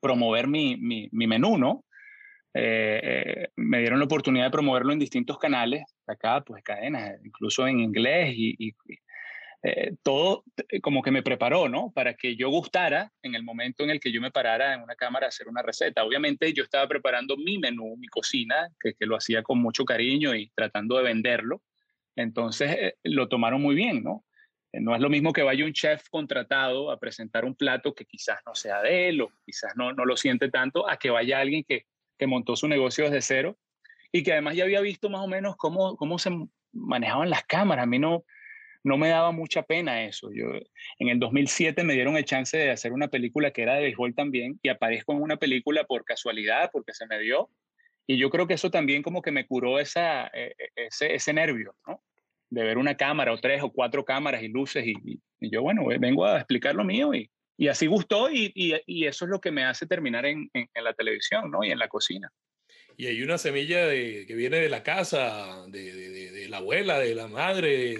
promover 0.00 0.48
mi, 0.48 0.76
mi, 0.76 1.26
menú, 1.26 1.56
¿no? 1.56 1.84
Eh, 2.54 3.48
me 3.56 3.78
dieron 3.78 4.00
la 4.00 4.06
oportunidad 4.06 4.46
de 4.46 4.50
promoverlo 4.50 4.92
en 4.92 4.98
distintos 4.98 5.38
canales, 5.38 5.84
acá 6.06 6.42
pues 6.44 6.64
cadenas, 6.64 7.20
incluso 7.24 7.66
en 7.66 7.80
inglés 7.80 8.34
y, 8.36 8.74
todo 10.04 10.44
como 10.82 11.02
que 11.02 11.10
me 11.10 11.22
preparó, 11.22 11.68
¿no? 11.68 11.90
Para 11.92 12.14
que 12.14 12.36
yo 12.36 12.48
gustara 12.48 13.12
en 13.22 13.34
el 13.34 13.42
momento 13.42 13.82
en 13.82 13.90
el 13.90 14.00
que 14.00 14.12
yo 14.12 14.20
me 14.20 14.30
parara 14.30 14.72
en 14.72 14.82
una 14.82 14.94
cámara 14.94 15.26
a 15.26 15.28
hacer 15.30 15.48
una 15.48 15.62
receta. 15.62 16.04
Obviamente 16.04 16.52
yo 16.52 16.62
estaba 16.62 16.86
preparando 16.86 17.36
mi 17.36 17.58
menú, 17.58 17.96
mi 17.96 18.06
cocina, 18.06 18.68
que, 18.80 18.94
que 18.94 19.04
lo 19.04 19.16
hacía 19.16 19.42
con 19.42 19.60
mucho 19.60 19.84
cariño 19.84 20.34
y 20.34 20.50
tratando 20.54 20.96
de 20.96 21.04
venderlo 21.04 21.60
entonces 22.18 22.70
eh, 22.72 22.94
lo 23.04 23.28
tomaron 23.28 23.62
muy 23.62 23.74
bien, 23.74 24.02
¿no? 24.02 24.24
Eh, 24.72 24.80
no 24.80 24.94
es 24.94 25.00
lo 25.00 25.08
mismo 25.08 25.32
que 25.32 25.42
vaya 25.42 25.64
un 25.64 25.72
chef 25.72 26.08
contratado 26.10 26.90
a 26.90 26.98
presentar 26.98 27.44
un 27.44 27.54
plato 27.54 27.94
que 27.94 28.04
quizás 28.04 28.38
no 28.44 28.54
sea 28.54 28.82
de 28.82 29.08
él 29.08 29.20
o 29.20 29.30
quizás 29.44 29.72
no, 29.76 29.92
no 29.92 30.04
lo 30.04 30.16
siente 30.16 30.50
tanto, 30.50 30.88
a 30.88 30.98
que 30.98 31.10
vaya 31.10 31.40
alguien 31.40 31.64
que, 31.64 31.86
que 32.18 32.26
montó 32.26 32.56
su 32.56 32.68
negocio 32.68 33.04
desde 33.04 33.22
cero 33.22 33.58
y 34.12 34.22
que 34.22 34.32
además 34.32 34.56
ya 34.56 34.64
había 34.64 34.80
visto 34.80 35.10
más 35.10 35.22
o 35.22 35.28
menos 35.28 35.56
cómo, 35.56 35.96
cómo 35.96 36.18
se 36.18 36.30
manejaban 36.72 37.30
las 37.30 37.44
cámaras. 37.44 37.84
A 37.84 37.86
mí 37.86 37.98
no, 37.98 38.24
no 38.82 38.98
me 38.98 39.08
daba 39.08 39.32
mucha 39.32 39.62
pena 39.62 40.04
eso. 40.04 40.30
Yo, 40.32 40.46
en 40.98 41.08
el 41.08 41.18
2007 41.18 41.84
me 41.84 41.94
dieron 41.94 42.16
el 42.16 42.24
chance 42.24 42.56
de 42.56 42.70
hacer 42.70 42.92
una 42.92 43.08
película 43.08 43.50
que 43.52 43.62
era 43.62 43.74
de 43.74 43.82
béisbol 43.82 44.14
también 44.14 44.58
y 44.62 44.68
aparezco 44.68 45.12
en 45.12 45.22
una 45.22 45.36
película 45.36 45.84
por 45.84 46.04
casualidad, 46.04 46.70
porque 46.72 46.94
se 46.94 47.06
me 47.06 47.18
dio. 47.20 47.50
Y 48.06 48.16
yo 48.16 48.30
creo 48.30 48.46
que 48.46 48.54
eso 48.54 48.70
también 48.70 49.02
como 49.02 49.20
que 49.20 49.30
me 49.30 49.46
curó 49.46 49.78
esa, 49.78 50.28
e, 50.28 50.54
e, 50.58 50.86
ese, 50.86 51.14
ese 51.14 51.32
nervio, 51.32 51.76
¿no? 51.86 52.02
De 52.50 52.62
ver 52.62 52.78
una 52.78 52.96
cámara 52.96 53.32
o 53.32 53.38
tres 53.38 53.62
o 53.62 53.70
cuatro 53.70 54.04
cámaras 54.04 54.42
y 54.42 54.48
luces 54.48 54.86
y, 54.86 55.20
yo, 55.40 55.62
bueno, 55.62 55.86
vengo 55.98 56.26
a 56.26 56.38
explicar 56.38 56.74
lo 56.74 56.84
mío 56.84 57.14
y, 57.14 57.30
y 57.56 57.68
así 57.68 57.86
gustó 57.86 58.30
y, 58.30 58.52
y, 58.54 59.04
eso 59.06 59.24
es 59.24 59.30
lo 59.30 59.40
que 59.40 59.50
me 59.50 59.64
hace 59.64 59.86
terminar 59.86 60.26
en, 60.26 60.50
en, 60.52 60.84
la 60.84 60.94
televisión 60.94 61.50
¿no? 61.50 61.62
y 61.64 61.70
en 61.70 61.78
la 61.78 61.88
cocina. 61.88 62.30
Y 62.96 63.06
hay 63.06 63.22
una 63.22 63.38
semilla 63.38 63.86
de, 63.86 64.24
que 64.26 64.34
viene 64.34 64.58
de 64.58 64.68
la 64.68 64.82
casa, 64.82 65.64
de, 65.68 65.92
de, 65.92 66.30
de 66.32 66.48
la 66.48 66.56
abuela, 66.56 66.98
de 66.98 67.14
la 67.14 67.28
madre, 67.28 67.96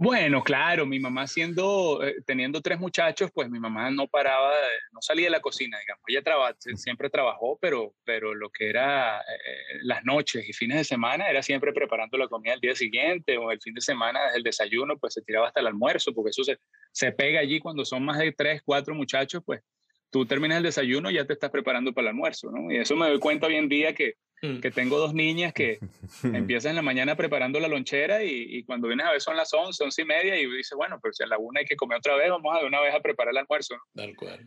bueno, 0.00 0.44
claro, 0.44 0.86
mi 0.86 1.00
mamá 1.00 1.26
siendo, 1.26 2.04
eh, 2.04 2.14
teniendo 2.24 2.60
tres 2.60 2.78
muchachos, 2.78 3.32
pues 3.34 3.50
mi 3.50 3.58
mamá 3.58 3.90
no 3.90 4.06
paraba, 4.06 4.54
no 4.92 5.02
salía 5.02 5.26
de 5.26 5.30
la 5.30 5.40
cocina, 5.40 5.76
digamos. 5.76 6.04
Ella 6.06 6.22
traba, 6.22 6.54
siempre 6.76 7.10
trabajó, 7.10 7.58
pero, 7.60 7.96
pero 8.04 8.32
lo 8.32 8.48
que 8.48 8.68
era 8.68 9.18
eh, 9.18 9.78
las 9.82 10.04
noches 10.04 10.48
y 10.48 10.52
fines 10.52 10.76
de 10.76 10.84
semana 10.84 11.26
era 11.28 11.42
siempre 11.42 11.72
preparando 11.72 12.16
la 12.16 12.28
comida 12.28 12.52
al 12.52 12.60
día 12.60 12.76
siguiente 12.76 13.36
o 13.38 13.50
el 13.50 13.60
fin 13.60 13.74
de 13.74 13.80
semana 13.80 14.22
desde 14.26 14.36
el 14.36 14.44
desayuno, 14.44 14.96
pues 14.98 15.14
se 15.14 15.22
tiraba 15.22 15.48
hasta 15.48 15.58
el 15.58 15.66
almuerzo, 15.66 16.14
porque 16.14 16.30
eso 16.30 16.44
se, 16.44 16.58
se 16.92 17.10
pega 17.10 17.40
allí 17.40 17.58
cuando 17.58 17.84
son 17.84 18.04
más 18.04 18.18
de 18.18 18.30
tres, 18.30 18.62
cuatro 18.64 18.94
muchachos, 18.94 19.42
pues 19.44 19.62
tú 20.10 20.24
terminas 20.26 20.58
el 20.58 20.62
desayuno 20.62 21.10
y 21.10 21.14
ya 21.14 21.24
te 21.24 21.32
estás 21.32 21.50
preparando 21.50 21.92
para 21.92 22.04
el 22.04 22.08
almuerzo, 22.10 22.52
¿no? 22.52 22.70
Y 22.70 22.76
eso 22.76 22.94
me 22.94 23.08
doy 23.08 23.18
cuenta 23.18 23.48
hoy 23.48 23.56
en 23.56 23.68
día 23.68 23.92
que, 23.96 24.14
mm. 24.42 24.60
que 24.60 24.70
tengo 24.70 24.98
dos 24.98 25.14
niñas 25.14 25.52
que 25.52 25.78
empiezan 26.22 26.70
en 26.70 26.76
la 26.76 26.82
mañana 26.82 27.16
preparando 27.16 27.60
la 27.60 27.68
lonchera 27.68 28.22
y, 28.22 28.56
y, 28.56 28.64
cuando 28.64 28.88
vienes 28.88 29.06
a 29.06 29.12
ver 29.12 29.20
son 29.20 29.36
las 29.36 29.52
11, 29.52 29.84
11 29.84 30.02
y 30.02 30.04
media 30.04 30.40
y 30.40 30.46
dices, 30.46 30.76
bueno, 30.76 30.98
pero 31.02 31.12
si 31.12 31.22
a 31.22 31.26
la 31.26 31.38
una 31.38 31.60
hay 31.60 31.66
que 31.66 31.76
comer 31.76 31.98
otra 31.98 32.16
vez, 32.16 32.30
vamos 32.30 32.56
a 32.56 32.60
de 32.60 32.66
una 32.66 32.80
vez 32.80 32.94
a 32.94 33.00
preparar 33.00 33.32
el 33.32 33.38
almuerzo, 33.38 33.76
¿no? 33.76 34.02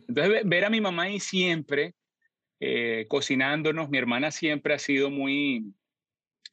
Entonces, 0.08 0.42
ver 0.44 0.64
a 0.64 0.70
mi 0.70 0.80
mamá 0.80 1.08
y 1.08 1.20
siempre 1.20 1.94
eh, 2.64 3.06
cocinándonos, 3.08 3.90
mi 3.90 3.98
hermana 3.98 4.30
siempre 4.30 4.72
ha 4.72 4.78
sido 4.78 5.10
muy, 5.10 5.74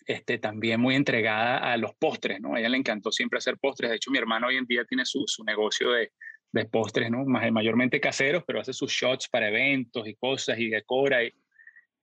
este, 0.07 0.39
también 0.39 0.81
muy 0.81 0.95
entregada 0.95 1.71
a 1.71 1.77
los 1.77 1.93
postres, 1.93 2.41
¿no? 2.41 2.55
A 2.55 2.59
ella 2.59 2.69
le 2.69 2.77
encantó 2.77 3.11
siempre 3.11 3.37
hacer 3.37 3.59
postres. 3.59 3.91
De 3.91 3.97
hecho, 3.97 4.09
mi 4.09 4.17
hermano 4.17 4.47
hoy 4.47 4.57
en 4.57 4.65
día 4.65 4.83
tiene 4.85 5.05
su, 5.05 5.23
su 5.27 5.43
negocio 5.43 5.91
de, 5.91 6.11
de 6.51 6.65
postres, 6.65 7.11
¿no? 7.11 7.25
Mayormente 7.25 8.01
caseros, 8.01 8.43
pero 8.47 8.59
hace 8.59 8.73
sus 8.73 8.91
shots 8.91 9.29
para 9.29 9.49
eventos 9.49 10.07
y 10.07 10.15
cosas 10.15 10.57
y 10.57 10.69
decora. 10.69 11.23
Y... 11.23 11.31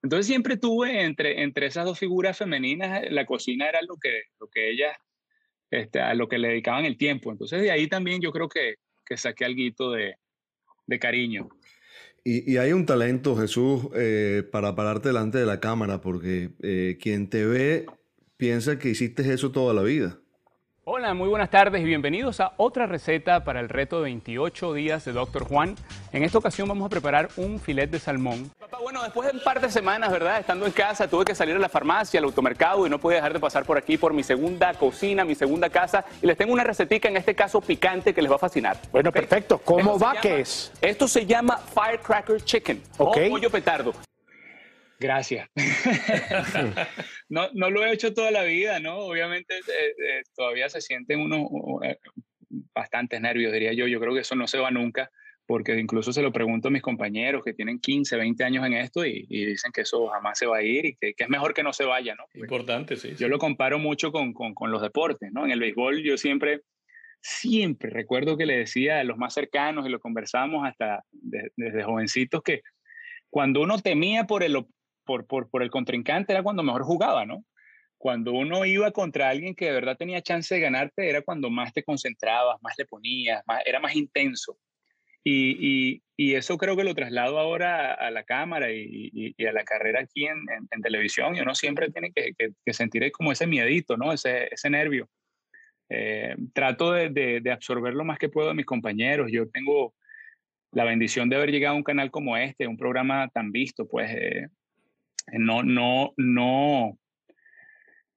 Entonces 0.06 0.28
siempre 0.28 0.56
tuve 0.56 1.02
entre, 1.02 1.42
entre 1.42 1.66
esas 1.66 1.84
dos 1.84 1.98
figuras 1.98 2.38
femeninas, 2.38 3.10
la 3.10 3.26
cocina 3.26 3.68
era 3.68 3.82
lo 3.82 3.96
que, 3.96 4.22
lo 4.38 4.46
que 4.46 4.70
ellas, 4.70 4.96
este, 5.68 5.98
a 6.00 6.14
lo 6.14 6.28
que 6.28 6.38
le 6.38 6.46
dedicaban 6.46 6.84
el 6.84 6.96
tiempo. 6.96 7.32
Entonces 7.32 7.60
de 7.60 7.72
ahí 7.72 7.88
también 7.88 8.20
yo 8.20 8.30
creo 8.30 8.48
que, 8.48 8.76
que 9.04 9.16
saqué 9.16 9.44
algo 9.44 9.90
de, 9.90 10.14
de 10.86 10.98
cariño. 11.00 11.48
Y, 12.22 12.52
y, 12.52 12.56
hay 12.56 12.72
un 12.72 12.86
talento, 12.86 13.34
Jesús, 13.34 13.88
eh, 13.96 14.44
para 14.52 14.76
pararte 14.76 15.08
delante 15.08 15.38
de 15.38 15.46
la 15.46 15.58
cámara, 15.58 16.00
porque 16.00 16.50
eh, 16.62 16.98
quien 17.00 17.28
te 17.28 17.44
ve 17.44 17.86
piensa 18.36 18.78
que 18.78 18.90
hiciste 18.90 19.28
eso 19.32 19.50
toda 19.50 19.74
la 19.74 19.82
vida. 19.82 20.20
Hola, 20.84 21.14
muy 21.14 21.28
buenas 21.28 21.50
tardes 21.50 21.82
y 21.82 21.84
bienvenidos 21.84 22.38
a 22.38 22.52
otra 22.58 22.86
receta 22.86 23.42
para 23.42 23.58
el 23.58 23.68
reto 23.68 23.96
de 23.96 24.04
28 24.04 24.72
días 24.72 25.04
de 25.04 25.10
Dr. 25.10 25.42
Juan. 25.42 25.74
En 26.12 26.22
esta 26.22 26.38
ocasión 26.38 26.68
vamos 26.68 26.86
a 26.86 26.90
preparar 26.90 27.28
un 27.36 27.58
filet 27.58 27.90
de 27.90 27.98
salmón. 27.98 28.52
Bueno, 28.96 29.08
después 29.08 29.30
de 29.30 29.36
un 29.36 29.44
par 29.44 29.60
de 29.60 29.70
semanas, 29.70 30.10
¿verdad? 30.10 30.40
Estando 30.40 30.64
en 30.64 30.72
casa, 30.72 31.06
tuve 31.06 31.26
que 31.26 31.34
salir 31.34 31.54
a 31.54 31.58
la 31.58 31.68
farmacia, 31.68 32.16
al 32.16 32.24
automercado 32.24 32.86
y 32.86 32.88
no 32.88 32.98
pude 32.98 33.16
dejar 33.16 33.34
de 33.34 33.38
pasar 33.38 33.66
por 33.66 33.76
aquí 33.76 33.98
por 33.98 34.14
mi 34.14 34.22
segunda 34.22 34.72
cocina, 34.72 35.22
mi 35.22 35.34
segunda 35.34 35.68
casa. 35.68 36.02
Y 36.22 36.26
les 36.26 36.34
tengo 36.38 36.54
una 36.54 36.64
recetica, 36.64 37.06
en 37.06 37.18
este 37.18 37.34
caso 37.34 37.60
picante, 37.60 38.14
que 38.14 38.22
les 38.22 38.30
va 38.30 38.36
a 38.36 38.38
fascinar. 38.38 38.78
Bueno, 38.92 39.12
perfecto. 39.12 39.58
¿Cómo 39.58 39.98
va? 39.98 40.18
¿Qué 40.22 40.40
es? 40.40 40.72
Esto 40.80 41.06
se 41.08 41.26
llama 41.26 41.58
Firecracker 41.58 42.40
Chicken 42.42 42.82
okay. 42.96 43.26
o 43.28 43.32
pollo 43.32 43.50
petardo. 43.50 43.92
Gracias. 44.98 45.46
no, 47.28 47.50
no 47.52 47.68
lo 47.68 47.84
he 47.84 47.92
hecho 47.92 48.14
toda 48.14 48.30
la 48.30 48.44
vida, 48.44 48.80
¿no? 48.80 48.96
Obviamente 49.00 49.58
eh, 49.58 49.94
eh, 50.08 50.22
todavía 50.34 50.70
se 50.70 50.80
sienten 50.80 51.20
unos 51.20 51.50
eh, 51.82 51.98
bastantes 52.74 53.20
nervios, 53.20 53.52
diría 53.52 53.74
yo. 53.74 53.86
Yo 53.88 54.00
creo 54.00 54.14
que 54.14 54.20
eso 54.20 54.36
no 54.36 54.46
se 54.46 54.56
va 54.56 54.70
nunca, 54.70 55.10
porque 55.46 55.78
incluso 55.78 56.12
se 56.12 56.22
lo 56.22 56.32
pregunto 56.32 56.68
a 56.68 56.70
mis 56.70 56.82
compañeros 56.82 57.44
que 57.44 57.54
tienen 57.54 57.78
15, 57.78 58.16
20 58.16 58.44
años 58.44 58.66
en 58.66 58.74
esto 58.74 59.04
y, 59.04 59.26
dicen 59.26 59.70
que 59.72 59.82
eso 59.82 60.08
jamás 60.08 60.38
se 60.38 60.46
va 60.46 60.58
a 60.58 60.62
ir 60.62 60.86
y 60.86 60.96
que, 60.96 61.14
es 61.16 61.28
mejor 61.28 61.54
que 61.54 61.62
no 61.62 61.72
se 61.72 61.84
vaya, 61.84 62.14
¿no? 62.14 62.24
Importante, 62.34 62.96
sí. 62.96 63.14
Yo 63.16 63.28
lo 63.28 63.38
comparo 63.38 63.78
mucho 63.78 64.10
con, 64.10 64.32
con, 64.32 64.54
con 64.54 64.70
los 64.70 64.82
deportes, 64.82 65.30
¿no? 65.32 65.44
En 65.44 65.52
el 65.52 65.60
béisbol 65.60 66.02
yo 66.02 66.18
siempre 66.18 66.62
siempre 67.20 67.90
recuerdo 67.90 68.36
que 68.36 68.46
le 68.46 68.58
decía 68.58 69.00
a 69.00 69.04
los 69.04 69.18
más 69.18 69.34
cercanos 69.34 69.86
y 69.86 69.88
lo 69.88 69.98
conversábamos 69.98 70.66
hasta 70.66 71.02
desde 71.10 71.82
jovencitos 71.82 72.42
que 72.42 72.62
cuando 73.30 73.62
uno 73.62 73.78
temía 73.78 74.24
por 74.24 74.42
el, 74.42 74.64
por, 75.04 75.26
por, 75.26 75.50
por 75.50 75.62
el 75.62 75.70
contrincante 75.70 76.32
era 76.32 76.42
cuando 76.42 76.62
mejor 76.62 76.84
jugaba, 76.84 77.26
¿no? 77.26 77.44
Cuando 77.98 78.32
uno 78.32 78.64
iba 78.64 78.90
contra 78.92 79.30
alguien 79.30 79.54
que 79.54 79.66
de 79.66 79.72
verdad 79.72 79.96
tenía 79.96 80.22
chance 80.22 80.54
de 80.54 80.60
ganarte 80.60 81.08
era 81.08 81.22
cuando 81.22 81.50
más 81.50 81.72
te 81.72 81.82
concentrabas, 81.82 82.58
más 82.62 82.74
le 82.78 82.86
ponías, 82.86 83.42
más, 83.46 83.62
era 83.64 83.80
más 83.80 83.96
intenso. 83.96 84.58
Y, 85.28 86.02
y, 86.16 86.34
eso 86.34 86.56
creo 86.56 86.76
que 86.76 86.84
lo 86.84 86.94
traslado 86.94 87.40
ahora 87.40 87.92
a, 87.92 88.12
la 88.12 88.22
cámara 88.22 88.70
y, 88.70 89.34
y, 89.36 89.44
a 89.44 89.52
la 89.52 89.64
carrera 89.64 90.02
aquí 90.02 90.24
en, 90.24 90.38
en, 90.70 90.82
televisión. 90.82 91.34
Y 91.34 91.40
uno 91.40 91.52
siempre 91.56 91.90
tiene 91.90 92.12
que, 92.12 92.32
que, 92.36 92.72
sentir 92.72 93.10
como 93.10 93.32
ese 93.32 93.48
miedito, 93.48 93.96
¿no? 93.96 94.12
Ese, 94.12 94.46
ese 94.54 94.70
nervio. 94.70 95.08
Eh, 95.88 96.36
trato 96.52 96.92
de, 96.92 97.10
de, 97.40 97.50
absorber 97.50 97.94
lo 97.94 98.04
más 98.04 98.20
que 98.20 98.28
puedo 98.28 98.48
de 98.48 98.54
mis 98.54 98.66
compañeros. 98.66 99.28
Yo 99.32 99.48
tengo 99.48 99.94
la 100.70 100.84
bendición 100.84 101.28
de 101.28 101.36
haber 101.36 101.50
llegado 101.50 101.74
a 101.74 101.78
un 101.78 101.82
canal 101.82 102.12
como 102.12 102.36
este, 102.36 102.68
un 102.68 102.76
programa 102.76 103.28
tan 103.28 103.50
visto, 103.50 103.88
pues 103.88 104.08
eh, 104.12 104.46
no, 105.32 105.64
no, 105.64 106.14
no, 106.16 106.96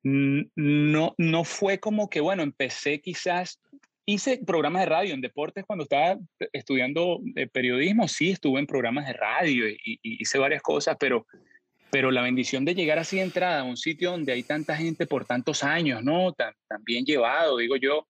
no, 0.03 1.15
no 1.17 1.43
fue 1.43 1.79
como 1.79 2.07
que, 2.07 2.21
bueno, 2.21 2.43
empecé 2.43 3.01
quizás 3.01 3.59
Hice 4.11 4.39
programas 4.43 4.81
de 4.81 4.85
radio 4.87 5.13
en 5.13 5.21
deportes 5.21 5.65
cuando 5.67 5.83
estaba 5.83 6.17
estudiando 6.51 7.21
eh, 7.35 7.45
periodismo, 7.45 8.07
sí 8.07 8.31
estuve 8.31 8.59
en 8.59 8.65
programas 8.65 9.05
de 9.05 9.13
radio 9.13 9.69
y, 9.69 9.99
hice 10.01 10.39
varias 10.39 10.63
cosas, 10.63 10.97
pero, 10.99 11.27
pero 11.91 12.09
la 12.09 12.23
bendición 12.23 12.65
de 12.65 12.73
llegar 12.73 12.97
así 12.97 13.17
de 13.17 13.21
entrada 13.21 13.59
a 13.59 13.63
un 13.63 13.77
sitio 13.77 14.09
donde 14.09 14.33
hay 14.33 14.41
tanta 14.41 14.75
gente 14.75 15.05
por 15.05 15.25
tantos 15.25 15.63
años, 15.63 16.03
¿no? 16.03 16.33
Tan, 16.33 16.55
bien 16.83 17.05
llevado, 17.05 17.57
digo 17.57 17.75
yo, 17.75 18.07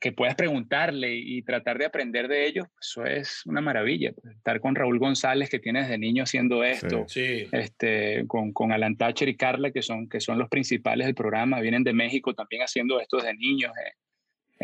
que 0.00 0.10
puedas 0.10 0.36
preguntarle 0.36 1.14
y 1.14 1.42
tratar 1.42 1.76
de 1.76 1.84
aprender 1.84 2.26
de 2.26 2.46
ellos, 2.46 2.66
pues, 2.74 2.86
eso 2.86 3.04
es 3.04 3.42
una 3.44 3.60
maravilla. 3.60 4.14
Pues, 4.14 4.34
estar 4.36 4.58
con 4.58 4.74
Raúl 4.74 4.98
González, 4.98 5.50
que 5.50 5.58
tiene 5.58 5.82
desde 5.82 5.98
niño 5.98 6.22
haciendo 6.22 6.64
esto, 6.64 7.04
Este, 7.14 8.26
con, 8.26 8.54
con, 8.54 8.72
Alan 8.72 8.96
Thatcher 8.96 9.28
y 9.28 9.36
Carla, 9.36 9.70
que 9.70 9.82
son, 9.82 10.08
que 10.08 10.20
son 10.20 10.38
los 10.38 10.48
principales 10.48 11.04
del 11.04 11.14
programa, 11.14 11.60
vienen 11.60 11.84
de 11.84 11.92
México 11.92 12.32
también 12.32 12.62
haciendo 12.62 12.98
esto 13.00 13.18
desde 13.18 13.34
niños. 13.34 13.70
Eh 13.76 13.92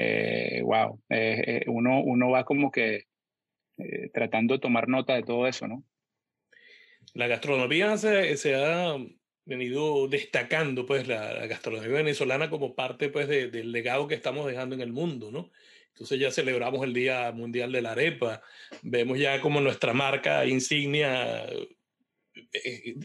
eh, 0.01 0.63
wow, 0.63 1.03
eh, 1.11 1.43
eh, 1.47 1.65
uno, 1.67 2.01
uno 2.01 2.31
va 2.31 2.45
como 2.45 2.71
que 2.71 3.05
eh, 3.79 4.11
tratando 4.13 4.55
de 4.55 4.61
tomar 4.61 4.89
nota 4.89 5.15
de 5.15 5.23
todo 5.23 5.47
eso, 5.47 5.69
¿no? 5.69 5.85
La 7.15 7.27
gastronomía 7.27 7.97
se, 7.97 8.37
se 8.37 8.55
ha 8.55 8.97
venido 9.45 10.09
destacando, 10.09 10.87
pues, 10.87 11.09
la, 11.09 11.47
gastronomía 11.47 11.89
venezolana 11.89 12.49
como 12.51 12.75
parte, 12.75 13.09
pues, 13.09 13.29
del 13.29 13.73
legado 13.73 14.07
que 14.07 14.15
estamos 14.15 14.47
dejando 14.47 14.75
en 14.75 14.81
el 14.81 14.93
mundo, 14.93 15.31
¿no? 15.31 15.51
Entonces 15.89 16.19
ya 16.19 16.31
celebramos 16.31 16.85
el 16.85 16.95
Día 16.95 17.31
Mundial 17.33 17.73
de 17.73 17.83
la 17.83 17.93
Arepa, 17.93 18.43
vemos 18.83 19.19
ya 19.19 19.41
como 19.41 19.61
nuestra 19.61 19.93
marca 19.93 20.47
insignia 20.47 21.45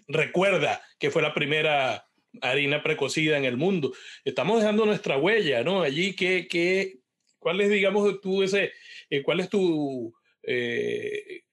recuerda 0.07 0.81
que 0.97 1.09
fue 1.09 1.21
la 1.21 1.33
primera 1.33 2.07
harina 2.41 2.83
precocida 2.83 3.37
en 3.37 3.45
el 3.45 3.57
mundo. 3.57 3.93
Estamos 4.23 4.59
dejando 4.59 4.85
nuestra 4.85 5.17
huella, 5.17 5.63
¿no? 5.63 5.81
Allí, 5.81 6.15
¿qué, 6.15 6.47
qué, 6.47 6.99
¿cuál 7.39 7.61
es, 7.61 7.69
digamos, 7.69 8.21
tú 8.21 8.43
ese, 8.43 8.73
eh, 9.09 9.23
cuál 9.23 9.39
es 9.39 9.49
tu 9.49 10.13
eh, 10.43 11.43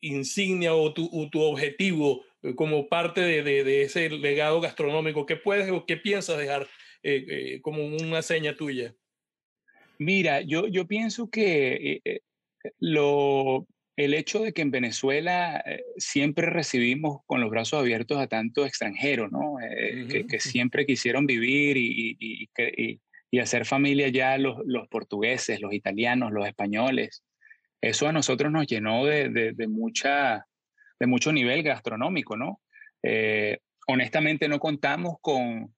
insignia 0.00 0.74
o 0.74 0.92
tu, 0.92 1.28
tu 1.30 1.40
objetivo 1.40 2.24
eh, 2.42 2.54
como 2.54 2.88
parte 2.88 3.20
de, 3.20 3.42
de, 3.42 3.82
ese 3.82 4.10
legado 4.10 4.60
gastronómico? 4.60 5.26
¿Qué 5.26 5.36
puedes 5.36 5.70
o 5.70 5.86
qué 5.86 5.96
piensas 5.96 6.38
dejar 6.38 6.68
como 7.62 7.84
una 7.84 8.22
seña 8.22 8.56
tuya? 8.56 8.94
Mira, 9.98 10.40
yo, 10.40 10.68
yo 10.68 10.86
pienso 10.86 11.28
que 11.30 12.00
lo, 12.78 13.66
el 13.96 14.14
hecho 14.14 14.40
de 14.40 14.52
que 14.52 14.62
en 14.62 14.70
Venezuela 14.70 15.62
eh, 15.66 15.84
siempre 15.96 16.46
recibimos 16.48 17.20
con 17.26 17.40
los 17.40 17.50
brazos 17.50 17.80
abiertos 17.80 18.18
a 18.18 18.26
tanto 18.26 18.64
extranjero, 18.64 19.28
¿no? 19.28 19.60
Eh, 19.60 20.26
que, 20.28 20.40
siempre 20.40 20.86
quisieron 20.86 21.26
vivir 21.26 21.76
y, 21.76 22.16
y, 22.18 23.38
hacer 23.38 23.64
familia 23.64 24.08
ya 24.08 24.36
los, 24.38 24.58
los, 24.66 24.88
portugueses, 24.88 25.60
los 25.60 25.72
italianos, 25.72 26.32
los 26.32 26.46
españoles. 26.46 27.22
Eso 27.80 28.06
a 28.06 28.12
nosotros 28.12 28.52
nos 28.52 28.66
llenó 28.66 29.04
de, 29.06 29.30
de, 29.30 29.68
mucha, 29.68 30.46
de 31.00 31.06
mucho 31.06 31.32
nivel 31.32 31.62
gastronómico, 31.62 32.36
¿no? 32.36 32.60
Eh, 33.02 33.58
honestamente 33.86 34.48
no 34.48 34.58
contamos 34.58 35.16
con, 35.20 35.74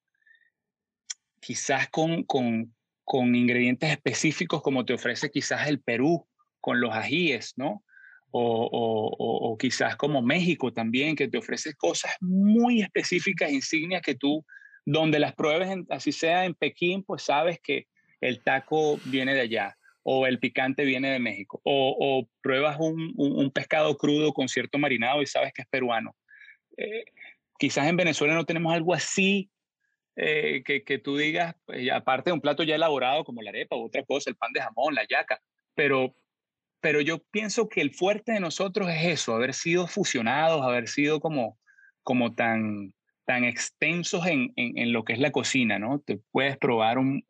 quizás 1.41 1.89
con, 1.91 2.25
con, 2.25 2.75
con 3.05 3.35
ingredientes 3.35 3.91
específicos 3.91 4.61
como 4.61 4.85
te 4.85 4.95
ofrece 4.95 5.31
quizás 5.31 5.69
el 5.69 5.81
Perú 5.81 6.27
con 6.61 6.81
los 6.81 6.93
ajíes, 6.95 7.55
¿no? 7.57 7.85
O, 8.37 9.57
quizás 9.59 9.97
como 9.97 10.21
México 10.21 10.73
también, 10.73 11.15
que 11.15 11.29
te 11.29 11.39
ofrece 11.39 11.75
cosas 11.75 12.13
muy 12.21 12.83
específicas, 12.83 13.53
insignias 13.53 14.03
que 14.03 14.17
tú, 14.17 14.45
donde 14.85 15.19
las 15.19 15.35
pruebes, 15.35 15.71
así 15.89 16.11
sea 16.11 16.45
en 16.45 16.55
Pekín, 16.55 17.05
pues 17.05 17.23
sabes 17.23 17.61
que 17.63 17.87
el 18.21 18.43
taco 18.43 18.99
viene 19.05 19.35
de 19.35 19.43
allá, 19.43 19.77
o 20.03 20.27
el 20.27 20.39
picante 20.39 20.85
viene 20.85 21.11
de 21.11 21.21
México, 21.21 21.61
o, 21.65 22.29
pruebas 22.43 22.77
un, 22.81 23.51
pescado 23.55 23.97
crudo 23.97 24.33
con 24.33 24.49
cierto 24.49 24.79
marinado 24.79 25.23
y 25.23 25.27
sabes 25.27 25.53
que 25.53 25.63
es 25.63 25.69
peruano. 25.69 26.17
Eh, 26.77 27.05
quizás 27.59 27.87
en 27.87 27.97
Venezuela 27.97 28.35
no 28.35 28.45
tenemos 28.45 28.75
algo 28.75 28.95
así 28.95 29.49
eh, 30.17 30.63
que, 30.65 30.99
tú 30.99 31.17
digas, 31.17 31.55
pues, 31.67 31.89
aparte 31.93 32.31
de 32.31 32.35
un 32.35 32.41
plato 32.41 32.65
ya 32.65 32.75
elaborado 32.75 33.25
como 33.25 33.43
la 33.43 33.51
arepa 33.51 33.77
o 33.77 33.87
otra 33.87 34.03
cosa, 34.05 34.29
el 34.29 34.37
pan 34.37 34.53
de 34.53 34.61
jamón, 34.61 34.95
la 34.95 35.07
yaca, 35.09 35.41
pero 35.75 36.15
pero 36.85 37.01
yo 37.01 37.25
pienso 37.31 37.67
que 37.71 37.81
el 37.81 37.95
fuerte 37.95 38.33
de 38.33 38.41
nosotros 38.41 38.91
es 38.91 39.07
eso, 39.07 39.35
haber 39.35 39.55
sido 39.55 39.87
fusionados, 39.87 40.61
haber 40.61 40.87
sido 40.87 41.19
como, 41.19 41.59
como 42.03 42.35
tan, 42.35 42.93
tan 43.25 43.45
extensos 43.45 44.27
en, 44.27 44.53
en, 44.57 44.93
lo 44.93 45.03
que 45.03 45.15
es 45.15 45.19
la 45.19 45.31
cocina, 45.31 45.79
¿no? 45.79 46.01
Te 46.01 46.21
puedes 46.31 46.59
probar 46.59 46.99
un, 46.99 47.25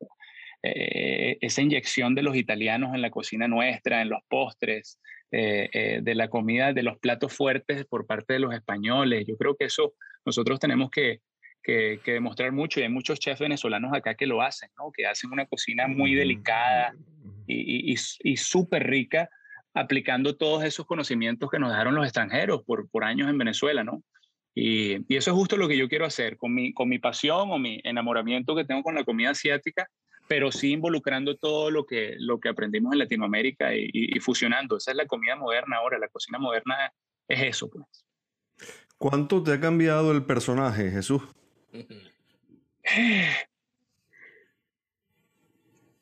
eh, 0.65 1.39
esa 1.41 1.63
inyección 1.63 2.17
de 2.17 2.23
los 2.23 2.35
italianos 2.35 2.97
en 2.97 3.01
la 3.01 3.13
cocina 3.13 3.47
nuestra, 3.47 4.03
en 4.03 4.09
los 4.09 4.23
postres, 4.29 4.99
eh, 5.31 5.71
eh, 5.73 6.01
de 6.03 6.15
la 6.17 6.27
comida, 6.27 6.73
de 6.73 6.83
los 6.83 6.99
platos 6.99 7.33
fuertes 7.33 7.85
por 7.85 8.09
parte 8.09 8.33
de 8.33 8.41
los 8.41 8.53
españoles. 8.53 9.25
Yo 9.25 9.37
creo 9.37 9.55
que 9.55 9.67
eso 9.67 9.95
nosotros 10.27 10.59
tenemos 10.59 10.91
que, 10.91 11.21
que, 11.63 12.01
que 12.03 12.15
demostrar 12.15 12.51
mucho 12.51 12.81
y 12.81 12.83
hay 12.83 12.89
muchos 12.89 13.21
chefs 13.21 13.39
venezolanos 13.39 13.93
acá 13.95 14.17
que 14.17 14.27
lo 14.27 14.43
hacen, 14.43 14.71
¿no? 14.77 14.91
Que 14.91 15.07
hacen 15.07 15.31
una 15.31 15.47
cocina 15.47 15.87
muy 15.87 16.17
delicada 16.17 16.93
y, 17.47 17.93
y, 17.93 17.97
y 18.25 18.37
súper 18.37 18.85
rica 18.91 19.31
aplicando 19.75 20.37
todos 20.37 20.65
esos 20.65 20.87
conocimientos 20.87 21.51
que 21.51 21.59
nos 21.59 21.71
dejaron 21.71 21.95
los 21.95 22.05
extranjeros 22.05 22.63
por, 22.63 22.89
por 22.89 23.05
años 23.05 23.29
en 23.29 23.37
Venezuela, 23.37 23.85
¿no? 23.85 24.03
Y, 24.55 25.13
y, 25.13 25.17
eso 25.17 25.33
es 25.33 25.37
justo 25.37 25.57
lo 25.57 25.67
que 25.67 25.77
yo 25.77 25.89
quiero 25.89 26.07
hacer, 26.07 26.37
con 26.37 26.55
mi, 26.55 26.73
con 26.73 26.89
mi 26.89 27.01
pasión 27.01 27.51
o 27.51 27.59
mi 27.59 27.81
enamoramiento 27.83 28.55
que 28.55 28.65
tengo 28.65 28.85
con 28.85 28.95
la 28.95 29.05
comida 29.05 29.31
asiática, 29.31 29.89
pero 30.29 30.53
sí 30.53 30.71
involucrando 30.71 31.37
todo 31.37 31.73
lo 31.73 31.85
que, 31.85 32.15
lo 32.19 32.39
que 32.39 32.49
aprendimos 32.49 32.93
en 32.93 33.01
Latinoamérica 33.01 33.75
y, 33.75 33.91
y, 33.93 34.21
fusionando. 34.21 34.77
Esa 34.77 34.93
es 34.93 34.97
la 34.97 35.07
comida 35.07 35.35
moderna 35.35 35.79
ahora, 35.79 35.99
la 35.99 36.09
cocina 36.09 36.39
moderna 36.39 36.93
es 37.27 37.43
eso, 37.43 37.69
pues. 37.69 37.85
¿Cuánto 38.97 39.43
te 39.43 39.53
ha 39.53 39.61
cambiado 39.61 40.13
el 40.13 40.25
personaje, 40.25 40.91
Jesús? 40.91 41.23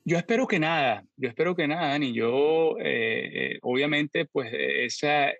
Yo 0.05 0.19
espero 0.19 0.49
que 0.49 0.59
nada, 0.59 1.05
yo 1.17 1.29
espero 1.29 1.55
que 1.55 1.69
nada, 1.69 1.89
Dani. 1.91 2.13
Yo, 2.13 2.77
eh, 2.81 3.55
eh, 3.55 3.59
obviamente, 3.63 4.27
pues 4.27 4.51
esa 4.53 5.33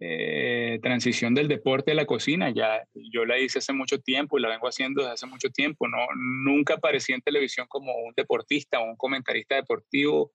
eh, 0.00 0.80
transición 0.82 1.32
del 1.34 1.46
deporte 1.46 1.92
a 1.92 1.94
la 1.94 2.06
cocina, 2.06 2.50
ya 2.50 2.82
yo 2.92 3.24
la 3.24 3.38
hice 3.38 3.60
hace 3.60 3.72
mucho 3.72 4.00
tiempo 4.00 4.36
y 4.36 4.42
la 4.42 4.48
vengo 4.48 4.66
haciendo 4.66 5.02
desde 5.02 5.14
hace 5.14 5.26
mucho 5.26 5.50
tiempo. 5.50 5.86
No, 5.86 5.98
nunca 6.16 6.74
aparecí 6.74 7.12
en 7.12 7.20
televisión 7.20 7.66
como 7.68 7.94
un 7.94 8.12
deportista 8.16 8.80
o 8.80 8.84
un 8.84 8.96
comentarista 8.96 9.54
deportivo 9.54 10.32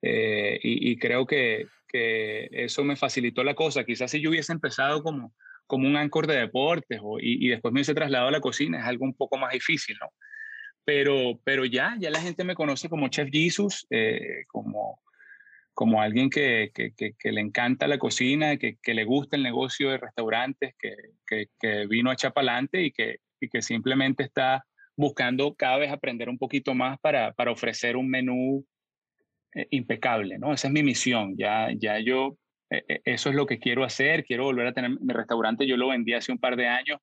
y, 0.00 0.96
creo 0.98 1.26
que, 1.26 1.66
que, 1.88 2.48
eso 2.52 2.84
me 2.84 2.94
facilitó 2.94 3.42
la 3.42 3.54
cosa. 3.54 3.84
Quizás 3.84 4.12
si 4.12 4.20
yo 4.20 4.30
hubiese 4.30 4.52
empezado 4.52 5.02
como, 5.02 5.34
como 5.66 5.88
un 5.88 5.96
ancor 5.96 6.28
de 6.28 6.36
deportes 6.36 7.00
y, 7.20 7.46
y 7.46 7.48
después 7.50 7.72
me 7.72 7.78
hubiese 7.78 7.94
trasladado 7.94 8.28
a 8.28 8.32
la 8.32 8.40
cocina, 8.40 8.78
es 8.78 8.84
algo 8.84 9.04
un 9.04 9.14
poco 9.14 9.38
más 9.38 9.52
difícil, 9.52 9.96
¿no? 10.00 10.08
Pero, 10.88 11.38
pero 11.44 11.66
ya, 11.66 11.96
ya 11.98 12.08
la 12.08 12.18
gente 12.18 12.44
me 12.44 12.54
conoce 12.54 12.88
como 12.88 13.08
Chef 13.08 13.28
Jesus, 13.30 13.86
eh, 13.90 14.46
como, 14.46 15.02
como 15.74 16.00
alguien 16.00 16.30
que, 16.30 16.70
que, 16.72 17.30
le 17.30 17.42
encanta 17.42 17.86
la 17.86 17.98
cocina, 17.98 18.56
que, 18.56 18.78
le 18.82 19.04
gusta 19.04 19.36
el 19.36 19.42
negocio 19.42 19.90
de 19.90 19.98
restaurantes, 19.98 20.74
que, 20.78 21.86
vino 21.88 22.10
a 22.10 22.16
Chapalante 22.16 22.84
y 22.84 22.92
que, 22.92 23.18
y 23.38 23.50
que 23.50 23.60
simplemente 23.60 24.22
está 24.22 24.64
buscando 24.96 25.54
cada 25.56 25.76
vez 25.76 25.92
aprender 25.92 26.30
un 26.30 26.38
poquito 26.38 26.74
más 26.74 26.98
para, 27.00 27.34
para 27.34 27.50
ofrecer 27.50 27.94
un 27.98 28.08
menú 28.08 28.64
eh, 29.54 29.66
impecable, 29.72 30.38
¿no? 30.38 30.54
Esa 30.54 30.68
es 30.68 30.72
mi 30.72 30.82
misión, 30.82 31.36
ya, 31.36 31.68
ya 31.76 31.98
yo, 31.98 32.38
eh, 32.70 33.02
eso 33.04 33.28
es 33.28 33.34
lo 33.34 33.44
que 33.44 33.58
quiero 33.58 33.84
hacer, 33.84 34.24
quiero 34.24 34.44
volver 34.44 34.68
a 34.68 34.72
tener 34.72 34.92
mi 34.98 35.12
restaurante, 35.12 35.66
yo 35.66 35.76
lo 35.76 35.88
vendí 35.88 36.14
hace 36.14 36.32
un 36.32 36.38
par 36.38 36.56
de 36.56 36.66
años, 36.66 36.98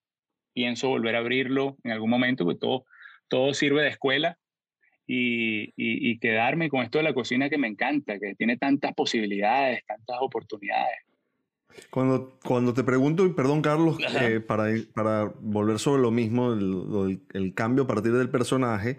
pienso 0.55 0.89
volver 0.89 1.15
a 1.15 1.19
abrirlo 1.19 1.77
en 1.83 1.91
algún 1.91 2.09
momento, 2.09 2.45
porque 2.45 2.57
todo 2.57 2.85
todo 3.27 3.53
sirve 3.53 3.83
de 3.83 3.89
escuela 3.89 4.37
y, 5.07 5.73
y, 5.77 6.17
quedarme 6.19 6.69
con 6.69 6.81
esto 6.81 6.97
de 6.97 7.03
la 7.03 7.13
cocina 7.13 7.49
que 7.49 7.57
me 7.57 7.67
encanta, 7.67 8.17
que 8.19 8.33
tiene 8.35 8.57
tantas 8.57 8.93
posibilidades, 8.93 9.85
tantas 9.85 10.17
oportunidades. 10.19 10.97
Cuando, 11.89 12.39
cuando 12.43 12.73
te 12.73 12.83
pregunto, 12.83 13.25
y 13.25 13.33
perdón 13.33 13.61
Carlos, 13.61 13.97
eh, 14.21 14.39
para, 14.39 14.65
para 14.93 15.31
volver 15.41 15.77
sobre 15.77 16.01
lo 16.01 16.09
mismo, 16.09 16.53
el, 16.53 17.21
el, 17.33 17.53
cambio 17.53 17.83
a 17.83 17.87
partir 17.87 18.13
del 18.13 18.29
personaje, 18.29 18.97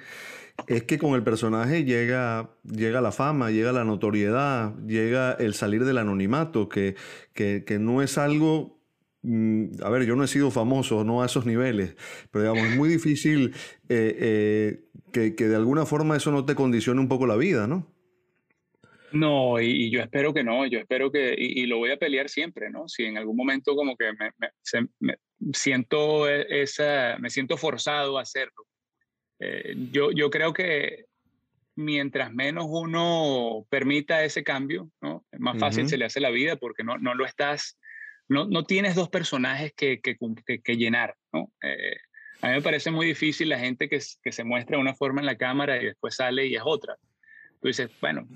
es 0.67 0.85
que 0.85 0.99
con 0.99 1.15
el 1.15 1.23
personaje 1.23 1.85
llega, 1.85 2.51
llega 2.65 3.01
la 3.01 3.13
fama, 3.13 3.51
llega 3.51 3.73
la 3.73 3.85
notoriedad, 3.85 4.75
llega 4.87 5.33
el 5.33 5.55
salir 5.55 5.85
del 5.85 5.99
anonimato, 5.99 6.69
que, 6.69 6.97
que, 7.35 7.65
que 7.65 7.79
no 7.79 8.03
es 8.03 8.19
algo 8.19 8.76
a 9.83 9.91
ver, 9.91 10.05
yo 10.07 10.15
no 10.17 10.25
he 10.25 10.29
sido 10.29 10.51
famoso, 10.51 11.05
no 11.05 11.23
a 11.23 11.27
esos 11.27 11.47
niveles, 11.47 11.97
pero 12.31 12.45
digamos, 12.45 12.71
es 12.71 12.77
muy 12.77 12.89
difícil 12.89 13.55
eh, 13.89 14.17
eh, 14.21 14.85
que, 15.13 15.35
que, 15.35 15.49
de 15.49 15.57
alguna 15.57 15.85
forma 15.87 16.17
eso 16.17 16.31
no 16.31 16.45
te 16.45 16.55
condicione 16.55 17.01
un 17.01 17.09
poco 17.09 17.27
la 17.27 17.37
vida, 17.37 17.67
¿no? 17.67 17.93
No, 19.13 19.61
y, 19.61 19.91
yo 19.91 20.01
espero 20.01 20.35
que 20.35 20.45
no, 20.45 20.67
yo 20.67 20.79
espero 20.79 21.11
que, 21.11 21.35
y, 21.37 21.67
lo 21.67 21.79
voy 21.79 21.91
a 21.91 21.97
pelear 21.97 22.29
siempre, 22.29 22.71
¿no? 22.71 22.89
Si 22.89 23.05
en 23.05 23.19
algún 23.19 23.37
momento 23.37 23.75
como 23.75 23.97
que 23.97 24.13
me, 24.13 25.17
siento 25.53 26.29
e, 26.29 26.63
esa, 26.63 27.17
me 27.19 27.31
siento 27.31 27.57
forzado 27.57 28.19
a 28.19 28.23
hacerlo. 28.23 28.67
Eh, 29.39 29.75
yo, 29.91 30.13
yo 30.13 30.31
creo 30.31 30.53
que 30.53 31.07
mientras 31.77 32.33
menos 32.33 32.67
uno 32.69 33.67
permita 33.69 34.25
ese 34.25 34.43
cambio, 34.43 34.91
¿no? 35.01 35.27
más 35.39 35.59
fácil 35.59 35.89
se 35.89 35.99
le 35.99 36.07
hace 36.07 36.21
la 36.21 36.31
vida 36.31 36.57
porque 36.57 36.83
no, 36.83 36.97
no 36.97 37.15
lo 37.15 37.27
estás, 37.27 37.79
no, 38.29 38.47
no 38.47 38.65
tienes 38.65 38.95
dos 38.95 39.09
personajes 39.09 39.73
que, 39.75 40.01
que, 40.01 40.17
que, 40.63 40.77
llenar, 40.77 41.15
¿no? 41.33 41.53
Eh, 41.63 41.97
a 42.43 42.49
mí 42.49 42.55
me 42.55 42.63
parece 42.63 42.91
muy 42.91 43.07
difícil 43.07 43.49
la 43.49 43.59
gente 43.59 43.89
que, 43.89 44.01
que 44.23 44.33
se 44.33 44.45
muestra 44.45 44.79
una 44.79 44.95
forma 44.95 45.21
en 45.21 45.27
la 45.27 45.39
cámara 45.39 45.81
y 45.81 45.87
después 45.87 46.17
sale 46.17 46.47
y 46.47 46.55
es 46.55 46.63
otra. 46.65 46.97
Tú 47.61 47.69
dices, 47.69 47.91
bueno, 48.01 48.29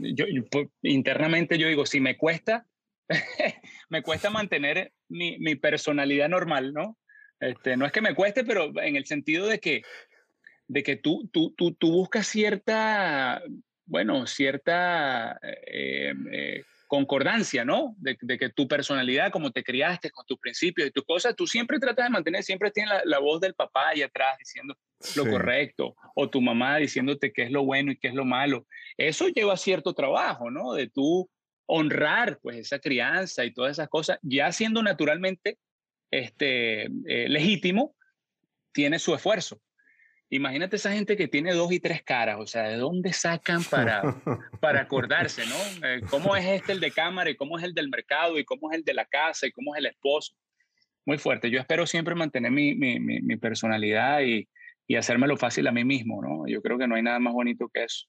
pues, 0.50 0.68
internamente 0.82 1.58
yo 1.58 1.68
digo, 1.68 1.84
si 1.84 2.00
me 2.00 2.16
cuesta, 2.16 2.64
me 3.88 4.02
cuesta 4.02 4.30
mantener 4.30 4.92
mi, 5.08 5.38
mi, 5.38 5.56
personalidad 5.56 6.28
normal, 6.28 6.72
¿no? 6.72 6.96
Este, 7.40 7.76
no 7.76 7.86
es 7.86 7.92
que 7.92 8.00
me 8.00 8.14
cueste, 8.14 8.44
pero 8.44 8.72
en 8.80 8.96
el 8.96 9.06
sentido 9.06 9.46
de 9.46 9.58
que, 9.58 9.82
de 10.68 10.82
que 10.82 10.96
tú, 10.96 11.28
tú, 11.32 11.54
tú, 11.56 11.72
tú 11.72 11.90
buscas 11.90 12.26
cierta, 12.26 13.42
bueno, 13.86 14.26
cierta 14.26 15.38
eh, 15.42 16.14
eh, 16.32 16.64
concordancia, 16.90 17.64
¿no? 17.64 17.94
De, 17.98 18.16
que 18.16 18.48
tu 18.48 18.66
personalidad, 18.66 19.30
como 19.30 19.52
te 19.52 19.62
criaste, 19.62 20.10
con 20.10 20.26
tus 20.26 20.40
principios 20.40 20.88
y 20.88 20.90
tus 20.90 21.04
cosas, 21.04 21.36
tú 21.36 21.46
siempre 21.46 21.78
tratas 21.78 22.06
de 22.06 22.10
mantener, 22.10 22.42
siempre 22.42 22.72
tienes 22.72 22.92
la, 23.04 23.18
voz 23.20 23.40
del 23.40 23.54
papá 23.54 23.90
ahí 23.90 24.02
atrás 24.02 24.36
diciendo 24.40 24.74
lo 25.14 25.30
correcto, 25.30 25.94
o 26.16 26.28
tu 26.28 26.40
mamá 26.40 26.78
diciéndote 26.78 27.32
qué 27.32 27.44
es 27.44 27.52
lo 27.52 27.64
bueno 27.64 27.92
y 27.92 27.96
qué 27.96 28.08
es 28.08 28.14
lo 28.14 28.24
malo. 28.24 28.66
Eso 28.96 29.28
lleva 29.28 29.56
cierto 29.56 29.94
trabajo, 29.94 30.50
¿no? 30.50 30.72
De 30.72 30.88
tú 30.88 31.30
honrar, 31.66 32.40
pues, 32.42 32.56
esa 32.56 32.80
crianza 32.80 33.44
y 33.44 33.54
todas 33.54 33.70
esas 33.70 33.88
cosas, 33.88 34.18
ya 34.22 34.50
siendo 34.50 34.82
naturalmente 34.82 35.58
este, 36.10 36.86
eh, 37.06 37.28
legítimo, 37.28 37.94
tiene 38.72 38.98
su 38.98 39.14
esfuerzo. 39.14 39.60
Imagínate 40.32 40.76
esa 40.76 40.92
gente 40.92 41.16
que 41.16 41.26
tiene 41.26 41.52
dos 41.52 41.72
y 41.72 41.80
tres 41.80 42.02
caras, 42.04 42.36
o 42.38 42.46
sea, 42.46 42.62
¿de 42.62 42.76
dónde 42.76 43.12
sacan 43.12 43.64
para, 43.64 44.00
para 44.60 44.82
acordarse, 44.82 45.42
no? 45.44 45.86
Eh, 45.86 46.02
¿Cómo 46.08 46.36
es 46.36 46.46
este 46.46 46.70
el 46.70 46.78
de 46.78 46.92
cámara 46.92 47.30
y 47.30 47.34
cómo 47.34 47.58
es 47.58 47.64
el 47.64 47.74
del 47.74 47.88
mercado 47.88 48.38
y 48.38 48.44
cómo 48.44 48.70
es 48.70 48.78
el 48.78 48.84
de 48.84 48.94
la 48.94 49.06
casa 49.06 49.48
y 49.48 49.52
cómo 49.52 49.74
es 49.74 49.80
el 49.80 49.86
esposo? 49.86 50.34
Muy 51.04 51.18
fuerte. 51.18 51.50
Yo 51.50 51.58
espero 51.58 51.84
siempre 51.84 52.14
mantener 52.14 52.52
mi, 52.52 52.76
mi, 52.76 53.00
mi, 53.00 53.36
personalidad 53.38 54.20
y, 54.20 54.48
y 54.86 54.94
hacérmelo 54.94 55.36
fácil 55.36 55.66
a 55.66 55.72
mí 55.72 55.84
mismo, 55.84 56.22
¿no? 56.22 56.46
Yo 56.46 56.62
creo 56.62 56.78
que 56.78 56.86
no 56.86 56.94
hay 56.94 57.02
nada 57.02 57.18
más 57.18 57.32
bonito 57.32 57.68
que 57.68 57.84
eso. 57.84 58.06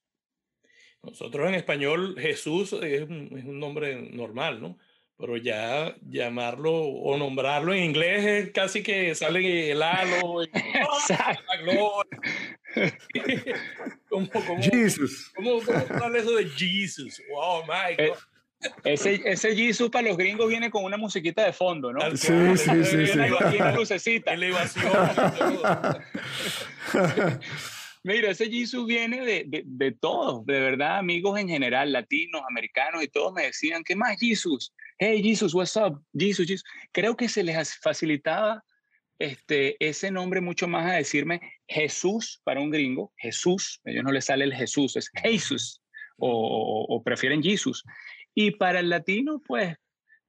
Nosotros 1.02 1.48
en 1.48 1.56
español, 1.56 2.14
Jesús 2.20 2.72
es 2.74 3.02
un, 3.02 3.36
es 3.36 3.44
un 3.44 3.58
nombre 3.58 4.10
normal, 4.12 4.62
¿no? 4.62 4.78
Pero 5.22 5.36
ya 5.36 5.94
llamarlo 6.10 6.74
o 6.74 7.16
nombrarlo 7.16 7.72
en 7.72 7.84
inglés 7.84 8.26
es 8.26 8.50
casi 8.50 8.82
que 8.82 9.14
sale 9.14 9.70
el 9.70 9.80
halo, 9.80 10.40
la 11.08 11.38
gloria. 11.62 12.18
¿Cómo, 14.08 14.28
cómo, 14.28 14.60
Jesus. 14.60 15.30
¿Cómo, 15.36 15.60
cómo 15.60 16.16
eso 16.16 16.34
de 16.34 16.48
Jesus? 16.48 17.22
Wow, 17.30 17.62
my 17.66 17.94
eh, 17.98 18.08
God. 18.08 18.18
Ese, 18.82 19.22
ese 19.24 19.54
Jesus 19.54 19.90
para 19.90 20.08
los 20.08 20.16
gringos 20.16 20.48
viene 20.48 20.72
con 20.72 20.82
una 20.82 20.96
musiquita 20.96 21.44
de 21.44 21.52
fondo, 21.52 21.92
¿no? 21.92 22.00
Sí, 22.16 22.26
sí, 22.56 22.84
sí. 22.84 23.06
sí. 23.06 23.18
Una 23.20 23.72
lucecita. 23.76 24.32
Elevación. 24.32 24.92
Mira, 28.02 28.32
ese 28.32 28.50
Jesus 28.50 28.84
viene 28.86 29.24
de, 29.24 29.44
de, 29.46 29.62
de, 29.64 29.92
todos, 29.92 30.44
de 30.46 30.58
verdad, 30.58 30.98
amigos 30.98 31.38
en 31.38 31.48
general, 31.48 31.92
latinos, 31.92 32.42
americanos, 32.50 33.04
y 33.04 33.06
todos 33.06 33.32
me 33.32 33.44
decían, 33.44 33.84
¿qué 33.84 33.94
más 33.94 34.18
Jesus? 34.18 34.72
Hey 35.04 35.20
Jesus, 35.20 35.52
what's 35.52 35.76
up? 35.76 36.00
Jesus, 36.14 36.46
Jesus. 36.46 36.64
Creo 36.92 37.16
que 37.16 37.28
se 37.28 37.42
les 37.42 37.76
facilitaba 37.76 38.62
este, 39.18 39.74
ese 39.84 40.12
nombre 40.12 40.40
mucho 40.40 40.68
más 40.68 40.88
a 40.88 40.94
decirme 40.94 41.40
Jesús 41.66 42.40
para 42.44 42.60
un 42.60 42.70
gringo, 42.70 43.12
Jesús, 43.16 43.80
a 43.84 43.90
ellos 43.90 44.04
no 44.04 44.12
les 44.12 44.26
sale 44.26 44.44
el 44.44 44.54
Jesús, 44.54 44.94
es 44.94 45.10
Jesús, 45.12 45.82
o, 46.18 47.02
prefieren 47.04 47.42
Jesus. 47.42 47.82
Y 48.32 48.52
para 48.52 48.78
el 48.78 48.90
latino, 48.90 49.42
pues, 49.44 49.74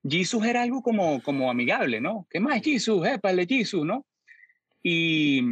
Jesus 0.09 0.43
era 0.43 0.63
algo 0.63 0.81
como, 0.81 1.21
como 1.21 1.51
amigable, 1.51 2.01
¿no? 2.01 2.25
¿Qué 2.31 2.39
más 2.39 2.59
Jesus? 2.63 3.07
Para 3.21 3.45
Jesus, 3.45 3.85
¿no? 3.85 4.07
Y 4.81 5.43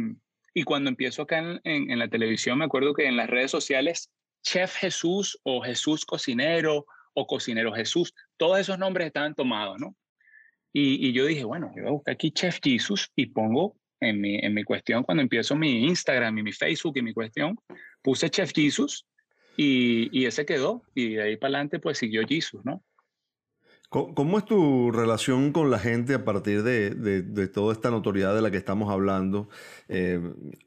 y 0.52 0.64
cuando 0.64 0.90
empiezo 0.90 1.22
acá 1.22 1.38
en, 1.38 1.60
en, 1.92 1.98
la 2.00 2.08
televisión, 2.08 2.58
me 2.58 2.64
acuerdo 2.64 2.92
que 2.92 3.06
en 3.06 3.16
las 3.16 3.30
redes 3.30 3.52
sociales, 3.52 4.10
Chef 4.42 4.74
Jesús 4.74 5.38
o 5.44 5.62
Jesús 5.62 6.04
Cocinero 6.04 6.86
o 7.14 7.26
Cocinero 7.26 7.72
Jesús, 7.72 8.14
todos 8.36 8.58
esos 8.58 8.78
nombres 8.78 9.06
estaban 9.06 9.34
tomados, 9.34 9.78
¿no? 9.80 9.94
Y, 10.74 11.12
yo 11.12 11.26
dije, 11.26 11.44
bueno, 11.44 11.70
yo 11.76 11.82
voy 11.82 11.90
a 11.90 11.92
buscar 11.92 12.14
aquí 12.14 12.30
Chef 12.30 12.58
Jesús 12.62 13.10
y 13.14 13.26
pongo 13.26 13.76
en 14.00 14.20
mi, 14.20 14.36
en 14.36 14.54
mi 14.54 14.64
cuestión, 14.64 15.02
cuando 15.02 15.22
empiezo 15.22 15.54
mi 15.54 15.84
Instagram 15.84 16.38
y 16.38 16.42
mi 16.42 16.52
Facebook 16.52 16.96
y 16.96 17.02
mi 17.02 17.12
cuestión, 17.12 17.58
puse 18.00 18.30
Chef 18.30 18.52
Jesús 18.54 19.06
y, 19.56 20.08
y 20.18 20.24
ese 20.24 20.46
quedó. 20.46 20.82
Y 20.94 21.14
de 21.14 21.22
ahí 21.22 21.36
para 21.36 21.48
adelante, 21.50 21.78
pues 21.78 21.98
siguió 21.98 22.26
Jesús, 22.26 22.62
¿no? 22.64 22.82
¿Cómo 23.92 24.38
es 24.38 24.46
tu 24.46 24.90
relación 24.90 25.52
con 25.52 25.70
la 25.70 25.78
gente 25.78 26.14
a 26.14 26.24
partir 26.24 26.62
de, 26.62 27.48
toda 27.48 27.74
esta 27.74 27.90
notoriedad 27.90 28.34
de 28.34 28.40
la 28.40 28.50
que 28.50 28.56
estamos 28.56 28.90
hablando? 28.90 29.50
Eh, 29.90 30.18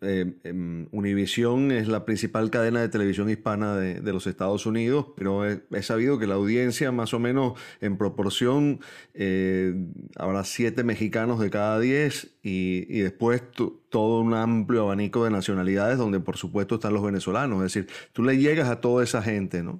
eh, 0.01 0.35
em, 0.43 0.87
Univision 0.91 1.71
es 1.71 1.87
la 1.87 2.05
principal 2.05 2.51
cadena 2.51 2.81
de 2.81 2.87
televisión 2.87 3.27
hispana 3.27 3.77
de, 3.77 4.13
los 4.13 4.27
Estados 4.27 4.67
Unidos, 4.67 5.07
pero 5.17 5.43
he, 5.43 5.81
sabido 5.81 6.19
que 6.19 6.27
la 6.27 6.35
audiencia 6.35 6.91
más 6.91 7.15
o 7.15 7.19
menos 7.19 7.53
en 7.81 7.97
proporción 7.97 8.79
eh, 9.15 9.73
habrá 10.17 10.43
siete 10.43 10.83
mexicanos 10.83 11.39
de 11.39 11.49
cada 11.49 11.79
diez 11.79 12.35
y 12.43 12.99
después 12.99 13.41
todo 13.89 14.19
un 14.19 14.35
amplio 14.35 14.83
abanico 14.83 15.23
de 15.23 15.31
nacionalidades 15.31 15.97
donde 15.97 16.19
por 16.19 16.37
supuesto 16.37 16.75
están 16.75 16.93
los 16.93 17.01
venezolanos. 17.01 17.57
Es 17.65 17.73
decir, 17.73 17.87
tú 18.13 18.21
le 18.21 18.37
llegas 18.37 18.69
a 18.69 18.81
toda 18.81 19.03
esa 19.03 19.23
gente, 19.23 19.63
¿no? 19.63 19.79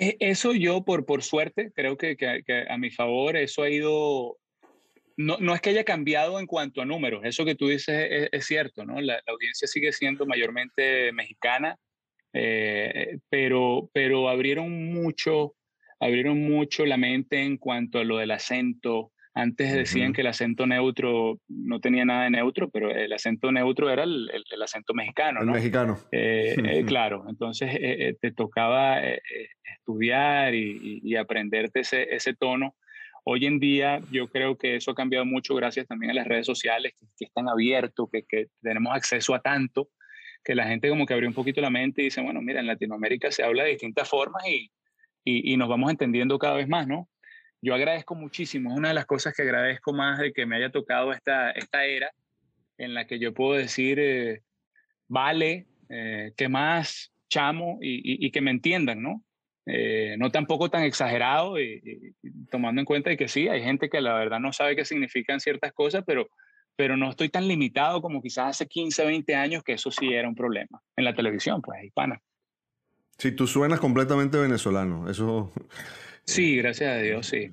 E, 0.00 0.16
eso 0.18 0.54
yo, 0.54 0.82
por, 0.82 1.04
por 1.04 1.22
suerte, 1.22 1.72
creo 1.74 1.98
que, 1.98 2.16
a 2.68 2.78
mi 2.78 2.90
favor, 2.90 3.36
eso 3.36 3.62
ha 3.62 3.68
ido, 3.68 4.38
no, 5.18 5.36
no, 5.38 5.54
es 5.54 5.60
que 5.60 5.70
haya 5.70 5.84
cambiado 5.84 6.40
en 6.40 6.46
cuanto 6.46 6.80
a 6.80 6.86
números, 6.86 7.20
eso 7.24 7.44
que 7.44 7.54
tú 7.54 7.68
dices 7.68 8.28
es, 8.32 8.46
cierto, 8.46 8.86
¿no? 8.86 8.98
La, 9.02 9.20
audiencia 9.26 9.68
sigue 9.68 9.92
siendo 9.92 10.24
mayormente 10.24 11.12
mexicana, 11.12 11.76
eh, 12.32 13.18
pero, 13.28 13.90
pero 13.92 14.30
abrieron 14.30 14.90
mucho, 14.90 15.54
abrieron 16.00 16.40
mucho 16.48 16.86
la 16.86 16.96
mente 16.96 17.42
en 17.42 17.58
cuanto 17.58 17.98
a 17.98 18.04
lo 18.04 18.16
del 18.16 18.30
acento, 18.30 19.12
antes 19.34 19.72
decían 19.72 20.12
que 20.12 20.22
el 20.22 20.26
acento 20.26 20.66
neutro 20.66 21.38
no 21.48 21.80
tenía 21.80 22.04
nada 22.04 22.24
de 22.24 22.30
neutro, 22.30 22.68
pero 22.68 22.90
el 22.90 23.12
acento 23.12 23.52
neutro 23.52 23.88
era 23.88 24.02
el, 24.02 24.28
el, 24.28 24.62
acento 24.62 24.92
mexicano, 24.92 25.40
¿no? 25.40 25.52
El 25.52 25.60
mexicano. 25.60 25.98
Eh, 26.10 26.56
eh, 26.64 26.84
claro, 26.86 27.24
entonces 27.28 27.70
eh, 27.72 28.16
te 28.20 28.32
tocaba 28.32 29.00
estudiar 29.80 30.54
y, 30.54 31.00
y, 31.02 31.16
aprenderte 31.16 31.80
ese, 31.80 32.14
ese, 32.14 32.34
tono. 32.34 32.74
Hoy 33.24 33.46
en 33.46 33.58
día 33.58 34.00
yo 34.10 34.28
creo 34.28 34.56
que 34.56 34.76
eso 34.76 34.92
ha 34.92 34.94
cambiado 34.94 35.24
mucho 35.24 35.54
gracias 35.54 35.86
también 35.86 36.12
a 36.12 36.14
las 36.14 36.26
redes 36.26 36.46
sociales, 36.46 36.94
que, 37.16 37.24
están 37.24 37.48
abiertos, 37.48 38.08
que, 38.10 38.24
que, 38.24 38.46
tenemos 38.62 38.94
acceso 38.94 39.34
a 39.34 39.40
tanto, 39.40 39.88
que 40.44 40.54
la 40.54 40.66
gente 40.66 40.88
como 40.88 41.06
que 41.06 41.14
abrió 41.14 41.28
un 41.28 41.34
poquito 41.34 41.60
la 41.60 41.70
mente 41.70 42.02
y 42.02 42.06
dice, 42.06 42.22
bueno, 42.22 42.40
mira, 42.40 42.60
en 42.60 42.66
Latinoamérica 42.66 43.30
se 43.30 43.42
habla 43.42 43.64
de 43.64 43.70
distintas 43.70 44.08
formas 44.08 44.46
y, 44.46 44.70
y, 45.24 45.52
y 45.52 45.56
nos 45.56 45.68
vamos 45.68 45.90
entendiendo 45.90 46.38
cada 46.38 46.54
vez 46.54 46.68
más, 46.68 46.86
¿no? 46.86 47.08
yo 47.62 47.74
agradezco 47.74 48.14
muchísimo, 48.14 48.70
es 48.70 48.78
una 48.78 48.88
de 48.88 48.94
las 48.94 49.06
cosas 49.06 49.34
que 49.34 49.42
agradezco 49.42 49.92
más 49.92 50.18
de 50.18 50.32
que 50.32 50.46
me 50.46 50.56
haya 50.56 50.70
tocado 50.70 51.12
esta, 51.12 51.50
esta 51.50 51.84
era 51.84 52.10
en 52.78 52.94
la 52.94 53.06
que 53.06 53.18
yo 53.18 53.34
puedo 53.34 53.54
decir, 53.54 53.98
eh, 54.00 54.42
vale, 55.08 55.66
eh, 55.90 56.32
¿qué 56.36 56.48
más, 56.48 57.12
chamo? 57.28 57.78
Y, 57.82 58.26
y, 58.26 58.30
que 58.30 58.40
me 58.40 58.50
entiendan, 58.50 59.02
¿no? 59.02 59.22
Eh, 59.72 60.16
no 60.18 60.30
tampoco 60.30 60.68
tan 60.68 60.82
exagerado 60.82 61.60
y, 61.60 62.14
tomando 62.50 62.80
en 62.80 62.84
cuenta 62.84 63.14
que 63.16 63.28
sí, 63.28 63.46
hay 63.46 63.62
gente 63.62 63.88
que 63.88 64.00
la 64.00 64.14
verdad 64.14 64.40
no 64.40 64.52
sabe 64.52 64.74
qué 64.74 64.84
significan 64.84 65.38
ciertas 65.38 65.72
cosas, 65.72 66.02
pero, 66.04 66.28
pero 66.74 66.96
no 66.96 67.10
estoy 67.10 67.28
tan 67.28 67.46
limitado 67.46 68.02
como 68.02 68.20
quizás 68.20 68.48
hace 68.48 68.66
15, 68.66 69.04
20 69.04 69.34
años, 69.36 69.62
que 69.62 69.74
eso 69.74 69.92
sí 69.92 70.12
era 70.12 70.28
un 70.28 70.34
problema. 70.34 70.82
En 70.96 71.04
la 71.04 71.14
televisión, 71.14 71.62
pues, 71.62 71.84
hispana. 71.84 72.20
Sí, 73.16 73.32
tú 73.32 73.46
suenas 73.46 73.80
completamente 73.80 74.38
venezolano, 74.38 75.08
eso... 75.08 75.52
Sí, 76.22 76.56
gracias 76.58 76.92
a 76.92 76.98
Dios, 76.98 77.26
sí. 77.26 77.50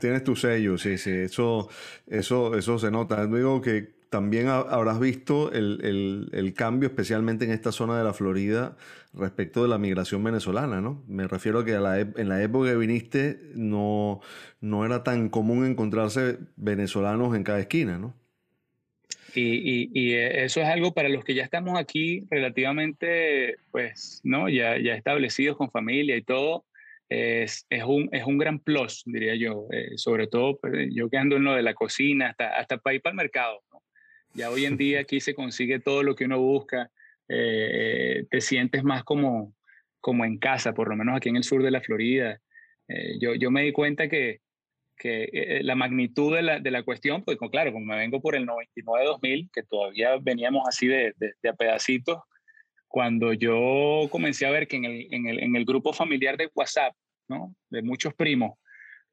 tienes, 0.00 0.22
tu 0.22 0.36
sello, 0.36 0.76
sí, 0.76 0.98
sí, 0.98 1.10
eso, 1.12 1.70
eso, 2.06 2.54
eso 2.54 2.78
se 2.78 2.90
nota. 2.90 3.26
Digo 3.26 3.62
que 3.62 3.95
también 4.10 4.48
habrás 4.48 5.00
visto 5.00 5.52
el, 5.52 6.54
cambio, 6.56 6.88
especialmente 6.88 7.44
en 7.44 7.50
esta 7.50 7.72
zona 7.72 7.98
de 7.98 8.04
la 8.04 8.12
Florida, 8.12 8.76
respecto 9.12 9.62
de 9.62 9.68
la 9.68 9.78
migración 9.78 10.22
venezolana, 10.22 10.80
¿no? 10.80 11.04
Me 11.08 11.26
refiero 11.26 11.60
a 11.60 11.64
que 11.64 11.72
en 11.72 12.28
la 12.28 12.42
época 12.42 12.70
que 12.70 12.76
viniste 12.76 13.40
no, 13.54 14.20
no 14.60 14.84
era 14.84 15.02
tan 15.02 15.28
común 15.28 15.66
encontrarse 15.66 16.38
venezolanos 16.56 17.34
en 17.34 17.44
cada 17.44 17.60
esquina, 17.60 17.98
¿no? 17.98 18.14
Y, 19.38 20.14
eso 20.14 20.60
es 20.60 20.66
algo 20.66 20.94
para 20.94 21.08
los 21.08 21.24
que 21.24 21.34
ya 21.34 21.42
estamos 21.42 21.78
aquí 21.78 22.24
relativamente, 22.30 23.56
pues, 23.70 24.20
¿no? 24.24 24.48
Ya, 24.48 24.78
ya 24.78 24.94
establecidos 24.94 25.56
con 25.56 25.70
familia 25.70 26.16
y 26.16 26.22
todo, 26.22 26.64
es, 27.08 27.66
es, 27.68 27.84
un, 27.84 28.08
es 28.12 28.24
un 28.24 28.38
gran 28.38 28.58
plus, 28.58 29.02
diría 29.04 29.34
yo. 29.36 29.66
Eh, 29.72 29.96
sobre 29.96 30.26
todo, 30.26 30.58
pues, 30.58 30.88
yo 30.92 31.08
que 31.10 31.18
ando 31.18 31.36
en 31.36 31.44
lo 31.44 31.54
de 31.54 31.62
la 31.62 31.74
cocina, 31.74 32.30
hasta, 32.30 32.56
hasta 32.56 32.78
para 32.78 32.94
ir 32.94 33.02
para 33.02 33.12
el 33.12 33.16
mercado, 33.16 33.62
¿no? 33.72 33.82
Ya 34.36 34.50
hoy 34.50 34.66
en 34.66 34.76
día 34.76 35.00
aquí 35.00 35.18
se 35.18 35.34
consigue 35.34 35.80
todo 35.80 36.02
lo 36.02 36.14
que 36.14 36.26
uno 36.26 36.38
busca. 36.38 36.90
Eh, 37.26 38.26
te 38.30 38.42
sientes 38.42 38.84
más 38.84 39.02
como, 39.02 39.54
como 39.98 40.26
en 40.26 40.36
casa, 40.36 40.74
por 40.74 40.88
lo 40.88 40.96
menos 40.96 41.16
aquí 41.16 41.30
en 41.30 41.36
el 41.36 41.42
sur 41.42 41.62
de 41.62 41.70
la 41.70 41.80
Florida. 41.80 42.38
Eh, 42.86 43.18
yo, 43.18 43.34
yo 43.34 43.50
me 43.50 43.62
di 43.62 43.72
cuenta 43.72 44.08
que, 44.08 44.40
que 44.98 45.30
eh, 45.32 45.62
la 45.62 45.74
magnitud 45.74 46.36
de 46.36 46.42
la, 46.42 46.60
de 46.60 46.70
la, 46.70 46.82
cuestión, 46.82 47.24
pues 47.24 47.38
claro, 47.50 47.72
como 47.72 47.86
me 47.86 47.96
vengo 47.96 48.20
por 48.20 48.36
el 48.36 48.46
99-2000, 48.46 49.48
que 49.50 49.62
todavía 49.62 50.18
veníamos 50.20 50.68
así 50.68 50.86
de, 50.86 51.14
de, 51.16 51.48
a 51.48 51.54
pedacitos, 51.54 52.18
cuando 52.88 53.32
yo 53.32 54.06
comencé 54.10 54.44
a 54.44 54.50
ver 54.50 54.68
que 54.68 54.76
en 54.76 54.84
el, 54.84 55.14
en 55.14 55.26
el, 55.28 55.42
en 55.42 55.56
el 55.56 55.64
grupo 55.64 55.94
familiar 55.94 56.36
de 56.36 56.50
WhatsApp, 56.54 56.94
¿no? 57.26 57.54
de 57.70 57.80
muchos 57.80 58.12
primos, 58.12 58.58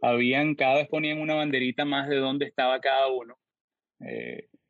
habían, 0.01 0.53
cada 0.55 0.75
vez 0.75 0.89
ponían 0.89 1.21
una 1.21 1.36
banderita 1.36 1.86
más 1.86 2.09
de 2.09 2.17
dónde 2.17 2.45
estaba 2.45 2.81
cada 2.81 3.07
uno. 3.07 3.38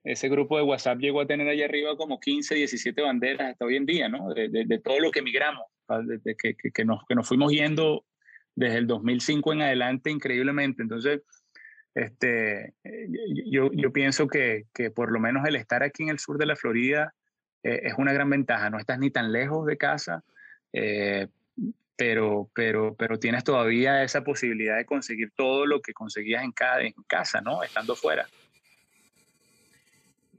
Ese 0.04 0.28
grupo 0.28 0.58
de 0.58 0.64
WhatsApp 0.64 1.00
llegó 1.00 1.22
a 1.22 1.28
tener 1.28 1.48
allá 1.48 1.66
arriba 1.66 1.96
como 1.96 2.20
15, 2.20 2.56
17 2.56 3.02
banderas 3.02 3.52
hasta 3.52 3.66
hoy 3.66 3.78
en 3.78 3.86
día, 3.86 4.10
¿no? 4.10 4.34
De, 4.34 4.82
todo 4.84 5.00
lo 5.00 5.12
que 5.12 5.22
migramos, 5.22 5.64
desde 6.06 6.36
que, 6.36 6.86
nos, 6.86 7.02
fuimos 7.28 7.52
yendo 7.52 8.06
desde 8.56 8.80
el 8.80 8.88
2005 8.88 9.54
en 9.54 9.62
adelante 9.62 10.12
increíblemente. 10.12 10.84
Entonces, 10.84 11.22
este, 11.96 12.74
yo, 13.46 13.70
pienso 13.94 14.28
que, 14.28 14.66
que, 14.74 14.92
por 14.92 15.12
lo 15.12 15.20
menos 15.20 15.48
el 15.48 15.56
estar 15.56 15.84
aquí 15.84 16.04
en 16.04 16.10
el 16.10 16.20
sur 16.20 16.38
de 16.38 16.48
la 16.48 16.58
Florida 16.58 17.14
eh, 17.64 17.82
es 17.84 17.94
una 17.98 18.12
gran 18.12 18.30
ventaja. 18.30 18.70
No 18.70 18.80
estás 18.80 19.00
ni 19.00 19.10
tan 19.10 19.32
lejos 19.32 19.66
de 19.66 19.78
casa, 19.78 20.24
eh, 20.74 21.28
pero, 21.96 22.50
pero, 22.54 22.96
pero 22.96 23.20
tienes 23.20 23.46
todavía 23.46 24.04
esa 24.04 24.24
posibilidad 24.24 24.76
de 24.76 24.86
conseguir 24.86 25.32
todo 25.36 25.66
lo 25.66 25.82
que 25.82 25.94
conseguías 25.94 26.44
en, 26.44 26.52
cada, 26.52 26.82
en 26.82 26.94
casa, 27.08 27.40
¿no? 27.40 27.64
Estando 27.64 27.96
fuera. 27.96 28.28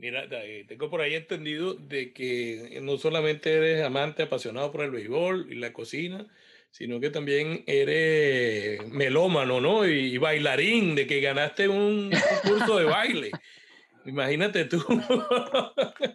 Mira, 0.04 0.26
eh, 0.30 0.66
tengo 0.68 0.90
por 0.90 1.00
ahí 1.00 1.14
entendido 1.14 1.72
de 1.72 2.12
que 2.12 2.78
no 2.82 2.98
solamente 2.98 3.50
eres 3.54 3.82
amante 3.82 4.24
apasionado 4.24 4.70
por 4.70 4.84
el 4.84 4.90
béisbol 4.90 5.50
y 5.50 5.54
la 5.54 5.72
cocina, 5.72 6.26
sino 6.70 7.00
que 7.00 7.08
también 7.08 7.64
eres 7.66 8.86
melómano, 8.92 9.62
¿no? 9.62 9.88
Y, 9.88 10.18
bailarín, 10.18 10.94
de 10.94 11.06
que 11.06 11.22
ganaste 11.22 11.68
un 11.68 12.10
concurso 12.42 12.76
de 12.76 12.84
baile. 12.84 13.30
Imagínate 14.04 14.66
tú. 14.66 14.84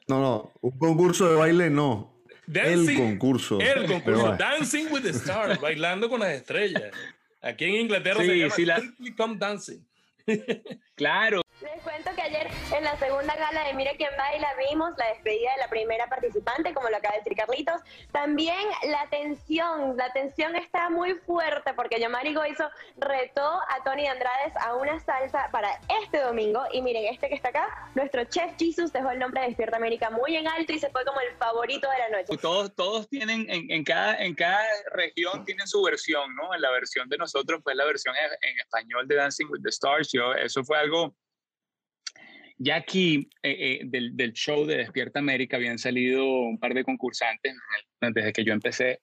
no, 0.08 0.22
no, 0.22 0.54
un 0.62 0.78
concurso 0.78 1.28
de 1.28 1.36
baile 1.38 1.72
no. 1.72 2.14
el 2.54 2.96
concurso. 2.96 3.60
El 3.60 3.88
concurso. 3.88 4.36
Dancing 4.38 4.92
with 4.92 5.02
the 5.02 5.10
Stars, 5.10 5.60
bailando 5.60 6.10
con 6.10 6.20
las 6.20 6.34
estrellas. 6.34 6.92
Aquí 7.42 7.66
en 7.66 7.74
Inglaterra 7.78 8.24
se 8.24 8.38
llama 8.38 8.54
la... 8.60 8.84
Come 9.18 9.38
Dancing. 9.40 9.84
claro, 10.94 11.42
cuento 12.02 12.16
que 12.16 12.22
ayer 12.22 12.48
en 12.76 12.84
la 12.84 12.98
segunda 12.98 13.36
gala 13.36 13.66
de 13.66 13.74
Mire 13.74 13.96
quién 13.98 14.10
baila 14.18 14.48
vimos 14.70 14.92
la 14.98 15.08
despedida 15.08 15.52
de 15.54 15.58
la 15.60 15.68
primera 15.68 16.08
participante, 16.08 16.74
como 16.74 16.90
lo 16.90 16.98
acaba 16.98 17.16
de 17.16 17.20
decir 17.20 17.36
Carlitos. 17.36 17.82
También 18.12 18.58
la 18.90 19.08
tensión, 19.10 19.98
la 19.98 20.12
tensión 20.14 20.56
está 20.56 20.90
muy 20.90 21.16
fuerte 21.16 21.74
porque 21.74 22.00
Yomari 22.00 22.34
Goizo 22.34 22.70
retó 22.98 23.44
a 23.44 23.84
Tony 23.84 24.08
Andrades 24.08 24.56
a 24.62 24.76
una 24.76 25.00
salsa 25.00 25.50
para 25.52 25.70
este 26.02 26.20
domingo. 26.20 26.62
Y 26.72 26.82
miren, 26.82 27.14
este 27.14 27.28
que 27.28 27.36
está 27.36 27.50
acá, 27.50 27.92
nuestro 27.96 28.24
chef 28.26 28.54
Jesus 28.58 28.94
dejó 28.94 29.12
el 29.12 29.20
nombre 29.20 29.42
de 29.42 29.48
Despierta 29.48 29.76
América 29.76 30.10
muy 30.10 30.36
en 30.36 30.48
alto 30.48 30.72
y 30.72 30.80
se 30.80 30.90
fue 30.92 31.04
como 31.04 31.20
el 31.20 31.36
favorito 31.36 31.90
de 31.90 31.98
la 31.98 32.18
noche. 32.18 32.38
Todos, 32.38 32.74
todos 32.76 33.10
tienen, 33.10 33.46
en, 33.50 33.84
cada, 33.84 34.16
en 34.24 34.36
cada 34.36 34.64
región 34.94 35.44
tienen 35.44 35.68
su 35.68 35.82
versión, 35.84 36.34
¿no? 36.36 36.54
En 36.54 36.62
la 36.62 36.72
versión 36.72 37.10
de 37.10 37.18
nosotros 37.18 37.60
fue 37.62 37.76
la 37.76 37.86
versión 37.86 38.16
en, 38.16 38.50
en 38.50 38.60
español 38.60 39.08
de 39.08 39.16
Dancing 39.16 39.48
with 39.50 39.62
the 39.64 39.70
Stars. 39.70 40.12
Yo, 40.14 40.34
eso 40.34 40.64
fue 40.64 40.78
algo 40.78 41.14
ya 42.60 42.76
aquí 42.76 43.30
eh, 43.42 43.80
eh, 43.82 43.82
del, 43.86 44.16
del, 44.16 44.34
show 44.34 44.66
de 44.66 44.78
Despierta 44.78 45.20
América 45.20 45.58
habían 45.58 45.80
salido 45.80 46.26
un 46.26 46.60
par 46.60 46.74
de 46.74 46.84
concursantes 46.84 47.56
desde 48.02 48.34
que 48.34 48.44
yo 48.44 48.54
empecé 48.54 49.00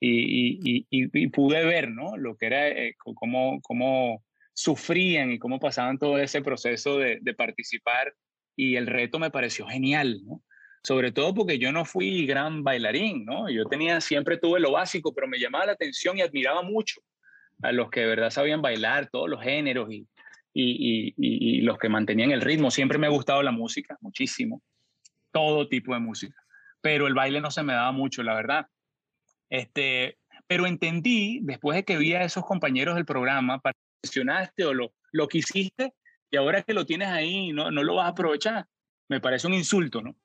y, 0.00 0.58
y, 0.64 0.86
y, 0.90 1.28
pude 1.28 1.64
ver 1.64 1.90
¿no? 1.90 2.16
lo 2.16 2.36
que 2.36 2.46
era, 2.46 2.68
eh, 2.68 2.94
cómo, 2.98 3.60
cómo 3.62 4.24
sufrían 4.52 5.32
y 5.32 5.38
cómo 5.38 5.60
pasaban 5.60 5.98
todo 5.98 6.18
ese 6.18 6.42
proceso 6.42 6.98
de, 6.98 7.18
de, 7.20 7.34
participar 7.34 8.14
y 8.56 8.76
el 8.76 8.86
reto 8.86 9.18
me 9.18 9.30
pareció 9.30 9.66
genial, 9.66 10.20
¿no? 10.24 10.42
sobre 10.82 11.12
todo 11.12 11.34
porque 11.34 11.58
yo 11.58 11.72
no 11.72 11.84
fui 11.84 12.26
gran 12.26 12.64
bailarín, 12.64 13.24
¿no? 13.24 13.48
yo 13.50 13.66
tenía, 13.66 14.00
siempre 14.00 14.38
tuve 14.38 14.60
lo 14.60 14.72
básico, 14.72 15.14
pero 15.14 15.28
me 15.28 15.38
llamaba 15.38 15.66
la 15.66 15.72
atención 15.72 16.18
y 16.18 16.22
admiraba 16.22 16.62
mucho 16.62 17.00
a 17.62 17.72
los 17.72 17.90
que 17.90 18.00
de 18.00 18.06
verdad 18.06 18.30
sabían 18.30 18.62
bailar 18.62 19.08
todos 19.10 19.28
los 19.28 19.42
géneros 19.42 19.90
y, 19.90 20.06
y, 20.54 21.60
los 21.62 21.78
que 21.78 21.88
mantenían 21.88 22.30
el 22.30 22.40
ritmo. 22.40 22.70
Siempre 22.70 22.98
me 22.98 23.06
ha 23.06 23.10
gustado 23.10 23.42
la 23.42 23.50
música, 23.50 23.98
muchísimo, 24.00 24.62
todo 25.32 25.68
tipo 25.68 25.94
de 25.94 26.00
música, 26.00 26.36
pero 26.80 27.06
el 27.06 27.14
baile 27.14 27.40
no 27.40 27.50
se 27.50 27.62
me 27.62 27.72
daba 27.72 27.92
mucho, 27.92 28.22
la 28.22 28.34
verdad. 28.34 28.66
Este, 29.50 30.18
pero 30.46 30.66
entendí, 30.66 31.40
después 31.42 31.76
de 31.76 31.84
que 31.84 31.98
vi 31.98 32.14
a 32.14 32.24
esos 32.24 32.44
compañeros 32.44 32.94
del 32.94 33.04
programa, 33.04 33.60
mencionaste 34.02 34.64
o 34.64 34.74
lo, 34.74 34.92
lo 35.12 35.28
que 35.28 35.38
hiciste, 35.38 35.92
y 36.30 36.36
ahora 36.36 36.62
que 36.62 36.74
lo 36.74 36.86
tienes 36.86 37.08
ahí, 37.08 37.52
no, 37.52 37.70
no 37.70 37.82
lo 37.82 37.96
vas 37.96 38.06
a 38.06 38.10
aprovechar. 38.10 38.66
Me 39.08 39.20
parece 39.20 39.46
un 39.46 39.54
insulto, 39.54 40.02
¿no? 40.02 40.16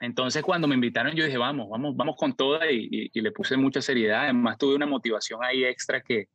Entonces 0.00 0.42
cuando 0.42 0.66
me 0.66 0.74
invitaron 0.74 1.14
yo 1.14 1.24
dije, 1.24 1.38
vamos, 1.38 1.68
vamos, 1.70 1.96
vamos 1.96 2.16
con 2.16 2.34
toda 2.34 2.68
y, 2.70 3.08
y, 3.12 3.20
le 3.20 3.30
puse 3.30 3.56
mucha 3.56 3.80
seriedad. 3.80 4.24
Además 4.24 4.58
tuve 4.58 4.74
una 4.74 4.84
motivación 4.84 5.44
ahí 5.44 5.64
extra 5.64 6.00
que, 6.02 6.28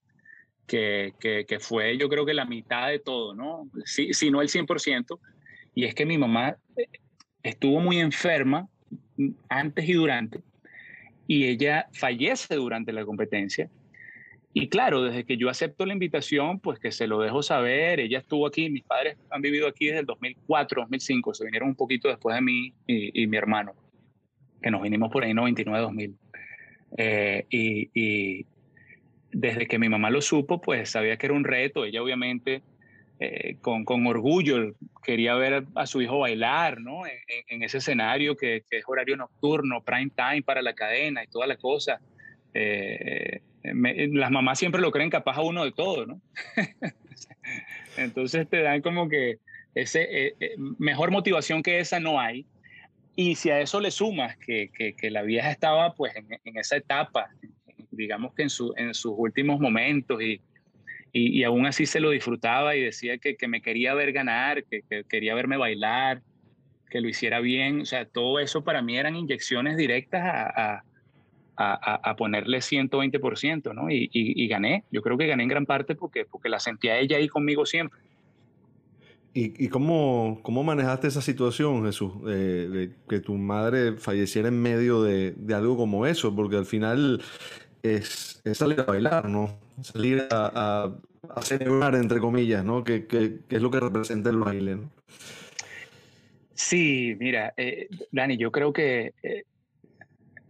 que, 0.68 1.14
que, 1.20 1.60
fue 1.60 1.98
yo 1.98 2.10
creo 2.10 2.26
que 2.26 2.34
la 2.34 2.46
mitad 2.46 2.90
de 2.90 3.00
todo, 3.00 3.34
¿no? 3.34 3.70
Si, 3.86 4.14
si 4.14 4.30
no 4.30 4.42
el 4.42 4.50
100%, 4.50 5.20
y 5.74 5.86
es 5.86 5.96
que 5.96 6.06
mi 6.06 6.18
mamá 6.18 6.58
eh, 6.76 6.88
estuvo 7.44 7.80
muy 7.80 8.00
enferma 8.00 8.68
antes 9.50 9.88
y 9.88 9.94
durante, 9.94 10.42
y 11.26 11.46
ella 11.46 11.88
fallece 11.94 12.56
durante 12.56 12.92
la 12.92 13.06
competencia. 13.06 13.70
Y 14.54 14.70
claro, 14.70 15.04
desde 15.04 15.24
que 15.24 15.38
yo 15.38 15.50
acepto 15.50 15.86
la 15.86 15.94
invitación, 15.94 16.60
pues 16.60 16.80
que 16.80 16.92
se 16.92 17.06
lo 17.06 17.20
dejo 17.20 17.44
saber, 17.44 18.00
ella 18.00 18.20
estuvo 18.20 18.48
aquí, 18.48 18.70
mis 18.70 18.84
padres 18.84 19.18
han 19.30 19.42
vivido 19.42 19.68
aquí 19.68 19.86
desde 19.86 20.00
el 20.00 20.06
2004, 20.08 20.82
2005, 20.82 21.34
se 21.34 21.46
vinieron 21.46 21.70
un 21.70 21.76
poquito 21.76 22.08
después 22.08 22.36
de 22.36 22.42
mí 22.42 22.74
y, 22.88 23.24
y 23.24 23.28
mi 23.28 23.38
hermano, 23.38 23.74
que 24.62 24.72
nos 24.72 24.82
vinimos 24.82 25.12
por 25.12 25.24
ahí 25.24 25.34
99, 25.34 25.80
2000. 25.84 26.18
Eh, 26.98 27.46
y, 27.50 27.90
y, 27.94 28.46
desde 29.40 29.68
que 29.68 29.78
mi 29.78 29.88
mamá 29.88 30.10
lo 30.10 30.20
supo, 30.22 30.60
pues 30.60 30.90
sabía 30.90 31.18
que 31.18 31.28
era 31.28 31.36
un 31.36 31.44
reto. 31.44 31.86
Ella 31.86 32.02
obviamente 32.02 32.64
eh, 33.20 33.58
con, 33.62 33.86
orgullo 34.08 34.74
quería 35.04 35.36
ver 35.36 35.64
a 35.76 35.86
su 35.86 36.02
hijo 36.02 36.20
bailar, 36.20 36.82
¿no? 36.82 37.04
En, 37.06 37.62
ese 37.62 37.78
escenario 37.78 38.36
que, 38.36 38.64
es 38.68 38.84
horario 38.88 39.16
nocturno, 39.16 39.84
prime 39.84 40.10
time 40.16 40.42
para 40.42 40.64
la 40.64 40.74
cadena 40.74 41.24
y 41.24 41.28
toda 41.28 41.46
la 41.46 41.56
cosa. 41.56 42.00
Eh, 42.56 43.42
las 43.62 44.32
mamás 44.32 44.58
siempre 44.58 44.82
lo 44.82 44.90
creen 44.90 45.12
capaz 45.12 45.38
a 45.38 45.42
uno 45.42 45.66
de 45.66 45.72
todo, 45.72 46.08
¿no? 46.08 46.20
Entonces 47.98 48.50
te 48.50 48.64
dan 48.64 48.82
como 48.82 49.08
que 49.08 49.38
ese, 49.76 50.08
eh, 50.10 50.56
mejor 50.80 51.12
motivación 51.12 51.62
que 51.62 51.78
esa 51.78 52.00
no 52.00 52.20
hay. 52.20 52.48
Y 53.16 53.36
si 53.36 53.52
a 53.52 53.60
eso 53.60 53.82
le 53.82 53.92
sumas 53.92 54.36
que, 54.38 54.72
que, 54.74 54.96
que 54.96 55.12
la 55.12 55.22
vieja 55.22 55.52
estaba 55.52 55.94
pues 55.94 56.16
en 56.16 56.58
esa 56.58 56.78
etapa, 56.78 57.30
digamos 57.98 58.34
que 58.34 58.44
en, 58.44 58.50
su, 58.50 58.74
en 58.78 58.94
sus 58.94 59.14
últimos 59.18 59.60
momentos 59.60 60.22
y, 60.22 60.40
y, 61.12 61.44
aún 61.44 61.66
así 61.66 61.86
se 61.86 62.00
lo 62.00 62.10
disfrutaba 62.12 62.76
y 62.76 62.82
decía 62.82 63.18
que, 63.18 63.36
que 63.36 63.48
me 63.48 63.62
quería 63.62 63.94
ver 63.94 64.12
ganar, 64.12 64.64
que, 64.66 64.84
quería 65.10 65.36
verme 65.36 65.58
bailar, 65.58 66.22
que 66.90 67.02
lo 67.02 67.10
hiciera 67.10 67.40
bien. 67.40 67.82
O 67.82 67.86
sea, 67.86 68.06
todo 68.06 68.40
eso 68.40 68.64
para 68.64 68.82
mí 68.82 68.98
eran 68.98 69.16
inyecciones 69.16 69.78
directas 69.78 70.22
a, 70.24 70.84
a, 71.58 72.10
a, 72.10 72.16
ponerle 72.16 72.60
120%, 72.60 73.74
¿no? 73.74 73.90
Y, 73.90 74.10
y, 74.14 74.48
gané. 74.48 74.84
Yo 74.92 75.02
creo 75.02 75.18
que 75.18 75.28
gané 75.28 75.44
en 75.44 75.50
gran 75.50 75.66
parte 75.66 75.96
porque, 75.96 76.26
porque 76.26 76.50
la 76.50 76.60
sentía 76.60 77.00
ella 77.00 77.18
ahí 77.18 77.28
conmigo 77.28 77.66
siempre. 77.66 78.00
¿Y, 79.34 79.68
cómo, 79.68 80.40
cómo, 80.42 80.64
manejaste 80.64 81.08
esa 81.08 81.22
situación, 81.22 81.86
Jesús? 81.86 82.24
de 82.24 82.92
que 83.08 83.20
tu 83.20 83.36
madre 83.36 83.94
falleciera 83.94 84.48
en 84.48 84.60
medio 84.60 85.04
de, 85.04 85.34
de, 85.34 85.54
algo 85.54 85.78
como 85.78 86.08
eso, 86.08 86.36
porque 86.36 86.56
al 86.56 86.66
final 86.66 87.22
es, 87.96 88.42
salir 88.54 88.80
a 88.82 88.84
bailar, 88.84 89.30
¿no? 89.30 89.60
Salir 89.82 90.28
a, 90.32 90.92
a, 91.30 91.42
celebrar, 91.42 91.96
entre 91.96 92.20
comillas, 92.20 92.64
¿no? 92.64 92.84
Que, 92.84 93.06
que, 93.06 93.40
es 93.50 93.62
lo 93.62 93.72
que 93.72 93.80
representa 93.80 94.30
el 94.30 94.38
baile, 94.38 94.76
¿no? 94.76 94.92
Sí, 96.54 97.16
mira, 97.20 97.54
eh, 97.58 97.88
Dani, 98.12 98.38
yo 98.38 98.52
creo 98.52 98.74
que 98.74 99.14
eh, 99.22 99.44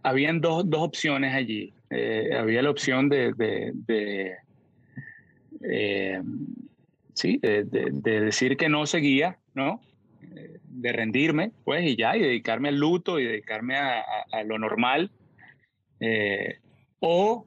habían 0.02 0.40
dos, 0.40 0.68
dos, 0.68 0.80
opciones 0.80 1.34
allí. 1.34 1.74
Eh, 1.90 2.30
había 2.38 2.62
la 2.62 2.70
opción 2.70 3.08
de, 3.08 3.32
de, 3.34 3.72
de 3.74 4.36
sí, 7.14 7.38
de, 7.42 7.64
de, 7.64 8.20
decir 8.20 8.56
que 8.56 8.68
no 8.68 8.86
seguía, 8.86 9.38
¿no? 9.54 9.80
de 10.20 10.92
rendirme, 10.92 11.50
pues, 11.64 11.84
y 11.84 11.96
ya, 11.96 12.16
y 12.16 12.20
dedicarme 12.20 12.68
al 12.68 12.76
luto 12.78 13.18
y 13.18 13.24
dedicarme 13.24 13.76
a, 13.76 14.02
a, 14.30 14.44
lo 14.44 14.58
normal. 14.58 15.10
O, 17.00 17.46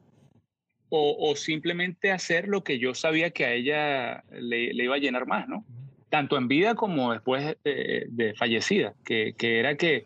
o, 0.89 1.35
simplemente 1.35 2.11
hacer 2.11 2.47
lo 2.47 2.63
que 2.63 2.79
yo 2.79 2.93
sabía 2.93 3.31
que 3.31 3.45
a 3.45 3.53
ella 3.53 4.23
le, 4.31 4.73
le 4.73 4.83
iba 4.83 4.95
a 4.95 4.99
llenar 4.99 5.25
más, 5.25 5.47
¿no? 5.47 5.65
Tanto 6.09 6.37
en 6.37 6.49
vida 6.49 6.75
como 6.75 7.13
después 7.13 7.55
de, 7.63 8.33
fallecida, 8.37 8.93
que, 9.05 9.33
que, 9.37 9.59
era 9.59 9.77
que 9.77 10.05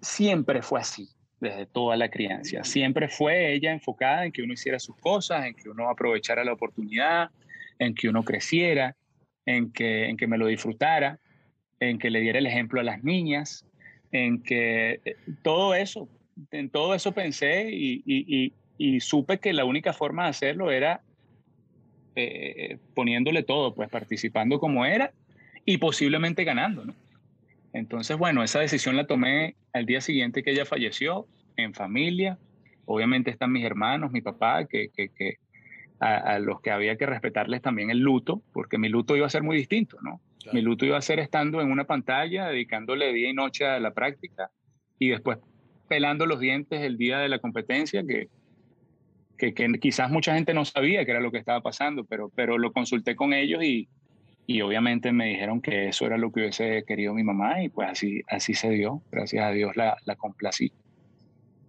siempre 0.00 0.62
fue 0.62 0.80
así 0.80 1.08
desde 1.40 1.66
toda 1.66 1.96
la 1.96 2.10
crianza. 2.10 2.64
Siempre 2.64 3.08
fue 3.08 3.52
ella 3.52 3.72
enfocada 3.72 4.24
en 4.24 4.32
que 4.32 4.42
uno 4.42 4.54
hiciera 4.54 4.78
sus 4.78 4.96
cosas, 4.96 5.46
en 5.46 5.54
que 5.54 5.68
uno 5.68 5.88
aprovechara 5.88 6.44
la 6.44 6.52
oportunidad, 6.52 7.30
en 7.78 7.94
que 7.94 8.08
uno 8.08 8.24
creciera, 8.24 8.96
en 9.44 9.72
que, 9.72 10.08
en 10.08 10.16
que 10.16 10.26
me 10.26 10.38
lo 10.38 10.46
disfrutara, 10.46 11.20
en 11.78 11.98
que 11.98 12.10
le 12.10 12.20
diera 12.20 12.38
el 12.38 12.46
ejemplo 12.46 12.80
a 12.80 12.84
las 12.84 13.04
niñas, 13.04 13.64
en 14.12 14.42
que 14.42 15.00
eh, 15.04 15.16
todo 15.42 15.74
eso, 15.74 16.08
en 16.50 16.70
todo 16.70 16.94
eso 16.94 17.12
pensé 17.12 17.70
y, 17.70 18.02
y, 18.06 18.52
y, 18.78 19.00
supe 19.00 19.38
que 19.38 19.52
la 19.52 19.64
única 19.64 19.92
forma 19.92 20.24
de 20.24 20.30
hacerlo 20.30 20.70
era 20.70 21.00
eh, 22.14 22.78
poniéndole 22.94 23.42
todo, 23.42 23.74
pues 23.74 23.88
participando 23.88 24.58
como 24.60 24.84
era 24.84 25.12
y 25.64 25.78
posiblemente 25.78 26.44
ganando, 26.44 26.84
¿no? 26.84 26.94
Entonces, 27.72 28.16
bueno, 28.16 28.42
esa 28.42 28.60
decisión 28.60 28.96
la 28.96 29.06
tomé 29.06 29.54
al 29.72 29.84
día 29.84 30.00
siguiente 30.00 30.42
que 30.42 30.52
ella 30.52 30.64
falleció, 30.64 31.26
en 31.56 31.74
familia. 31.74 32.38
Obviamente 32.84 33.30
están 33.30 33.52
mis 33.52 33.64
hermanos, 33.64 34.12
mi 34.12 34.20
papá, 34.20 34.66
que, 34.66 34.90
que, 34.94 35.36
a, 35.98 36.38
los 36.38 36.60
que 36.60 36.70
había 36.70 36.96
que 36.96 37.06
respetarles 37.06 37.62
también 37.62 37.90
el 37.90 37.98
luto, 37.98 38.42
porque 38.52 38.78
mi 38.78 38.88
luto 38.88 39.16
iba 39.16 39.26
a 39.26 39.30
ser 39.30 39.42
muy 39.42 39.56
distinto, 39.56 39.98
¿no? 40.02 40.20
Mi 40.52 40.62
luto 40.62 40.86
iba 40.86 40.96
a 40.96 41.02
ser 41.02 41.18
estando 41.18 41.60
en 41.60 41.72
una 41.72 41.84
pantalla, 41.84 42.46
dedicándole 42.48 43.12
día 43.12 43.30
y 43.30 43.34
noche 43.34 43.66
a 43.66 43.80
la 43.80 43.92
práctica 43.92 44.50
y 44.98 45.08
después 45.08 45.38
pelando 45.88 46.26
los 46.26 46.40
dientes 46.40 46.82
el 46.82 46.96
día 46.96 47.18
de 47.18 47.28
la 47.28 47.38
competencia, 47.38 48.04
que, 48.06 48.28
que, 49.36 49.54
que, 49.54 49.72
quizás 49.80 50.10
mucha 50.10 50.34
gente 50.34 50.54
no 50.54 50.64
sabía 50.64 51.04
que 51.04 51.10
era 51.10 51.20
lo 51.20 51.30
que 51.30 51.38
estaba 51.38 51.60
pasando, 51.60 52.04
pero, 52.04 52.30
pero 52.34 52.58
lo 52.58 52.72
consulté 52.72 53.16
con 53.16 53.32
ellos 53.32 53.62
y, 53.62 53.88
y 54.46 54.60
obviamente 54.60 55.12
me 55.12 55.26
dijeron 55.26 55.60
que 55.60 55.88
eso 55.88 56.06
era 56.06 56.16
lo 56.16 56.30
que 56.30 56.40
hubiese 56.40 56.84
querido 56.86 57.14
mi 57.14 57.24
mamá 57.24 57.62
y 57.62 57.68
pues 57.68 57.88
así, 57.90 58.22
así 58.28 58.54
se 58.54 58.70
dio. 58.70 59.02
Gracias 59.10 59.44
a 59.44 59.50
Dios 59.50 59.76
la, 59.76 59.96
la 60.04 60.16
complací. 60.16 60.72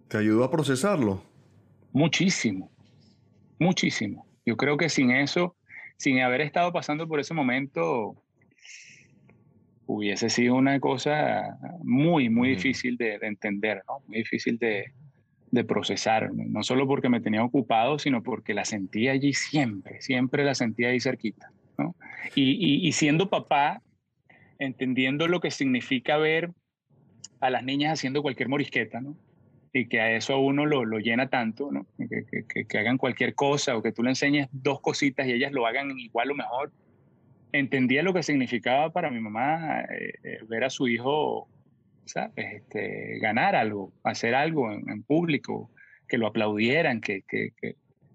¿Te 0.08 0.18
ayudó 0.18 0.44
a 0.44 0.50
procesarlo? 0.50 1.22
Muchísimo, 1.92 2.70
muchísimo. 3.58 4.26
Yo 4.46 4.56
creo 4.56 4.76
que 4.76 4.88
sin 4.88 5.10
eso, 5.10 5.56
sin 5.96 6.20
haber 6.20 6.40
estado 6.40 6.72
pasando 6.72 7.08
por 7.08 7.20
ese 7.20 7.34
momento, 7.34 8.14
hubiese 9.88 10.28
sido 10.28 10.54
una 10.54 10.78
cosa 10.80 11.58
muy, 11.82 12.28
muy 12.28 12.50
difícil 12.50 12.96
de, 12.96 13.18
de, 13.18 13.26
entender, 13.26 13.82
¿no? 13.88 14.00
Muy 14.06 14.18
difícil 14.18 14.58
de, 14.58 14.92
de 15.50 15.64
procesar, 15.64 16.30
no 16.32 16.62
solo 16.62 16.86
porque 16.86 17.08
me 17.08 17.20
tenía 17.20 17.42
ocupado, 17.42 17.98
sino 17.98 18.22
porque 18.22 18.54
la 18.54 18.64
sentía 18.64 19.12
allí 19.12 19.32
siempre, 19.32 20.00
siempre 20.00 20.44
la 20.44 20.54
sentía 20.54 20.88
ahí 20.88 21.00
cerquita. 21.00 21.50
Y, 22.34 22.92
siendo 22.92 23.30
papá, 23.30 23.82
entendiendo 24.58 25.28
lo 25.28 25.40
que 25.40 25.50
significa 25.50 26.16
ver 26.18 26.50
a 27.40 27.50
las 27.50 27.64
niñas 27.64 27.94
haciendo 27.94 28.22
cualquier 28.22 28.48
morisqueta, 28.48 29.00
¿no? 29.00 29.16
Y 29.72 29.86
que 29.86 30.00
a 30.00 30.16
eso 30.16 30.34
a 30.34 30.38
uno 30.38 30.66
lo, 30.66 30.84
lo 30.84 30.98
llena 30.98 31.28
tanto, 31.28 31.70
¿no? 31.70 31.86
Que, 31.96 32.66
que, 32.66 32.78
hagan 32.78 32.98
cualquier 32.98 33.34
cosa 33.34 33.76
o 33.76 33.82
que 33.82 33.92
tú 33.92 34.02
le 34.02 34.10
enseñes 34.10 34.48
dos 34.50 34.80
cositas 34.80 35.26
y 35.26 35.32
ellas 35.32 35.52
lo 35.52 35.66
hagan 35.66 35.98
igual 35.98 36.32
o 36.32 36.34
mejor. 36.34 36.72
Entendía 37.52 38.02
lo 38.02 38.12
que 38.12 38.22
significaba 38.22 38.92
para 38.92 39.10
mi 39.10 39.20
mamá 39.20 39.80
eh, 39.82 40.12
eh, 40.22 40.38
ver 40.48 40.64
a 40.64 40.70
su 40.70 40.86
hijo, 40.88 41.48
¿sabes? 42.04 42.32
Este, 42.36 43.18
ganar 43.20 43.56
algo, 43.56 43.92
hacer 44.02 44.34
algo 44.34 44.70
en, 44.70 44.88
en 44.88 45.02
público, 45.02 45.70
que 46.06 46.18
lo 46.18 46.26
aplaudieran, 46.26 47.00
que, 47.00 47.22
que, 47.22 47.52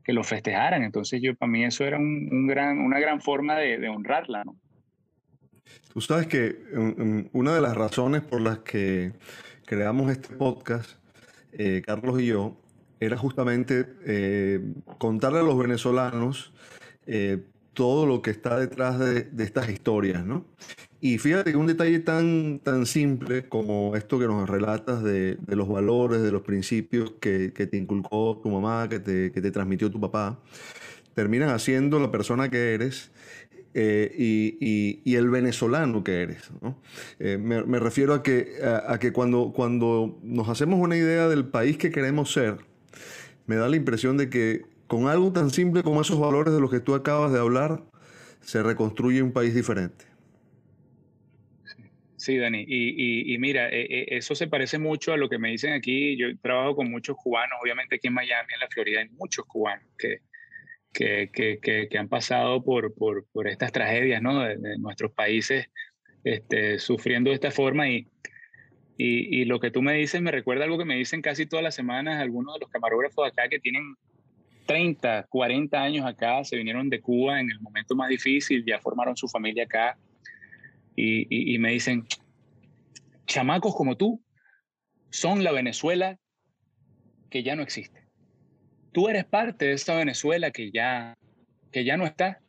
que 0.04 0.14
lo 0.14 0.24
festejaran. 0.24 0.84
Entonces 0.84 1.22
yo 1.22 1.36
para 1.36 1.52
mí 1.52 1.64
eso 1.64 1.84
era 1.84 1.98
un, 1.98 2.48
gran, 2.48 2.80
una 2.80 3.00
gran 3.00 3.22
forma 3.22 3.56
de, 3.56 3.88
honrarla. 3.88 4.44
Tú 5.94 6.02
sabes 6.02 6.28
que 6.28 6.56
una 7.32 7.56
de 7.56 7.62
las 7.62 7.76
razones 7.76 8.22
por 8.22 8.42
las 8.42 8.60
que 8.60 9.14
creamos 9.66 10.12
este 10.12 10.36
podcast, 10.36 11.00
eh, 11.54 11.82
Carlos 11.86 12.20
y 12.20 12.28
yo, 12.28 12.60
era 13.00 13.18
justamente 13.18 13.86
contarle 14.98 15.40
a 15.40 15.44
los 15.44 15.58
venezolanos 15.58 16.54
todo 17.74 18.06
lo 18.06 18.22
que 18.22 18.32
está 18.32 18.60
detrás 18.60 19.00
de, 19.00 19.28
estas 19.40 19.70
historias, 19.70 20.26
¿no? 20.26 20.46
Y 21.02 21.18
fíjate 21.18 21.52
que 21.52 21.58
un 21.58 21.68
detalle 21.68 22.00
tan, 22.00 22.60
tan 22.60 22.86
simple 22.86 23.50
como 23.50 23.96
esto 23.96 24.20
que 24.20 24.26
nos 24.26 24.50
relatas 24.50 25.04
de, 25.04 25.38
los 25.48 25.68
valores, 25.68 26.22
de 26.22 26.32
los 26.32 26.44
principios 26.44 27.14
que, 27.20 27.50
te 27.50 27.78
inculcó 27.78 28.40
tu 28.42 28.50
mamá, 28.50 28.88
que 28.88 29.00
te, 29.00 29.32
que 29.32 29.42
te 29.42 29.52
transmitió 29.52 29.92
tu 29.92 30.00
papá, 30.00 30.40
terminan 31.14 31.50
haciendo 31.50 32.00
la 32.00 32.10
persona 32.10 32.50
que 32.50 32.74
eres 32.74 33.12
eh, 33.74 35.02
y, 35.04 35.16
el 35.16 35.30
venezolano 35.30 36.04
que 36.04 36.22
eres. 36.22 36.52
Eh, 37.20 37.38
me, 37.38 37.80
refiero 37.80 38.14
a 38.14 38.24
que, 38.24 38.60
a, 38.64 38.98
que 39.00 39.12
cuando, 39.12 39.52
cuando 39.54 40.20
nos 40.24 40.48
hacemos 40.48 40.80
una 40.80 40.96
idea 40.96 41.28
del 41.28 41.46
país 41.46 41.78
que 41.78 41.92
queremos 41.92 42.32
ser, 42.32 42.58
me 43.46 43.56
da 43.56 43.68
la 43.68 43.76
impresión 43.76 44.16
de 44.18 44.30
que 44.30 44.73
con 44.88 45.08
algo 45.08 45.32
tan 45.32 45.50
simple 45.50 45.84
como 45.84 46.02
esos 46.02 46.20
valores 46.20 46.54
de 46.54 46.60
los 46.60 46.70
que 46.70 46.80
tú 46.80 46.96
acabas 46.96 47.32
de 47.32 47.40
hablar, 47.40 47.84
se 48.42 48.62
reconstruye 48.62 49.22
un 49.22 49.32
país 49.32 49.56
diferente. 49.56 50.06
Sí, 52.24 52.38
Dani, 52.38 52.64
y, 52.66 53.38
mira, 53.38 53.70
e, 53.70 53.82
e, 53.82 54.18
eso 54.18 54.34
se 54.34 54.48
parece 54.48 54.80
mucho 54.80 55.12
a 55.12 55.18
lo 55.18 55.28
que 55.28 55.38
me 55.38 55.50
dicen 55.50 55.74
aquí. 55.74 56.16
Yo 56.16 56.28
trabajo 56.38 56.78
con 56.78 56.90
muchos 56.90 57.18
cubanos, 57.18 57.60
obviamente 57.62 57.96
aquí 57.96 58.08
en 58.08 58.14
Miami, 58.14 58.54
en 58.54 58.60
la 58.62 58.70
Florida, 58.70 59.02
hay 59.02 59.10
muchos 59.10 59.46
cubanos 59.46 59.86
que, 59.98 60.22
que, 60.94 61.90
que, 61.90 61.98
han 61.98 62.08
pasado 62.08 62.64
por, 62.64 62.94
por, 62.94 63.26
por, 63.34 63.50
estas 63.50 63.74
tragedias 63.74 64.22
¿no? 64.22 64.40
de, 64.40 64.78
nuestros 64.78 65.12
países 65.12 65.68
este, 66.24 66.80
sufriendo 66.80 67.30
de 67.30 67.36
esta 67.36 67.52
forma. 67.52 67.90
Y, 67.90 68.08
y, 68.96 69.42
y, 69.42 69.44
lo 69.44 69.60
que 69.60 69.72
tú 69.72 69.82
me 69.82 69.94
dices 69.94 70.22
me 70.22 70.32
recuerda 70.32 70.64
algo 70.64 70.78
que 70.78 70.86
me 70.86 70.96
dicen 70.96 71.22
casi 71.22 71.46
todas 71.46 71.64
las 71.64 71.76
semanas 71.76 72.22
algunos 72.22 72.54
de 72.54 72.62
los 72.62 72.70
camarógrafos 72.70 73.28
acá 73.28 73.50
que 73.50 73.60
tienen 73.60 73.98
30, 74.66 75.28
40 75.30 75.82
años 75.82 76.06
acá, 76.06 76.44
se 76.44 76.58
vinieron 76.58 76.90
de 76.90 77.02
Cuba 77.02 77.40
en 77.40 77.52
el 77.52 77.60
momento 77.60 77.96
más 77.96 78.10
difícil, 78.10 78.64
ya 78.66 78.80
formaron 78.80 79.16
su 79.16 79.28
familia 79.28 79.64
acá 79.64 79.98
y, 80.96 81.58
me 81.60 81.72
dicen, 81.72 82.06
chamacos 83.26 83.76
como 83.76 83.98
tú 83.98 84.22
son 85.10 85.44
la 85.44 85.52
Venezuela 85.52 86.20
que 87.30 87.44
ya 87.44 87.56
no 87.56 87.64
existe. 87.64 88.04
Tú 88.92 89.10
eres 89.10 89.26
parte 89.26 89.66
de 89.66 89.74
esta 89.74 89.96
Venezuela 89.96 90.52
que 90.52 90.72
ya, 90.72 91.18
que 91.72 91.84
ya 91.84 91.98
no 91.98 92.06
está. 92.06 92.40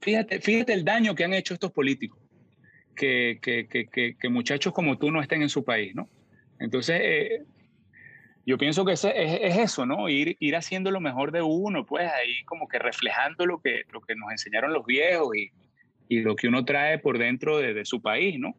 Fíjate, 0.00 0.40
fíjate 0.40 0.72
el 0.72 0.84
daño 0.84 1.14
que 1.14 1.24
han 1.24 1.34
hecho 1.34 1.52
estos 1.52 1.72
políticos, 1.72 2.18
que, 2.96 3.38
que, 3.42 3.66
que, 3.68 4.16
que 4.16 4.28
muchachos 4.30 4.72
como 4.72 4.96
tú 4.96 5.10
no 5.10 5.20
estén 5.20 5.42
en 5.42 5.50
su 5.50 5.62
país, 5.62 5.94
¿no? 5.94 6.08
Entonces, 6.58 7.00
eh, 7.02 7.42
yo 8.50 8.58
pienso 8.58 8.84
que 8.84 8.94
es, 8.94 9.04
es, 9.04 9.58
eso, 9.58 9.86
¿no? 9.86 10.08
Ir, 10.08 10.36
ir 10.40 10.56
haciendo 10.56 10.90
lo 10.90 11.00
mejor 11.00 11.30
de 11.30 11.40
uno, 11.40 11.86
pues 11.86 12.10
ahí 12.10 12.42
como 12.46 12.66
que 12.66 12.80
reflejando 12.80 13.46
lo 13.46 13.60
que, 13.60 13.82
lo 13.92 14.00
que 14.00 14.16
nos 14.16 14.32
enseñaron 14.32 14.72
los 14.72 14.84
viejos 14.84 15.36
y, 15.36 15.52
y 16.08 16.22
lo 16.22 16.34
que 16.34 16.48
uno 16.48 16.64
trae 16.64 16.98
por 16.98 17.18
dentro 17.18 17.58
de, 17.58 17.84
su 17.84 18.02
país, 18.02 18.40
¿no? 18.40 18.56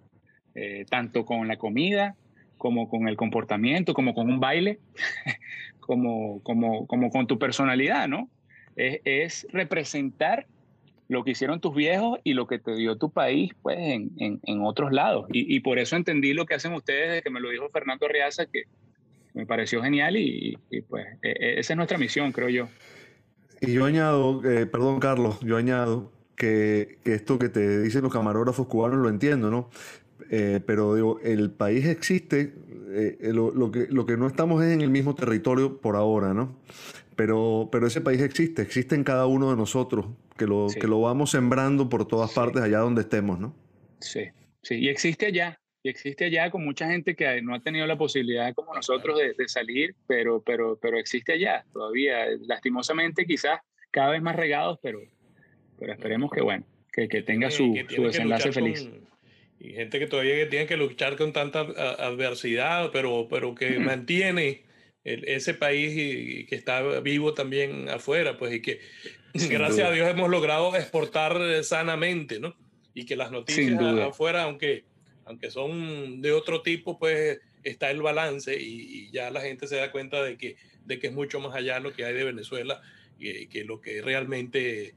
Eh, 0.55 0.85
tanto 0.89 1.25
con 1.25 1.45
la 1.49 1.57
comida, 1.57 2.15
como 2.57 2.87
con 2.87 3.09
el 3.09 3.17
comportamiento, 3.17 3.93
como 3.93 4.13
con 4.13 4.29
un 4.29 4.39
baile, 4.39 4.79
como, 5.81 6.41
como, 6.41 6.87
como 6.87 7.09
con 7.11 7.27
tu 7.27 7.37
personalidad, 7.37 8.07
¿no? 8.07 8.29
Es, 8.77 9.01
es, 9.03 9.47
representar 9.51 10.47
lo 11.09 11.25
que 11.25 11.31
hicieron 11.31 11.59
tus 11.59 11.75
viejos 11.75 12.17
y 12.23 12.33
lo 12.33 12.47
que 12.47 12.59
te 12.59 12.73
dio 12.75 12.95
tu 12.95 13.11
país, 13.11 13.51
pues, 13.61 13.77
en, 13.77 14.11
en, 14.17 14.61
otros 14.61 14.93
lados. 14.93 15.25
Y, 15.33 15.59
por 15.59 15.79
eso 15.79 15.97
entendí 15.97 16.33
lo 16.33 16.45
que 16.45 16.53
hacen 16.53 16.71
ustedes, 16.71 17.11
de 17.11 17.21
que 17.21 17.29
me 17.29 17.41
lo 17.41 17.49
dijo 17.49 17.67
Fernando 17.67 18.07
Riaza, 18.07 18.45
que 18.45 18.63
me 19.33 19.45
pareció 19.45 19.81
genial 19.81 20.17
y, 20.17 20.57
y 20.69 20.81
pues 20.81 21.05
e, 21.21 21.29
e, 21.29 21.59
esa 21.59 21.73
es 21.73 21.77
nuestra 21.77 21.97
misión, 21.97 22.31
creo 22.31 22.49
yo. 22.49 22.67
Y 23.61 23.73
yo 23.73 23.85
añado, 23.85 24.41
eh, 24.43 24.65
perdón 24.65 24.99
Carlos, 24.99 25.39
yo 25.41 25.55
añado 25.57 26.11
que, 26.35 26.97
esto 27.05 27.37
que 27.37 27.49
te 27.49 27.81
dicen 27.81 28.01
los 28.01 28.11
camarógrafos 28.11 28.65
cubanos 28.65 28.97
lo 28.97 29.09
entiendo, 29.09 29.51
¿no? 29.51 29.69
Eh, 30.31 30.59
pero 30.65 30.95
digo, 30.95 31.19
el 31.23 31.51
país 31.51 31.85
existe, 31.85 32.55
eh, 32.89 33.31
lo, 33.31 33.71
que, 33.71 33.87
lo 33.89 34.07
que 34.07 34.17
no 34.17 34.25
estamos 34.25 34.63
es 34.63 34.71
en 34.71 34.81
el 34.81 34.89
mismo 34.89 35.13
territorio 35.13 35.79
por 35.79 35.95
ahora, 35.95 36.33
¿no? 36.33 36.55
Pero, 37.15 37.69
pero 37.71 37.85
ese 37.85 38.01
país 38.01 38.21
existe, 38.21 38.63
existe 38.63 38.95
en 38.95 39.03
cada 39.03 39.27
uno 39.27 39.51
de 39.51 39.57
nosotros, 39.57 40.07
que 40.37 40.47
lo, 40.47 40.67
que 40.67 40.87
lo 40.87 40.99
vamos 41.01 41.29
sembrando 41.29 41.87
por 41.87 42.07
todas 42.07 42.31
partes 42.33 42.63
allá 42.63 42.79
donde 42.79 43.01
estemos, 43.01 43.39
¿no? 43.39 43.53
Sí, 43.99 44.21
sí, 44.63 44.75
y 44.75 44.89
existe 44.89 45.27
allá, 45.27 45.59
y 45.83 45.89
existe 45.89 46.25
allá 46.25 46.51
con 46.51 46.63
mucha 46.63 46.87
gente 46.87 47.15
que 47.15 47.41
no 47.41 47.55
ha 47.55 47.59
tenido 47.59 47.87
la 47.87 47.97
posibilidad 47.97 48.53
como 48.53 48.73
nosotros 48.73 49.17
de, 49.17 49.33
de, 49.33 49.47
salir, 49.47 49.95
pero, 50.07 50.41
pero, 50.41 50.77
pero 50.79 50.99
existe 50.99 51.33
allá 51.33 51.65
todavía, 51.73 52.27
lastimosamente 52.47 53.25
quizás 53.25 53.59
cada 53.89 54.11
vez 54.11 54.21
más 54.21 54.35
regados, 54.35 54.79
pero, 54.81 54.99
pero 55.79 55.93
esperemos 55.93 56.31
que 56.31 56.41
bueno, 56.41 56.65
que, 56.91 57.07
que 57.07 57.23
tenga 57.23 57.49
su, 57.49 57.75
su 57.89 58.03
desenlace 58.03 58.51
feliz. 58.51 58.89
y 59.59 59.73
gente 59.73 59.99
que 59.99 60.07
todavía 60.07 60.47
tiene 60.49 60.67
que 60.67 60.77
luchar 60.77 61.17
con 61.17 61.33
tanta 61.33 61.61
adversidad, 61.61 62.91
pero, 62.91 63.27
pero 63.29 63.55
que 63.55 63.79
mantiene 63.79 64.63
ese 65.03 65.55
país 65.55 65.93
y, 65.95 66.45
que 66.45 66.55
está 66.55 66.99
vivo 66.99 67.33
también 67.33 67.89
afuera, 67.89 68.37
pues 68.37 68.53
y 68.53 68.61
que 68.61 68.79
gracias 69.33 69.87
a 69.87 69.91
Dios 69.91 70.09
hemos 70.09 70.29
logrado 70.29 70.75
exportar 70.75 71.63
sanamente, 71.63 72.39
¿no? 72.39 72.55
Y 72.93 73.05
que 73.05 73.15
las 73.15 73.31
noticias 73.31 73.81
afuera, 73.81 74.43
aunque, 74.43 74.83
aunque 75.31 75.49
son 75.49 76.21
de 76.21 76.33
otro 76.33 76.61
tipo, 76.61 76.99
pues 76.99 77.39
está 77.63 77.89
el 77.89 78.01
balance 78.01 78.55
y, 78.59 79.09
ya 79.11 79.31
la 79.31 79.41
gente 79.41 79.67
se 79.67 79.77
da 79.77 79.91
cuenta 79.91 80.21
de 80.23 80.37
que, 80.37 80.57
de 80.85 80.99
que 80.99 81.07
es 81.07 81.13
mucho 81.13 81.39
más 81.39 81.55
allá 81.55 81.79
lo 81.79 81.93
que 81.93 82.05
hay 82.05 82.13
de 82.13 82.23
Venezuela 82.23 82.81
y 83.17 83.47
que 83.47 83.63
lo 83.63 83.81
que 83.81 84.01
realmente 84.01 84.93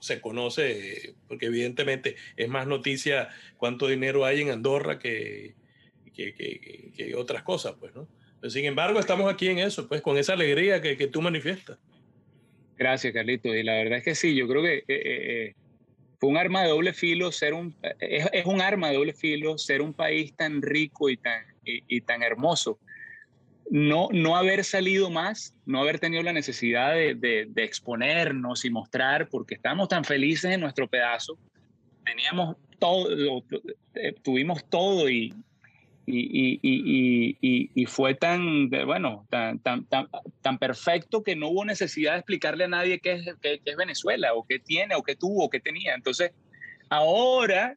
se 0.00 0.20
conoce, 0.20 1.14
porque 1.28 1.46
evidentemente 1.46 2.16
es 2.36 2.48
más 2.48 2.66
noticia 2.66 3.28
cuánto 3.56 3.88
dinero 3.88 4.24
hay 4.24 4.40
en 4.40 4.50
Andorra 4.50 4.98
que, 4.98 5.54
que, 6.14 6.32
que, 6.34 6.92
que 6.96 7.14
otras 7.14 7.42
cosas, 7.42 7.74
pues, 7.78 7.94
¿no? 7.94 8.08
sin 8.48 8.64
embargo, 8.64 9.00
estamos 9.00 9.32
aquí 9.32 9.48
en 9.48 9.58
eso, 9.58 9.88
pues 9.88 10.02
con 10.02 10.16
esa 10.16 10.34
alegría 10.34 10.80
que, 10.80 10.96
que 10.96 11.08
tú 11.08 11.20
manifiestas. 11.20 11.78
Gracias, 12.78 13.12
Carlito. 13.12 13.54
Y 13.54 13.62
la 13.62 13.74
verdad 13.74 13.98
es 13.98 14.04
que 14.04 14.14
sí, 14.14 14.34
yo 14.34 14.46
creo 14.46 14.62
que 14.62 14.76
eh, 14.76 14.84
eh, 14.88 14.94
eh, 14.98 15.54
fue 16.18 16.30
un 16.30 16.36
arma 16.36 16.62
de 16.62 16.68
doble 16.68 16.92
filo 16.92 17.30
ser 17.32 17.54
un, 17.54 17.74
es, 18.00 18.28
es, 18.32 18.46
un 18.46 18.60
arma 18.60 18.88
de 18.88 18.96
doble 18.96 19.12
filo 19.12 19.58
ser 19.58 19.82
un 19.82 19.92
país 19.92 20.34
tan 20.34 20.62
rico 20.62 21.08
y 21.10 21.16
tan, 21.16 21.42
y, 21.64 22.00
tan 22.00 22.22
hermoso. 22.22 22.78
No, 23.68 24.08
no 24.12 24.36
haber 24.36 24.64
salido 24.64 25.10
más, 25.10 25.54
no 25.64 25.80
haber 25.80 25.98
tenido 25.98 26.22
la 26.22 26.32
necesidad 26.32 26.94
de, 26.94 27.14
de, 27.14 27.46
de 27.48 27.64
exponernos 27.64 28.64
y 28.64 28.70
mostrar, 28.70 29.28
porque 29.28 29.56
estábamos 29.56 29.88
tan 29.88 30.04
felices 30.04 30.52
en 30.52 30.60
nuestro 30.60 30.88
pedazo, 30.88 31.36
teníamos 32.04 32.56
todo, 32.78 33.42
tuvimos 34.22 34.64
todo 34.68 35.10
y, 35.10 35.34
y, 36.06 36.60
y, 36.62 37.36
y, 37.40 37.70
y, 37.74 37.86
fue 37.86 38.14
tan, 38.14 38.70
bueno, 38.70 39.26
tan, 39.28 39.58
tan, 39.58 39.86
tan, 39.86 40.58
perfecto 40.58 41.24
que 41.24 41.34
no 41.34 41.48
hubo 41.48 41.64
necesidad 41.64 42.12
de 42.12 42.18
explicarle 42.18 42.64
a 42.64 42.68
nadie 42.68 43.00
qué 43.00 43.12
es, 43.14 43.34
qué, 43.42 43.60
es 43.64 43.76
Venezuela, 43.76 44.34
o 44.34 44.46
qué 44.46 44.60
tiene, 44.60 44.94
o 44.94 45.02
qué 45.02 45.16
tuvo, 45.16 45.44
o 45.44 45.50
qué 45.50 45.58
tenía. 45.58 45.94
Entonces, 45.94 46.30
ahora, 46.90 47.76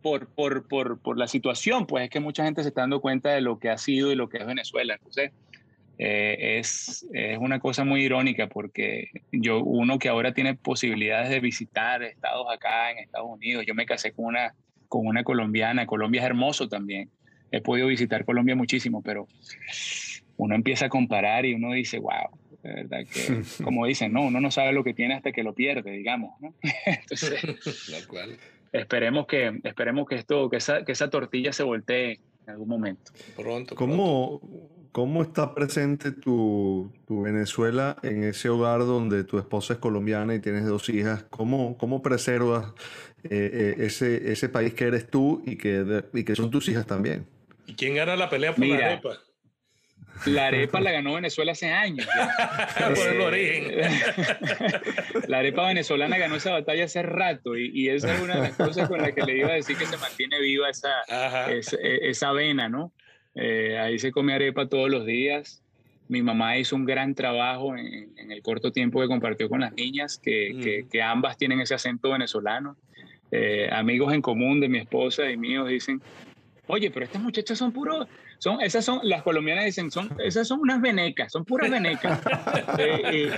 por, 0.00 0.28
por, 0.28 0.66
por, 0.68 0.98
por, 1.00 1.18
la 1.18 1.26
situación, 1.26 1.86
pues 1.86 2.04
es 2.04 2.10
que 2.10 2.20
mucha 2.20 2.44
gente 2.44 2.62
se 2.62 2.68
está 2.68 2.80
dando 2.80 3.02
cuenta 3.02 3.30
de 3.30 3.42
lo 3.42 3.58
que 3.58 3.68
ha 3.68 3.76
sido 3.76 4.10
y 4.10 4.14
lo 4.14 4.30
que 4.30 4.38
es 4.38 4.46
Venezuela. 4.46 4.94
Entonces, 4.94 5.32
eh, 5.98 6.58
es, 6.58 7.06
es, 7.12 7.36
una 7.38 7.60
cosa 7.60 7.84
muy 7.84 8.04
irónica 8.04 8.48
porque 8.48 9.10
yo, 9.32 9.62
uno 9.62 9.98
que 9.98 10.08
ahora 10.08 10.32
tiene 10.32 10.54
posibilidades 10.54 11.28
de 11.28 11.40
visitar 11.40 12.02
estados 12.02 12.46
acá 12.50 12.90
en 12.90 13.00
Estados 13.00 13.28
Unidos, 13.30 13.66
yo 13.66 13.74
me 13.74 13.84
casé 13.84 14.12
con 14.12 14.24
una, 14.24 14.54
con 14.88 15.06
una 15.06 15.24
colombiana, 15.24 15.86
Colombia 15.86 16.22
es 16.22 16.26
hermoso 16.26 16.70
también 16.70 17.10
he 17.50 17.60
podido 17.60 17.88
visitar 17.88 18.24
Colombia 18.24 18.56
muchísimo, 18.56 19.02
pero 19.02 19.26
uno 20.36 20.54
empieza 20.54 20.86
a 20.86 20.88
comparar 20.88 21.46
y 21.46 21.54
uno 21.54 21.72
dice, 21.72 21.98
wow, 21.98 22.30
de 22.62 22.74
verdad 22.74 22.98
que, 23.10 23.42
como 23.64 23.86
dicen, 23.86 24.12
no, 24.12 24.22
uno 24.22 24.40
no 24.40 24.50
sabe 24.50 24.72
lo 24.72 24.82
que 24.82 24.94
tiene 24.94 25.14
hasta 25.14 25.32
que 25.32 25.42
lo 25.42 25.54
pierde, 25.54 25.92
digamos, 25.92 26.40
¿no? 26.40 26.54
Entonces, 26.86 27.40
esperemos 28.72 29.26
que, 29.26 29.60
esperemos 29.62 30.08
que 30.08 30.16
esto, 30.16 30.50
que 30.50 30.56
esa, 30.56 30.84
que 30.84 30.92
esa 30.92 31.10
tortilla 31.10 31.52
se 31.52 31.62
voltee 31.62 32.20
en 32.46 32.50
algún 32.50 32.68
momento. 32.68 33.12
Pronto. 33.36 33.74
¿Cómo, 33.74 34.40
¿Cómo 34.92 35.22
está 35.22 35.54
presente 35.54 36.12
tu, 36.12 36.92
tu, 37.06 37.22
Venezuela 37.22 37.96
en 38.02 38.24
ese 38.24 38.48
hogar 38.48 38.80
donde 38.80 39.24
tu 39.24 39.38
esposa 39.38 39.74
es 39.74 39.78
colombiana 39.78 40.34
y 40.34 40.40
tienes 40.40 40.66
dos 40.66 40.88
hijas? 40.88 41.24
¿Cómo, 41.30 41.76
cómo 41.78 42.02
preservas 42.02 42.72
eh, 43.24 43.50
eh, 43.52 43.74
ese, 43.78 44.30
ese 44.30 44.48
país 44.48 44.74
que 44.74 44.84
eres 44.84 45.10
tú 45.10 45.42
y 45.46 45.56
que, 45.56 46.04
y 46.12 46.24
que 46.24 46.34
son 46.36 46.50
tus 46.50 46.68
hijas 46.68 46.86
también? 46.86 47.26
¿Y 47.66 47.74
quién 47.74 47.94
gana 47.94 48.16
la 48.16 48.28
pelea 48.28 48.54
por 48.54 48.66
la 48.66 48.86
arepa? 48.86 49.18
La 50.26 50.46
arepa 50.46 50.80
la 50.80 50.92
ganó 50.92 51.14
Venezuela 51.14 51.52
hace 51.52 51.70
años. 51.72 52.06
por 52.96 53.08
el 53.08 53.20
origen. 53.20 53.74
la 55.28 55.38
arepa 55.38 55.66
venezolana 55.66 56.18
ganó 56.18 56.36
esa 56.36 56.52
batalla 56.52 56.84
hace 56.84 57.02
rato 57.02 57.56
y, 57.56 57.70
y, 57.74 57.88
esa 57.88 58.14
es 58.14 58.20
una 58.20 58.36
de 58.36 58.42
las 58.42 58.56
cosas 58.56 58.88
con 58.88 59.02
las 59.02 59.12
que 59.12 59.22
le 59.22 59.38
iba 59.38 59.48
a 59.48 59.54
decir 59.54 59.76
que 59.76 59.86
se 59.86 59.96
mantiene 59.96 60.40
viva 60.40 60.70
esa, 60.70 61.02
esa, 61.50 61.76
esa, 61.80 62.32
vena, 62.32 62.68
¿no? 62.68 62.92
Eh, 63.34 63.76
ahí 63.78 63.98
se 63.98 64.12
come 64.12 64.34
arepa 64.34 64.68
todos 64.68 64.88
los 64.88 65.04
días. 65.04 65.62
Mi 66.08 66.22
mamá 66.22 66.58
hizo 66.58 66.76
un 66.76 66.84
gran 66.84 67.14
trabajo 67.14 67.76
en, 67.76 68.12
en 68.16 68.30
el 68.30 68.42
corto 68.42 68.70
tiempo 68.70 69.00
que 69.00 69.08
compartió 69.08 69.48
con 69.48 69.60
las 69.60 69.72
niñas, 69.72 70.18
que, 70.22 70.52
mm. 70.54 70.60
que, 70.60 70.86
que 70.90 71.02
ambas 71.02 71.36
tienen 71.36 71.60
ese 71.60 71.74
acento 71.74 72.10
venezolano. 72.10 72.76
Eh, 73.30 73.68
amigos 73.72 74.12
en 74.12 74.22
común 74.22 74.60
de 74.60 74.68
mi 74.68 74.78
esposa 74.78 75.28
y 75.28 75.36
míos 75.36 75.68
dicen, 75.68 76.00
oye, 76.66 76.90
pero 76.90 77.04
estas 77.04 77.22
muchachas 77.22 77.58
son 77.58 77.72
puros, 77.72 78.06
son, 78.38 78.60
esas 78.60 78.84
son, 78.84 79.00
las 79.02 79.22
colombianas 79.22 79.64
dicen, 79.64 79.90
son, 79.90 80.10
esas 80.22 80.48
son 80.48 80.60
unas 80.60 80.80
venecas, 80.80 81.32
son 81.32 81.44
puras 81.44 81.70
venecas. 81.70 82.20
Eh, 82.78 83.30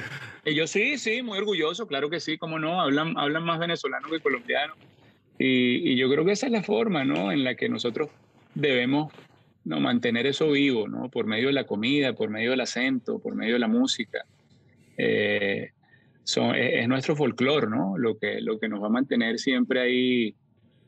y, 0.45 0.55
yo 0.55 0.67
sí, 0.67 0.97
sí, 0.99 1.23
muy 1.23 1.39
orgulloso, 1.39 1.87
claro 1.87 2.09
que 2.09 2.21
sí, 2.21 2.39
cómo 2.39 2.59
no, 2.59 2.81
hablan, 2.81 3.19
hablan 3.19 3.45
más 3.45 3.59
venezolano 3.59 4.09
que 4.09 4.21
colombiano. 4.21 4.75
Y, 5.39 5.93
y, 5.93 5.97
yo 5.97 6.09
creo 6.09 6.25
que 6.25 6.33
esa 6.33 6.47
es 6.47 6.53
la 6.53 6.63
forma, 6.63 7.05
¿no? 7.05 7.33
En 7.33 7.45
la 7.45 7.55
que 7.55 7.69
nosotros 7.69 8.09
debemos 8.55 9.13
¿no? 9.67 9.81
mantener 9.81 10.27
eso 10.27 10.51
vivo, 10.53 10.89
¿no? 10.89 11.11
Por 11.11 11.27
medio 11.27 11.49
de 11.49 11.53
la 11.53 11.65
comida, 11.65 12.15
por 12.15 12.31
medio 12.31 12.53
del 12.53 12.61
acento, 12.61 13.19
por 13.19 13.35
medio 13.35 13.55
de 13.55 13.59
la 13.59 13.69
música. 13.69 14.25
Eh, 14.97 15.73
son, 16.25 16.55
es, 16.55 16.89
nuestro 16.89 17.17
folclore, 17.17 17.69
¿no? 17.69 17.99
Lo 17.99 18.17
que, 18.17 18.41
lo 18.41 18.59
que 18.59 18.69
nos 18.69 18.81
va 18.83 18.87
a 18.87 18.91
mantener 18.91 19.39
siempre 19.39 19.81
ahí 19.81 20.35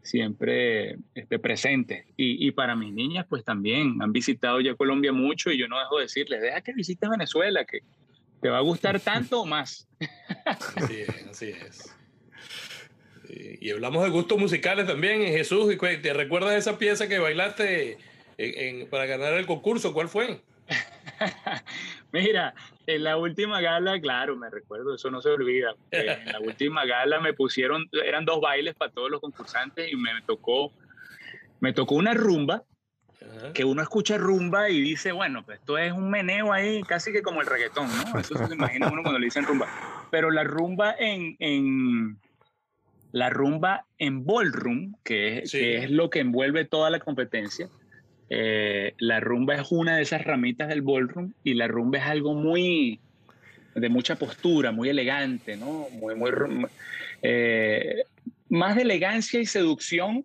siempre 0.08 0.96
esté 1.14 1.38
presente. 1.38 2.06
Y, 2.16 2.46
y, 2.46 2.50
para 2.52 2.74
mis 2.74 2.92
niñas, 2.92 3.26
pues 3.28 3.44
también 3.44 4.00
han 4.00 4.12
visitado 4.12 4.60
ya 4.60 4.74
Colombia 4.74 5.12
mucho 5.12 5.50
y 5.50 5.58
yo 5.58 5.68
no 5.68 5.78
dejo 5.78 5.96
de 5.96 6.04
decirles, 6.04 6.40
deja 6.40 6.60
que 6.62 6.72
visites 6.72 7.08
Venezuela, 7.08 7.64
que 7.64 7.80
te 8.40 8.48
va 8.48 8.58
a 8.58 8.62
gustar 8.62 8.98
tanto 9.00 9.42
o 9.42 9.46
más. 9.46 9.86
Así 10.44 11.00
es, 11.00 11.26
así 11.30 11.46
es. 11.50 11.94
Y 13.60 13.70
hablamos 13.70 14.02
de 14.04 14.10
gustos 14.10 14.38
musicales 14.38 14.86
también, 14.86 15.20
Jesús. 15.22 15.76
¿Te 15.78 16.14
recuerdas 16.14 16.54
esa 16.54 16.78
pieza 16.78 17.08
que 17.08 17.18
bailaste 17.18 17.98
en, 18.38 18.88
para 18.88 19.04
ganar 19.04 19.34
el 19.34 19.44
concurso? 19.44 19.92
¿Cuál 19.92 20.08
fue? 20.08 20.40
Mira, 22.12 22.54
en 22.86 23.04
la 23.04 23.16
última 23.16 23.60
gala, 23.60 24.00
claro, 24.00 24.36
me 24.36 24.48
recuerdo, 24.48 24.94
eso 24.94 25.10
no 25.10 25.20
se 25.20 25.28
olvida. 25.28 25.74
En 25.90 26.32
la 26.32 26.40
última 26.40 26.84
gala 26.86 27.20
me 27.20 27.34
pusieron, 27.34 27.88
eran 27.92 28.24
dos 28.24 28.40
bailes 28.40 28.74
para 28.74 28.92
todos 28.92 29.10
los 29.10 29.20
concursantes 29.20 29.92
y 29.92 29.96
me 29.96 30.10
tocó, 30.26 30.72
me 31.60 31.72
tocó 31.72 31.96
una 31.96 32.14
rumba, 32.14 32.64
que 33.52 33.64
uno 33.64 33.82
escucha 33.82 34.16
rumba 34.16 34.70
y 34.70 34.80
dice, 34.80 35.12
bueno, 35.12 35.44
pues 35.44 35.58
esto 35.58 35.76
es 35.76 35.92
un 35.92 36.08
meneo 36.08 36.52
ahí, 36.52 36.82
casi 36.82 37.12
que 37.12 37.20
como 37.20 37.40
el 37.40 37.46
reggaetón, 37.46 37.88
¿no? 37.88 38.18
Eso 38.18 38.36
se 38.38 38.54
imagina 38.54 38.88
uno 38.90 39.02
cuando 39.02 39.18
le 39.18 39.26
dicen 39.26 39.44
rumba. 39.44 39.66
Pero 40.10 40.30
la 40.30 40.44
rumba 40.44 40.94
en, 40.98 41.36
en 41.40 42.18
la 43.12 43.28
rumba 43.28 43.84
en 43.98 44.24
ballroom, 44.24 44.94
que 45.04 45.42
que 45.50 45.78
es 45.78 45.90
lo 45.90 46.08
que 46.08 46.20
envuelve 46.20 46.64
toda 46.64 46.88
la 46.90 47.00
competencia, 47.00 47.68
eh, 48.30 48.94
la 48.98 49.20
rumba 49.20 49.54
es 49.54 49.70
una 49.70 49.96
de 49.96 50.02
esas 50.02 50.24
ramitas 50.24 50.68
del 50.68 50.82
ballroom 50.82 51.32
y 51.44 51.54
la 51.54 51.66
rumba 51.66 51.98
es 51.98 52.04
algo 52.04 52.34
muy 52.34 53.00
de 53.74 53.88
mucha 53.88 54.16
postura, 54.16 54.72
muy 54.72 54.88
elegante, 54.88 55.56
¿no? 55.56 55.86
Muy, 55.92 56.14
muy, 56.14 56.30
eh, 57.22 58.04
más 58.48 58.76
elegancia 58.76 59.40
y 59.40 59.46
seducción 59.46 60.24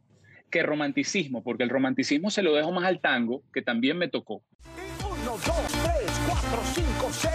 que 0.50 0.64
romanticismo, 0.64 1.44
porque 1.44 1.64
el 1.64 1.70
romanticismo 1.70 2.30
se 2.30 2.44
lo 2.44 2.54
dejo 2.54 2.72
más 2.72 2.86
al 2.86 3.00
tango, 3.00 3.42
que 3.54 3.62
también 3.62 3.98
me 3.98 4.08
tocó. 4.08 4.44
1, 5.00 5.16
2, 5.26 5.40
3, 5.40 5.54
4, 6.28 6.62
5, 6.76 7.10
6, 7.12 7.34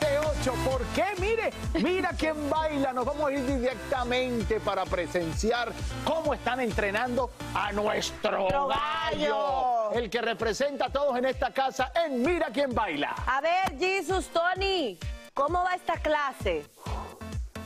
7, 0.00 0.11
8. 0.42 0.54
¿Por 0.64 0.82
qué? 0.86 1.04
Mire, 1.20 1.52
mira 1.74 2.10
quién 2.18 2.50
baila. 2.50 2.92
Nos 2.92 3.04
vamos 3.04 3.28
a 3.28 3.32
ir 3.32 3.46
directamente 3.46 4.58
para 4.58 4.84
presenciar 4.84 5.72
cómo 6.04 6.34
están 6.34 6.58
entrenando 6.60 7.30
a 7.54 7.70
nuestro 7.70 8.48
gallo 8.66 9.92
el 9.92 10.10
que 10.10 10.20
representa 10.20 10.86
a 10.86 10.90
todos 10.90 11.16
en 11.16 11.26
esta 11.26 11.52
casa 11.52 11.92
en 11.94 12.22
Mira 12.22 12.48
quién 12.52 12.74
baila. 12.74 13.14
A 13.24 13.40
ver, 13.40 13.78
Jesus, 13.78 14.30
Tony, 14.30 14.98
¿cómo 15.32 15.62
va 15.62 15.74
esta 15.74 15.94
clase? 15.94 16.66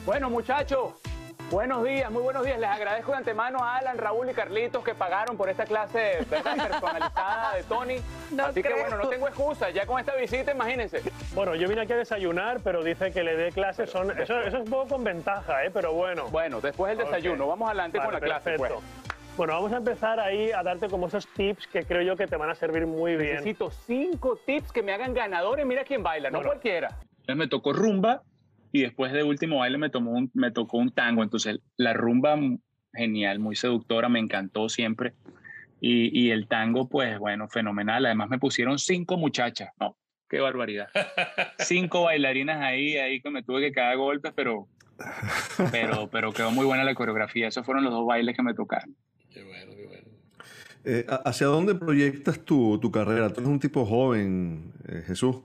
Bueno, 0.05 0.29
muchachos, 0.29 0.95
Buenos 1.51 1.85
días, 1.85 2.11
muy 2.11 2.23
buenos 2.23 2.45
días. 2.45 2.59
Les 2.59 2.69
agradezco 2.69 3.13
de 3.13 3.19
antemano 3.19 3.63
a 3.63 3.77
Alan, 3.77 3.97
Raúl 3.99 4.29
y 4.29 4.35
Carlitos 4.35 4.83
que 4.83 4.97
pagaron 4.97 5.37
por 5.37 5.49
esta 5.49 5.65
clase 5.65 6.19
personalizada 6.31 7.55
de 7.55 7.63
Tony. 7.63 7.97
Así 8.37 8.65
que 8.65 8.75
bueno, 8.75 8.97
no 8.97 9.09
tengo 9.09 9.29
excusa. 9.29 9.71
Ya 9.71 9.87
con 9.87 10.01
esta 10.01 10.17
visita, 10.17 10.51
imagínense. 10.51 11.03
Bueno, 11.37 11.55
yo 11.55 11.69
vine 11.69 11.83
aquí 11.83 11.93
a 11.93 11.99
desayunar, 11.99 12.59
pero 12.65 12.83
dice 12.83 13.13
que 13.13 13.23
le 13.23 13.37
dé 13.37 13.53
clases. 13.53 13.91
Son, 13.91 14.11
eso, 14.11 14.41
eso, 14.41 14.57
es 14.57 14.65
un 14.65 14.65
poco 14.65 14.89
con 14.89 15.05
ventaja, 15.05 15.65
¿eh? 15.65 15.71
pero 15.73 15.93
bueno. 15.93 16.27
Bueno, 16.31 16.61
después 16.61 16.97
del 16.97 17.07
desayuno. 17.07 17.47
Vamos 17.47 17.69
adelante 17.69 18.01
con 18.01 18.13
la 18.13 18.21
clase. 18.21 18.57
Pues. 18.57 18.73
Bueno, 19.37 19.53
vamos 19.53 19.73
a 19.73 19.77
empezar 19.77 20.19
ahí 20.19 20.51
a 20.51 20.65
darte 20.65 20.89
como 20.89 21.07
esos 21.07 21.29
tips 21.29 21.69
que 21.69 21.85
creo 21.85 22.03
yo 22.03 22.17
que 22.17 22.27
te 22.27 22.37
van 22.37 22.51
a 22.51 22.57
servir 22.57 22.89
muy 22.89 23.15
bien. 23.15 23.37
Necesito 23.37 23.71
cinco 23.71 24.37
tips 24.45 24.73
que 24.73 24.83
me 24.83 24.93
hagan 24.93 25.15
ganadores. 25.15 25.65
Mira 25.65 25.85
quién 25.85 26.03
baila, 26.03 26.29
no 26.29 26.43
cualquiera. 26.43 26.89
Entonces 27.21 27.37
me 27.37 27.47
tocó 27.47 27.73
rumba 27.73 28.23
y 28.77 28.83
después 28.83 29.13
de 29.13 29.23
último 29.23 29.59
baile 29.59 29.79
me, 29.79 29.91
tomó 29.91 30.13
un, 30.13 30.31
me 30.35 30.51
tocó 30.51 30.79
un 30.79 30.91
tango. 30.91 31.23
Entonces 31.23 31.61
la 31.77 31.93
rumba, 31.93 32.39
genial, 32.93 33.39
muy 33.39 33.57
seductora, 33.57 34.09
me 34.09 34.19
encantó 34.19 34.69
siempre. 34.69 35.15
Y, 35.81 36.19
y 36.19 36.31
el 36.31 36.47
tango, 36.47 36.89
pues 36.89 37.19
bueno, 37.19 37.49
fenomenal. 37.49 38.05
Además 38.07 38.29
me 38.29 38.39
pusieron 38.39 38.79
cinco 38.79 39.17
muchachas. 39.17 39.71
No, 39.81 39.97
qué 40.29 40.41
barbaridad. 40.41 40.89
cinco 41.59 42.05
bailarinas 42.05 42.61
ahí, 42.63 42.97
ahí 42.97 43.21
que 43.21 43.31
me 43.31 43.43
tuve 43.43 43.61
que 43.63 43.73
caer 43.73 43.97
golpes, 43.97 44.33
pero, 44.37 44.69
pero, 45.73 46.09
pero 46.11 46.33
quedó 46.33 46.51
muy 46.51 46.67
buena 46.67 46.85
la 46.85 46.95
coreografía. 46.95 47.49
Esos 47.49 47.65
fueron 47.65 47.85
los 47.85 47.93
dos 47.93 48.07
bailes 48.07 48.37
que 48.37 48.43
me 48.43 48.55
tocaron. 48.55 48.95
Qué 49.33 49.43
bueno, 49.43 49.73
qué 49.75 49.87
bueno. 49.87 50.09
Eh, 50.85 51.07
¿Hacia 51.25 51.47
dónde 51.47 51.75
proyectas 51.75 52.45
tu, 52.45 52.79
tu, 52.79 52.91
carrera? 52.91 53.33
Tú 53.33 53.41
eres 53.41 53.49
un 53.49 53.59
tipo 53.59 53.85
joven, 53.85 54.73
eh, 54.87 55.03
Jesús. 55.07 55.37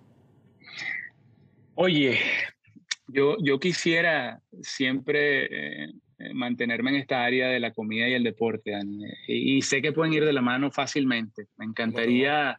Oye, 1.75 2.19
yo, 3.11 3.37
yo 3.41 3.59
quisiera 3.59 4.39
siempre 4.61 5.85
eh, 5.85 5.93
mantenerme 6.33 6.91
en 6.91 6.97
esta 6.97 7.23
área 7.23 7.49
de 7.49 7.59
la 7.59 7.71
comida 7.71 8.07
y 8.07 8.13
el 8.13 8.23
deporte, 8.23 8.73
y, 9.27 9.61
sé 9.61 9.81
que 9.81 9.91
pueden 9.91 10.13
ir 10.13 10.25
de 10.25 10.33
la 10.33 10.41
mano 10.41 10.71
fácilmente. 10.71 11.47
Me 11.57 11.65
encantaría 11.65 12.57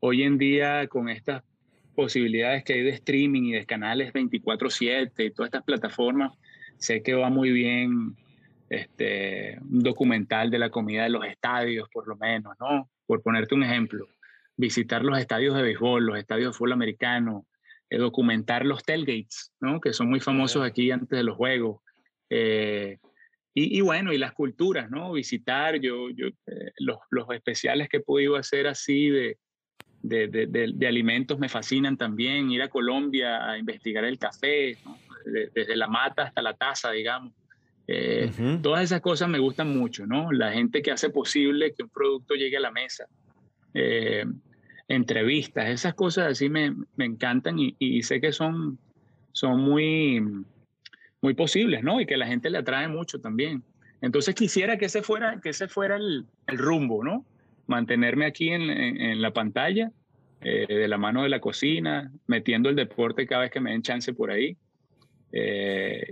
hoy 0.00 0.22
en 0.22 0.38
día 0.38 0.86
con 0.88 1.08
estas 1.08 1.42
posibilidades 1.94 2.64
que 2.64 2.74
hay 2.74 2.82
de 2.82 2.90
streaming 2.90 3.42
y 3.44 3.52
de 3.52 3.66
canales 3.66 4.12
24/7 4.12 5.24
y 5.24 5.30
todas 5.30 5.48
estas 5.48 5.64
plataformas, 5.64 6.32
sé 6.78 7.02
que 7.02 7.14
va 7.14 7.30
muy 7.30 7.50
bien 7.50 8.16
este, 8.68 9.58
un 9.60 9.82
documental 9.82 10.50
de 10.50 10.58
la 10.58 10.70
comida 10.70 11.04
de 11.04 11.10
los 11.10 11.24
estadios, 11.24 11.88
por 11.92 12.08
lo 12.08 12.16
menos, 12.16 12.54
¿no? 12.58 12.90
Por 13.06 13.22
ponerte 13.22 13.54
un 13.54 13.62
ejemplo, 13.62 14.08
visitar 14.56 15.04
los 15.04 15.18
estadios 15.18 15.54
de 15.54 15.62
béisbol, 15.62 16.04
los 16.04 16.18
estadios 16.18 16.52
de 16.52 16.58
fútbol 16.58 16.72
americano, 16.72 17.46
eh, 17.90 17.98
documentar 17.98 18.64
los 18.64 18.82
tailgates, 18.82 19.52
¿no? 19.60 19.80
Que 19.80 19.92
son 19.92 20.08
muy 20.08 20.20
famosos 20.20 20.64
aquí 20.64 20.90
antes 20.90 21.16
de 21.16 21.24
los 21.24 21.36
juegos. 21.36 21.80
Eh, 22.30 22.98
y, 23.56 23.80
bueno, 23.82 24.12
y 24.12 24.18
las 24.18 24.32
culturas, 24.32 24.90
¿no? 24.90 25.12
Visitar, 25.12 25.78
yo, 25.78 26.10
yo 26.10 26.26
eh, 26.26 26.72
los, 26.78 26.98
los, 27.10 27.28
especiales 27.30 27.88
que 27.88 27.98
he 27.98 28.00
podido 28.00 28.34
hacer 28.34 28.66
así 28.66 29.10
de, 29.10 29.38
de, 30.02 30.26
de, 30.26 30.72
de, 30.74 30.86
alimentos 30.88 31.38
me 31.38 31.48
fascinan 31.48 31.96
también, 31.96 32.50
ir 32.50 32.62
a 32.62 32.68
Colombia 32.68 33.48
a 33.48 33.56
investigar 33.56 34.04
el 34.04 34.18
café, 34.18 34.76
desde 35.24 35.76
la 35.76 35.86
mata 35.86 36.24
hasta 36.24 36.42
la 36.42 36.54
taza, 36.54 36.90
digamos. 36.90 37.32
Eh, 37.86 38.30
todas 38.62 38.82
esas 38.84 39.00
cosas 39.00 39.28
me 39.28 39.38
gustan 39.38 39.76
mucho, 39.76 40.06
¿no? 40.06 40.32
La 40.32 40.52
gente 40.52 40.82
que 40.82 40.90
hace 40.90 41.10
posible 41.10 41.74
que 41.74 41.82
un 41.82 41.90
producto 41.90 42.34
llegue 42.34 42.56
a 42.56 42.60
la 42.60 42.70
mesa. 42.70 43.06
Eh, 43.74 44.24
entrevistas, 44.88 45.68
esas 45.68 45.94
cosas 45.94 46.32
así 46.32 46.48
me, 46.48 46.74
me 46.96 47.04
encantan 47.04 47.56
y, 47.58 48.02
sé 48.02 48.20
que 48.20 48.32
son, 48.32 48.78
son 49.32 49.60
muy, 49.60 50.22
muy 51.20 51.34
posibles, 51.34 51.82
¿no? 51.82 52.00
Y 52.00 52.06
que 52.06 52.16
la 52.16 52.26
gente 52.26 52.50
le 52.50 52.58
atrae 52.58 52.88
mucho 52.88 53.20
también. 53.20 53.62
Entonces 54.00 54.34
quisiera 54.34 54.76
que 54.76 54.86
ese 54.86 55.02
fuera, 55.02 55.40
que 55.40 55.50
ese 55.50 55.68
fuera 55.68 55.96
el, 55.96 56.26
el 56.46 56.58
rumbo, 56.58 57.02
¿no? 57.02 57.24
Mantenerme 57.66 58.26
aquí 58.26 58.50
en, 58.50 58.62
en, 58.70 59.22
la 59.22 59.32
pantalla, 59.32 59.90
eh, 60.42 60.66
de 60.68 60.88
la 60.88 60.98
mano 60.98 61.22
de 61.22 61.30
la 61.30 61.40
cocina, 61.40 62.12
metiendo 62.26 62.68
el 62.68 62.76
deporte 62.76 63.26
cada 63.26 63.42
vez 63.42 63.50
que 63.50 63.60
me 63.60 63.70
den 63.70 63.80
chance 63.80 64.12
por 64.12 64.30
ahí. 64.30 64.58
Eh, 65.36 66.06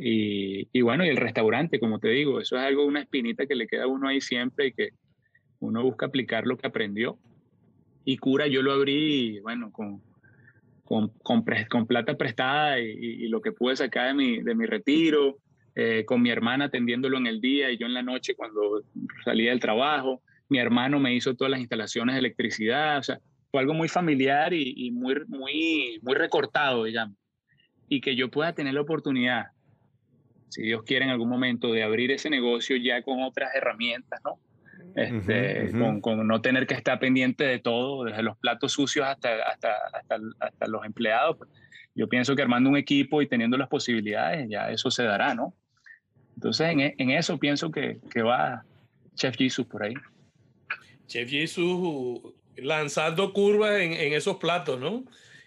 y, 0.73 0.81
bueno, 0.81 1.05
y 1.05 1.09
el 1.09 1.17
restaurante, 1.17 1.79
como 1.79 2.01
te 2.01 2.09
digo, 2.09 2.41
eso 2.41 2.57
es 2.57 2.63
algo, 2.63 2.85
una 2.85 3.01
espinita 3.01 3.47
que 3.47 3.55
le 3.55 3.69
queda 3.69 3.85
a 3.85 3.87
uno 3.87 4.09
ahí 4.09 4.21
siempre 4.21 4.67
y 4.67 4.73
que 4.73 4.91
uno 5.61 5.83
busca 5.85 6.07
aplicar 6.07 6.45
lo 6.45 6.57
que 6.57 6.67
aprendió. 6.67 7.19
Y 8.05 8.17
Cura 8.19 8.47
yo 8.47 8.63
lo 8.63 8.73
abrí, 8.73 9.41
bueno, 9.41 9.71
con, 9.73 10.03
con, 10.85 11.13
con, 11.23 11.87
plata 11.87 12.17
prestada 12.17 12.79
y, 12.81 13.29
lo 13.29 13.41
que 13.41 13.53
pude 13.53 13.77
sacar 13.77 14.09
de 14.09 14.15
mi, 14.15 14.43
de 14.43 14.55
mi 14.55 14.67
retiro, 14.67 15.39
eh, 15.75 16.05
con 16.05 16.21
mi 16.21 16.31
hermana 16.31 16.67
atendiéndolo 16.67 17.17
en 17.19 17.27
el 17.27 17.41
día 17.41 17.71
y 17.71 17.79
yo 17.79 17.87
en 17.87 17.95
la 17.95 18.03
noche 18.03 18.35
cuando 18.35 18.83
salía 19.25 19.51
del 19.51 19.61
trabajo. 19.61 20.23
Mi 20.49 20.59
hermano 20.59 20.99
me 20.99 21.15
hizo 21.15 21.35
todas 21.35 21.51
las 21.51 21.61
instalaciones 21.61 22.15
de 22.15 22.19
electricidad, 22.19 22.99
o 22.99 23.03
sea, 23.03 23.19
fue 23.51 23.61
algo 23.61 23.75
muy 23.75 23.89
familiar 23.89 24.53
y, 24.53 24.75
y 24.77 24.91
muy, 24.91 25.15
muy, 25.29 25.99
muy 26.03 26.15
recortado, 26.15 26.85
digamos 26.85 27.17
y 27.93 28.01
que 28.01 28.17
yo 28.17 28.31
pueda 28.31 28.55
tener 28.55 28.73
la 28.73 28.81
oportunidad, 28.81 29.49
si 30.49 30.63
Dios 30.63 30.83
quiere 30.83 31.05
en 31.05 31.11
algún 31.11 31.29
momento, 31.29 31.73
de 31.73 31.83
abrir 31.83 32.11
ese 32.11 32.31
negocio 32.31 32.75
ya 32.79 33.03
con 33.03 33.23
otras 33.23 33.55
herramientas, 33.55 34.19
¿no? 34.25 34.39
Este, 34.95 35.71
Con, 36.01 36.27
no 36.27 36.41
tener 36.41 36.67
que 36.67 36.75
estar 36.75 36.99
pendiente 36.99 37.45
de 37.45 37.59
todo, 37.59 38.05
desde 38.05 38.23
los 38.23 38.37
platos 38.37 38.73
sucios 38.73 39.07
hasta, 39.07 39.43
hasta, 39.45 39.75
hasta, 40.39 40.67
los 40.67 40.85
empleados. 40.85 41.39
Pues, 41.39 41.51
yo 41.95 42.09
pienso 42.09 42.35
que 42.35 42.43
armando 42.43 42.71
un 42.71 42.77
equipo 42.77 43.23
y 43.23 43.27
teniendo 43.27 43.57
las 43.57 43.69
posibilidades, 43.69 44.49
ya 44.49 44.71
eso 44.71 44.91
se 44.91 45.03
dará, 45.03 45.35
¿no? 45.35 45.55
Entonces, 46.35 46.69
en, 46.71 46.81
en 46.81 47.11
eso 47.11 47.39
pienso 47.39 47.71
que, 47.71 47.99
que, 48.11 48.23
va 48.23 48.65
Chef 49.15 49.37
Jesus 49.37 49.67
por 49.67 49.85
ahí. 49.85 49.95
Chef 51.07 51.29
Jesus 51.29 52.35
lanzando 52.57 53.33
curvas 53.33 53.81
en, 53.81 53.93
en 53.93 54.13
esos 54.15 54.37
platos, 54.37 54.81
¿no? 54.81 55.05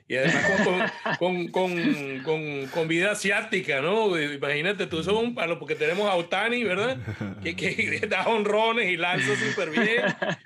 Y 0.08 0.18
además 0.18 0.92
con, 1.18 1.48
con, 1.48 2.22
con, 2.22 2.68
con, 2.68 2.88
vida 2.88 3.12
asiática, 3.12 3.82
¿no? 3.82 4.20
Imagínate, 4.20 4.86
tú 4.86 5.04
sos 5.04 5.16
un 5.16 5.34
palo, 5.34 5.58
porque 5.58 5.74
tenemos 5.74 6.08
a 6.08 6.14
Otani, 6.14 6.64
¿verdad? 6.64 6.98
Que, 7.42 7.56
que 7.56 8.02
da 8.08 8.28
honrones 8.28 8.88
y 8.92 8.98
lanza 8.98 9.36
súper 9.36 9.72
bien. 9.72 10.04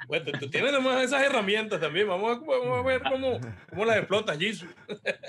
Bueno, 0.07 0.31
tú 0.39 0.49
tienes 0.49 0.71
además 0.71 1.03
esas 1.03 1.23
herramientas 1.23 1.81
también. 1.81 2.07
Vamos 2.07 2.37
a, 2.37 2.39
vamos 2.39 2.79
a 2.79 2.87
ver 2.87 3.01
cómo, 3.03 3.39
cómo 3.69 3.83
las 3.83 3.97
explotas, 3.97 4.37
Jisoo. 4.37 4.69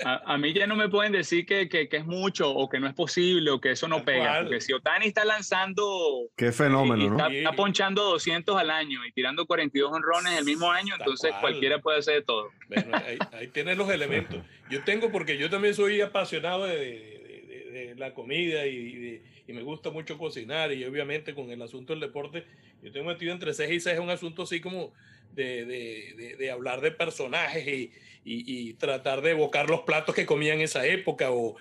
A, 0.05 0.33
a, 0.33 0.37
mí 0.37 0.53
ya 0.53 0.65
no 0.65 0.77
me 0.77 0.87
pueden 0.87 1.11
decir 1.11 1.45
que, 1.45 1.67
que, 1.67 1.89
que, 1.89 1.97
es 1.97 2.05
mucho 2.05 2.49
o 2.49 2.69
que 2.69 2.79
no 2.79 2.87
es 2.87 2.93
posible 2.93 3.51
o 3.51 3.59
que 3.59 3.71
eso 3.71 3.89
no 3.89 4.05
pega. 4.05 4.43
Porque 4.43 4.61
si 4.61 4.71
Otani 4.71 5.07
está 5.07 5.25
lanzando. 5.25 6.29
Qué 6.37 6.53
fenómeno, 6.53 7.17
¿no? 7.17 7.27
Está, 7.27 7.51
ponchando 7.51 8.03
200 8.03 8.57
al 8.57 8.69
año 8.69 9.05
y 9.05 9.11
tirando 9.11 9.45
42 9.45 9.91
honrones 9.91 10.39
el 10.39 10.45
mismo 10.45 10.71
año, 10.71 10.95
entonces 10.97 11.33
cualquiera 11.41 11.79
puede 11.79 11.99
hacer 11.99 12.15
de 12.15 12.21
todo. 12.21 12.49
Bueno, 12.71 12.95
ahí, 13.05 13.17
ahí 13.33 13.47
tienes 13.47 13.77
los 13.77 13.89
elementos. 13.89 14.41
Yo 14.69 14.81
tengo, 14.85 15.11
porque 15.11 15.37
yo 15.37 15.49
también 15.49 15.73
soy 15.73 15.99
apasionado 15.99 16.65
de, 16.65 17.93
la 17.97 18.13
comida 18.13 18.65
y, 18.65 19.21
me 19.47 19.63
gusta 19.63 19.89
mucho 19.89 20.17
cocinar 20.17 20.71
y 20.71 20.85
obviamente 20.85 21.35
con 21.35 21.51
el 21.51 21.61
asunto 21.61 21.91
del 21.91 21.99
deporte, 21.99 22.45
yo 22.81 22.89
tengo 22.89 23.09
metido 23.09 23.33
entre 23.33 23.53
ceja 23.53 23.73
y 23.73 23.81
ceja 23.81 23.99
un 23.99 24.09
asunto 24.09 24.43
así 24.43 24.61
como 24.61 24.93
de, 25.33 26.49
hablar 26.53 26.79
de 26.79 26.91
personajes 26.91 27.89
y, 28.23 28.73
tratar 28.75 29.21
de 29.21 29.31
evocar 29.31 29.69
los 29.69 29.81
platos 29.81 30.15
que 30.15 30.25
comían 30.25 30.59
en 30.59 30.63
esa 30.63 30.85
época 30.85 31.31
o, 31.31 31.57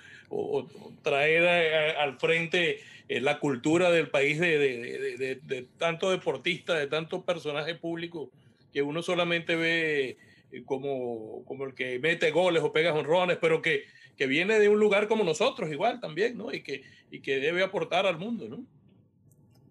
traer 1.02 1.96
al 1.96 2.20
frente 2.20 2.78
eh, 3.08 3.20
la 3.20 3.40
cultura 3.40 3.90
del 3.90 4.08
país 4.08 4.38
de, 4.38 5.40
de 5.42 5.66
tanto 5.76 6.12
deportista, 6.12 6.74
de 6.74 6.86
tanto 6.86 7.24
personaje 7.24 7.74
público 7.74 8.30
que 8.72 8.82
uno 8.82 9.02
solamente 9.02 9.56
ve 9.56 10.16
como, 10.64 11.44
como 11.44 11.64
el 11.64 11.74
que 11.74 11.98
mete 11.98 12.30
goles 12.30 12.62
o 12.62 12.72
pega 12.72 12.94
honrones, 12.94 13.38
pero 13.40 13.62
que, 13.62 13.84
que 14.16 14.26
viene 14.26 14.59
de 14.59 14.68
un 14.68 14.78
lugar 14.78 15.09
como 15.09 15.24
nosotros 15.24 15.70
igual 15.70 16.01
también, 16.01 16.36
¿no? 16.36 16.53
Y 16.53 16.62
que, 16.62 16.82
y 17.11 17.20
que 17.20 17.40
debe 17.40 17.62
aportar 17.62 18.07
al 18.07 18.18
mundo, 18.18 18.48
¿no? 18.48 18.66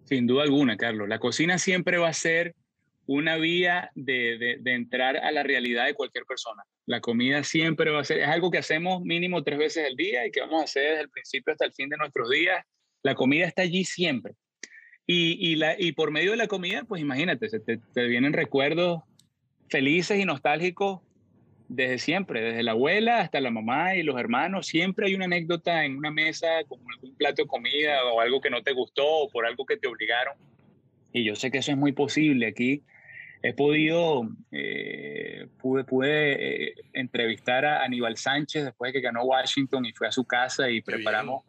Sin 0.04 0.26
duda 0.26 0.42
alguna, 0.42 0.76
Carlos. 0.76 1.08
La 1.08 1.18
cocina 1.18 1.58
siempre 1.58 1.98
va 1.98 2.08
a 2.08 2.12
ser 2.12 2.54
una 3.06 3.36
vía 3.36 3.90
de, 3.94 4.58
de, 4.60 4.72
entrar 4.72 5.16
a 5.16 5.32
la 5.32 5.42
realidad 5.42 5.86
de 5.86 5.94
cualquier 5.94 6.24
persona. 6.24 6.62
La 6.86 7.00
comida 7.00 7.42
siempre 7.42 7.90
va 7.90 8.00
a 8.00 8.04
ser, 8.04 8.18
es 8.18 8.28
algo 8.28 8.50
que 8.50 8.58
hacemos 8.58 9.02
mínimo 9.02 9.42
tres 9.42 9.58
veces 9.58 9.86
al 9.86 9.96
día 9.96 10.26
y 10.26 10.30
que 10.30 10.40
vamos 10.40 10.60
a 10.60 10.64
hacer 10.64 10.90
desde 10.90 11.02
el 11.02 11.10
principio 11.10 11.52
hasta 11.52 11.64
el 11.64 11.72
fin 11.72 11.88
de 11.88 11.96
nuestros 11.96 12.30
días. 12.30 12.64
La 13.02 13.14
comida 13.14 13.46
está 13.46 13.62
allí 13.62 13.84
siempre. 13.84 14.34
Y, 15.06 15.36
y, 15.40 15.56
la, 15.56 15.74
y 15.76 15.92
por 15.92 16.12
medio 16.12 16.30
de 16.30 16.36
la 16.36 16.46
comida, 16.46 16.84
pues 16.84 17.02
imagínate, 17.02 17.48
te, 17.48 17.78
te 17.78 18.04
vienen 18.04 18.32
recuerdos 18.32 19.00
felices 19.70 20.18
y 20.18 20.24
nostálgicos 20.24 21.00
desde 21.68 21.98
siempre, 21.98 22.40
desde 22.40 22.64
la 22.64 22.72
abuela 22.72 23.20
hasta 23.20 23.40
la 23.40 23.50
mamá 23.50 23.94
y 23.94 24.02
los 24.02 24.18
hermanos. 24.18 24.66
Siempre 24.66 25.06
hay 25.06 25.14
una 25.14 25.26
anécdota 25.26 25.84
en 25.84 25.96
una 25.96 26.10
mesa, 26.10 26.48
como 26.66 26.82
algún 26.90 27.14
plato 27.14 27.42
de 27.42 27.48
comida 27.48 28.04
o 28.12 28.20
algo 28.20 28.40
que 28.40 28.50
no 28.50 28.62
te 28.62 28.72
gustó 28.72 29.06
o 29.06 29.30
por 29.30 29.46
algo 29.46 29.64
que 29.64 29.76
te 29.76 29.86
obligaron. 29.86 30.34
Y 31.12 31.24
yo 31.24 31.36
sé 31.36 31.50
que 31.50 31.58
eso 31.58 31.70
es 31.70 31.78
muy 31.78 31.92
posible. 31.92 32.48
Aquí 32.48 32.82
he 33.42 33.54
podido, 33.54 34.28
eh, 34.50 35.46
pude, 35.58 35.84
pude 35.84 36.70
eh, 36.70 36.74
entrevistar 36.92 37.64
a 37.64 37.84
Aníbal 37.84 38.16
Sánchez 38.16 38.64
después 38.64 38.92
de 38.92 38.98
que 38.98 39.04
ganó 39.04 39.22
Washington 39.22 39.86
y 39.86 39.92
fue 39.92 40.08
a 40.08 40.12
su 40.12 40.24
casa 40.24 40.68
y 40.70 40.82
preparamos 40.82 41.44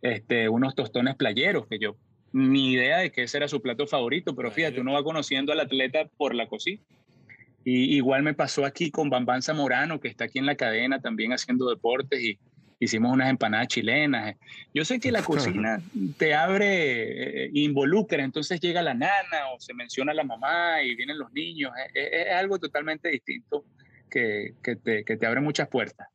este, 0.00 0.48
unos 0.48 0.76
tostones 0.76 1.16
playeros, 1.16 1.66
que 1.66 1.80
yo 1.80 1.96
ni 2.32 2.72
idea 2.72 2.98
de 2.98 3.12
que 3.12 3.22
ese 3.24 3.36
era 3.36 3.46
su 3.46 3.62
plato 3.62 3.86
favorito, 3.86 4.34
pero 4.34 4.50
fíjate, 4.50 4.80
uno 4.80 4.92
va 4.92 5.04
conociendo 5.04 5.52
al 5.52 5.60
atleta 5.60 6.08
por 6.16 6.34
la 6.34 6.48
cocina. 6.48 6.82
Y 7.64 7.96
igual 7.96 8.22
me 8.22 8.34
pasó 8.34 8.64
aquí 8.64 8.90
con 8.90 9.10
Bambán 9.10 9.42
Zamorano, 9.42 10.00
que 10.00 10.08
está 10.08 10.24
aquí 10.24 10.38
en 10.38 10.46
la 10.46 10.54
cadena 10.54 11.00
también 11.00 11.32
haciendo 11.32 11.70
deportes 11.70 12.20
y 12.22 12.38
hicimos 12.78 13.12
unas 13.12 13.30
empanadas 13.30 13.68
chilenas. 13.68 14.36
Yo 14.74 14.84
sé 14.84 15.00
que 15.00 15.10
la 15.10 15.22
cocina 15.22 15.80
te 16.18 16.34
abre, 16.34 17.46
eh, 17.46 17.50
involucra, 17.54 18.22
entonces 18.22 18.60
llega 18.60 18.82
la 18.82 18.94
nana 18.94 19.50
o 19.54 19.60
se 19.60 19.72
menciona 19.72 20.12
la 20.12 20.24
mamá 20.24 20.82
y 20.82 20.94
vienen 20.94 21.18
los 21.18 21.32
niños. 21.32 21.72
Es, 21.94 22.32
algo 22.32 22.58
totalmente 22.58 23.08
distinto 23.08 23.64
que, 24.10 24.54
que, 24.62 24.76
te, 24.76 25.04
que 25.04 25.16
te 25.16 25.26
abre 25.26 25.40
muchas 25.40 25.68
puertas. 25.68 26.08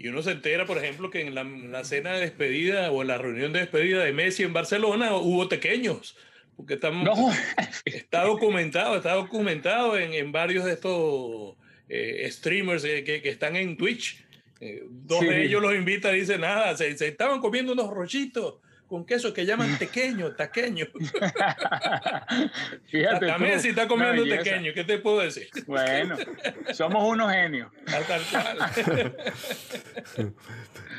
Y 0.00 0.08
uno 0.08 0.22
se 0.22 0.30
entera, 0.30 0.64
por 0.64 0.78
ejemplo, 0.78 1.10
que 1.10 1.26
en 1.26 1.34
la, 1.34 1.84
cena 1.84 2.14
de 2.14 2.20
despedida 2.20 2.90
o 2.90 3.02
en 3.02 3.08
la 3.08 3.18
reunión 3.18 3.52
de 3.52 3.60
despedida 3.60 4.02
de 4.02 4.14
Messi 4.14 4.44
en 4.44 4.54
Barcelona 4.54 5.14
hubo 5.14 5.46
pequeños. 5.46 6.16
Porque 6.60 6.74
estamos, 6.74 7.34
está 7.86 8.24
documentado, 8.24 8.96
está 8.96 9.14
documentado 9.14 9.98
en, 9.98 10.12
en 10.12 10.30
varios 10.30 10.66
de 10.66 10.72
estos 10.72 11.56
eh, 11.88 12.28
streamers 12.30 12.84
eh, 12.84 13.02
que, 13.02 13.22
que, 13.22 13.30
están 13.30 13.56
en 13.56 13.78
Twitch. 13.78 14.22
Eh, 14.60 14.84
dos 14.90 15.22
de 15.22 15.46
ellos 15.46 15.62
los 15.62 15.74
invitan 15.74 16.14
y 16.14 16.20
dicen, 16.20 16.42
nada, 16.42 16.76
se, 16.76 16.98
se 16.98 17.08
estaban 17.08 17.40
comiendo 17.40 17.72
unos 17.72 17.88
rollitos 17.88 18.56
con 18.90 19.04
queso 19.04 19.32
que 19.32 19.46
llaman 19.46 19.78
tequeño, 19.78 20.32
taqueño. 20.32 20.86
Fíjate. 22.90 23.26
También 23.28 23.60
si 23.60 23.68
está 23.68 23.86
comiendo 23.86 24.24
tequeño, 24.24 24.72
¿qué 24.74 24.82
te 24.82 24.98
puedo 24.98 25.20
decir? 25.20 25.46
Bueno, 25.68 26.16
somos 26.72 27.08
unos 27.08 27.30
genios. 27.30 27.70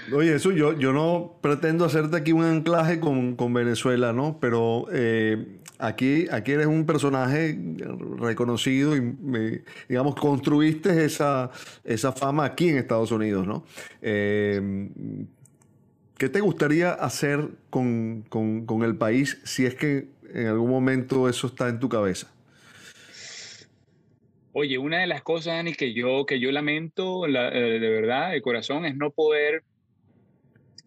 Oye, 0.13 0.35
eso 0.35 0.53
yo, 0.53 0.79
yo 0.79 0.93
no 0.93 1.37
pretendo 1.41 1.83
hacerte 1.83 2.15
aquí 2.15 2.31
un 2.31 2.45
anclaje 2.45 3.01
con, 3.01 3.35
con 3.35 3.53
Venezuela, 3.53 4.13
¿no? 4.13 4.37
Pero 4.39 4.85
eh, 4.93 5.59
aquí, 5.77 6.27
aquí 6.31 6.53
eres 6.53 6.67
un 6.67 6.85
personaje 6.85 7.59
reconocido 8.19 8.95
y, 8.95 9.17
digamos, 9.89 10.15
construiste 10.15 11.03
esa, 11.03 11.51
esa 11.83 12.13
fama 12.13 12.45
aquí 12.45 12.69
en 12.69 12.77
Estados 12.77 13.11
Unidos, 13.11 13.45
¿no? 13.45 13.65
Eh, 14.01 14.87
¿Qué 16.21 16.29
te 16.29 16.39
gustaría 16.39 16.93
hacer 16.93 17.49
con, 17.71 18.27
el 18.83 18.95
país 18.95 19.41
si 19.43 19.65
es 19.65 19.73
que 19.73 20.05
en 20.31 20.45
algún 20.45 20.69
momento 20.69 21.27
eso 21.27 21.47
está 21.47 21.67
en 21.67 21.79
tu 21.79 21.89
cabeza? 21.89 22.31
Oye, 24.53 24.77
una 24.77 24.99
de 24.99 25.07
las 25.07 25.23
cosas, 25.23 25.55
Dani, 25.55 25.73
que 25.73 25.93
yo, 25.95 26.27
que 26.27 26.39
yo 26.39 26.51
lamento 26.51 27.25
eh, 27.25 27.79
de 27.79 27.89
verdad, 27.89 28.33
de 28.33 28.41
corazón, 28.43 28.85
es 28.85 28.95
no 28.95 29.09
poder 29.09 29.63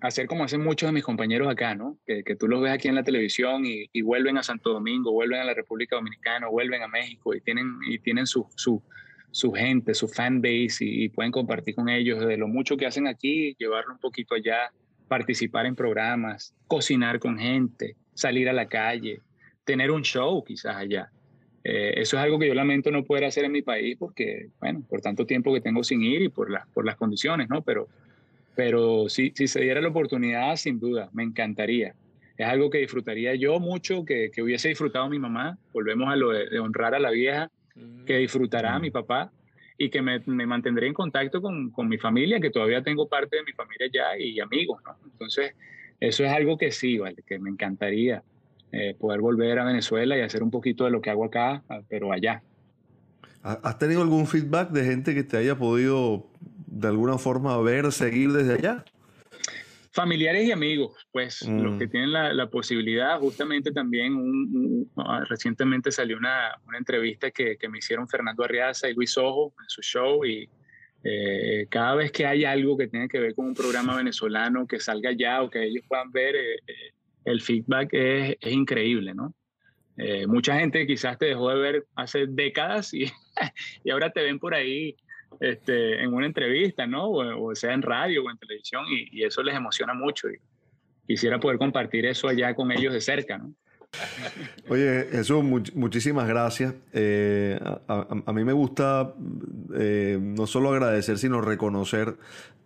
hacer 0.02 0.28
como 0.28 0.44
hacen 0.44 0.62
muchos 0.62 0.88
de 0.88 0.92
mis 0.92 1.02
compañeros 1.02 1.48
acá, 1.48 1.74
¿no? 1.74 1.98
Que, 2.06 2.22
tú 2.36 2.46
los 2.46 2.62
ves 2.62 2.70
aquí 2.70 2.86
en 2.86 2.94
la 2.94 3.02
televisión 3.02 3.64
y, 3.66 4.02
vuelven 4.02 4.38
a 4.38 4.44
Santo 4.44 4.72
Domingo, 4.72 5.10
vuelven 5.10 5.40
a 5.40 5.44
la 5.44 5.54
República 5.54 5.96
Dominicana, 5.96 6.46
vuelven 6.46 6.80
a 6.80 6.86
México 6.86 7.34
y 7.34 7.40
tienen, 7.40 7.80
y 7.88 7.98
tienen 7.98 8.28
su, 8.28 8.46
su, 8.54 9.52
gente, 9.52 9.94
su 9.94 10.06
fan 10.06 10.40
base 10.40 10.84
y, 10.84 11.08
pueden 11.08 11.32
compartir 11.32 11.74
con 11.74 11.88
ellos 11.88 12.24
de 12.24 12.36
lo 12.36 12.46
mucho 12.46 12.76
que 12.76 12.86
hacen 12.86 13.08
aquí, 13.08 13.56
llevarlo 13.58 13.94
un 13.94 13.98
poquito 13.98 14.36
allá 14.36 14.70
participar 15.08 15.66
en 15.66 15.74
programas, 15.74 16.54
cocinar 16.66 17.18
con 17.18 17.38
gente, 17.38 17.96
salir 18.14 18.48
a 18.48 18.52
la 18.52 18.66
calle, 18.66 19.20
tener 19.64 19.90
un 19.90 20.02
show 20.02 20.42
quizás 20.44 20.76
allá. 20.76 21.10
Eh, 21.62 21.94
eso 21.96 22.16
es 22.16 22.22
algo 22.22 22.38
que 22.38 22.46
yo 22.46 22.54
lamento 22.54 22.90
no 22.90 23.04
poder 23.04 23.24
hacer 23.24 23.44
en 23.44 23.52
mi 23.52 23.62
país 23.62 23.96
porque, 23.98 24.48
bueno, 24.60 24.82
por 24.88 25.00
tanto 25.00 25.24
tiempo 25.24 25.52
que 25.54 25.60
tengo 25.60 25.82
sin 25.82 26.02
ir 26.02 26.22
y 26.22 26.28
por, 26.28 26.50
la, 26.50 26.66
por 26.74 26.84
las 26.84 26.96
condiciones, 26.96 27.48
¿no? 27.48 27.62
Pero, 27.62 27.88
pero 28.54 29.08
si, 29.08 29.32
si 29.34 29.48
se 29.48 29.62
diera 29.62 29.80
la 29.80 29.88
oportunidad, 29.88 30.56
sin 30.56 30.78
duda, 30.78 31.08
me 31.12 31.22
encantaría. 31.22 31.94
Es 32.36 32.46
algo 32.46 32.68
que 32.68 32.78
disfrutaría 32.78 33.34
yo 33.34 33.60
mucho, 33.60 34.04
que, 34.04 34.30
que 34.30 34.42
hubiese 34.42 34.68
disfrutado 34.68 35.08
mi 35.08 35.18
mamá. 35.18 35.56
Volvemos 35.72 36.12
a 36.12 36.16
lo 36.16 36.30
de, 36.30 36.58
honrar 36.58 36.94
a 36.94 36.98
la 36.98 37.10
vieja, 37.10 37.50
que 38.06 38.18
disfrutará 38.18 38.78
mi 38.78 38.90
papá 38.90 39.32
y 39.76 39.90
que 39.90 40.02
me, 40.02 40.20
me 40.26 40.46
mantendré 40.46 40.86
en 40.86 40.94
contacto 40.94 41.42
con, 41.42 41.70
con, 41.70 41.88
mi 41.88 41.98
familia, 41.98 42.40
que 42.40 42.50
todavía 42.50 42.82
tengo 42.82 43.08
parte 43.08 43.36
de 43.36 43.42
mi 43.42 43.52
familia 43.52 43.88
ya 43.92 44.18
y 44.18 44.38
amigos, 44.40 44.80
¿no? 44.84 44.96
Entonces, 45.04 45.54
eso 46.00 46.24
es 46.24 46.30
algo 46.30 46.56
que 46.56 46.70
sí, 46.70 46.98
¿vale? 46.98 47.22
Que 47.26 47.38
me 47.38 47.50
encantaría 47.50 48.22
eh, 48.72 48.94
poder 48.98 49.20
volver 49.20 49.58
a 49.58 49.64
Venezuela 49.64 50.16
y 50.16 50.20
hacer 50.20 50.42
un 50.42 50.50
poquito 50.50 50.84
de 50.84 50.90
lo 50.90 51.00
que 51.00 51.10
hago 51.10 51.24
acá, 51.24 51.62
pero 51.88 52.12
allá. 52.12 52.42
¿Has 53.42 53.78
tenido 53.78 54.02
algún 54.02 54.26
feedback 54.26 54.70
de 54.70 54.84
gente 54.84 55.14
que 55.14 55.22
te 55.22 55.36
haya 55.36 55.56
podido 55.56 56.26
de 56.66 56.88
alguna 56.88 57.18
forma 57.18 57.56
ver, 57.58 57.92
seguir 57.92 58.32
desde 58.32 58.54
allá? 58.54 58.84
Familiares 59.94 60.44
y 60.44 60.50
amigos, 60.50 61.06
pues 61.12 61.42
los 61.42 61.78
que 61.78 61.86
mm. 61.86 61.90
tienen 61.90 62.12
la, 62.12 62.32
la, 62.32 62.50
posibilidad, 62.50 63.16
justamente 63.20 63.70
también 63.70 64.90
ah, 64.96 65.24
recientemente 65.28 65.92
salió 65.92 66.16
una, 66.16 66.52
una 66.66 66.78
entrevista 66.78 67.30
que, 67.30 67.56
que, 67.56 67.68
me 67.68 67.78
hicieron 67.78 68.08
Fernando 68.08 68.42
Arriaza 68.42 68.90
y 68.90 68.94
Luis 68.94 69.16
Ojo 69.16 69.54
en 69.62 69.68
su 69.68 69.82
show 69.82 70.24
y 70.24 70.48
eh, 71.04 71.68
cada 71.68 71.94
vez 71.94 72.10
que 72.10 72.26
hay 72.26 72.44
algo 72.44 72.76
que 72.76 72.88
tiene 72.88 73.08
que 73.08 73.20
ver 73.20 73.36
con 73.36 73.46
un 73.46 73.54
programa 73.54 73.94
venezolano 73.94 74.66
que 74.66 74.80
salga 74.80 75.12
ya 75.12 75.42
o 75.42 75.48
que 75.48 75.62
ellos 75.62 75.84
puedan 75.86 76.10
ver, 76.10 76.34
eh, 76.34 76.54
eh, 76.66 76.92
el 77.26 77.40
feedback 77.40 77.90
es, 77.92 78.36
es 78.40 78.52
increíble, 78.52 79.14
¿no? 79.14 79.32
mucha 80.26 80.58
gente 80.58 80.88
quizás 80.88 81.16
te 81.18 81.26
dejó 81.26 81.50
de 81.50 81.60
ver 81.60 81.86
hace 81.94 82.26
décadas 82.26 82.92
y, 82.92 83.04
y 83.84 83.90
ahora 83.90 84.10
te 84.10 84.24
ven 84.24 84.40
por 84.40 84.52
ahí 84.54 84.96
este, 85.40 86.02
en 86.02 86.12
una 86.12 86.26
entrevista, 86.26 86.86
¿no? 86.86 87.10
O, 87.10 87.54
sea 87.54 87.72
en 87.72 87.82
radio 87.82 88.24
o 88.24 88.30
en 88.30 88.38
televisión 88.38 88.84
y, 88.88 89.22
eso 89.22 89.42
les 89.42 89.54
emociona 89.54 89.94
mucho. 89.94 90.28
Y 90.28 90.36
quisiera 91.06 91.38
poder 91.38 91.58
compartir 91.58 92.06
eso 92.06 92.28
allá 92.28 92.54
con 92.54 92.70
ellos 92.72 92.92
de 92.92 93.00
cerca, 93.00 93.38
¿no? 93.38 93.52
Oye, 94.68 95.06
Jesús, 95.12 95.44
muchísimas 95.74 96.26
gracias. 96.26 96.74
Eh, 96.92 97.60
a, 97.86 98.32
mí 98.32 98.44
me 98.44 98.52
gusta 98.52 99.14
eh, 99.76 100.18
no 100.20 100.48
solo 100.48 100.72
agradecer, 100.72 101.16
sino 101.18 101.40
reconocer 101.40 102.16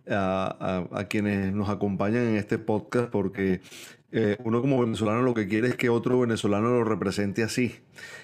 a, 0.09 1.05
quienes 1.09 1.53
nos 1.53 1.69
acompañan 1.69 2.27
en 2.27 2.35
este 2.35 2.57
podcast, 2.57 3.09
porque 3.09 3.61
eh, 4.11 4.37
uno 4.43 4.61
como 4.61 4.79
venezolano 4.79 5.21
lo 5.21 5.35
que 5.35 5.47
quiere 5.47 5.67
es 5.67 5.75
que 5.75 5.89
otro 5.89 6.19
venezolano 6.19 6.69
lo 6.69 6.83
represente 6.83 7.43
así. 7.43 7.75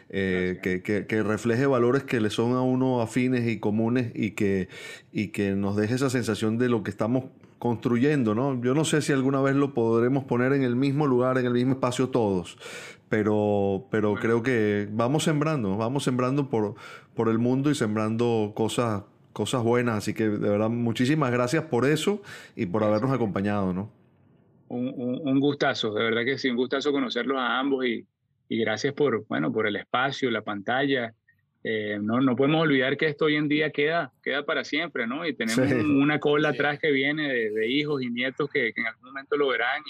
Eh, 0.10 0.60
que, 0.62 1.24
refleje 1.24 1.66
valores 1.66 2.04
que 2.04 2.20
le 2.20 2.30
son 2.30 2.54
a 2.54 2.62
uno 2.62 3.02
afines 3.02 3.48
y 3.48 3.60
comunes 3.60 4.12
y 4.16 4.32
que, 4.32 4.70
y 5.12 5.30
que 5.30 5.52
nos 5.52 5.76
deje 5.76 5.96
esa 5.96 6.10
sensación 6.10 6.58
de 6.58 6.70
lo 6.70 6.84
que 6.84 6.92
estamos 6.92 7.26
construyendo, 7.60 8.36
¿no? 8.36 8.62
Yo 8.62 8.74
no 8.74 8.86
sé 8.86 9.02
si 9.02 9.14
alguna 9.14 9.42
vez 9.42 9.56
lo 9.56 9.74
podremos 9.74 10.24
poner 10.26 10.54
en 10.54 10.64
el 10.64 10.76
mismo 10.76 11.08
lugar, 11.08 11.38
en 11.38 11.46
el 11.46 11.54
mismo 11.54 11.74
espacio 11.74 12.10
todos, 12.10 12.58
pero, 13.10 13.88
pero 13.90 14.16
creo 14.16 14.44
que 14.44 14.88
vamos 14.92 15.24
sembrando, 15.24 15.78
vamos 15.78 16.04
sembrando 16.04 16.50
por, 16.50 16.76
por 17.16 17.30
el 17.30 17.40
mundo 17.40 17.72
y 17.72 17.76
sembrando 17.76 18.54
cosas, 18.56 19.04
cosas 19.34 19.64
buenas, 19.64 19.98
así 19.98 20.14
que 20.14 20.30
de 20.30 20.50
verdad 20.50 20.70
muchísimas 20.70 21.32
gracias 21.32 21.64
por 21.64 21.86
eso 21.86 22.22
y 22.56 22.68
por 22.68 22.84
habernos 22.84 23.12
acompañado, 23.12 23.74
¿no? 23.74 24.05
Un, 24.68 25.22
un, 25.24 25.39
gustazo, 25.39 25.93
de 25.93 26.03
verdad 26.03 26.26
que 26.26 26.39
sí, 26.39 26.49
un 26.49 26.55
gustazo 26.55 26.91
conocerlos 26.91 27.38
a 27.38 27.59
ambos 27.59 27.86
y, 27.86 28.05
y 28.49 28.59
gracias 28.59 28.93
por, 28.93 29.26
bueno, 29.28 29.51
por 29.51 29.68
el 29.68 29.76
espacio, 29.76 30.32
la 30.32 30.41
pantalla. 30.41 31.13
Eh, 31.63 31.97
no, 31.99 32.22
no 32.22 32.36
podemos 32.36 32.61
olvidar 32.61 32.95
que 32.95 33.07
esto 33.07 33.26
hoy 33.26 33.36
en 33.36 33.47
día 33.47 33.72
queda, 33.72 34.13
queda 34.22 34.45
para 34.45 34.63
siempre, 34.63 35.07
¿no? 35.07 35.26
Y 35.26 35.34
tenemos 35.34 35.72
una 35.72 36.20
cola 36.20 36.49
atrás 36.49 36.78
que 36.80 36.91
viene 36.91 37.28
de, 37.28 37.68
hijos 37.68 38.03
y 38.03 38.09
nietos 38.09 38.49
que, 38.51 38.72
en 38.76 38.86
algún 38.86 39.05
momento 39.05 39.36
lo 39.36 39.47
verán 39.47 39.82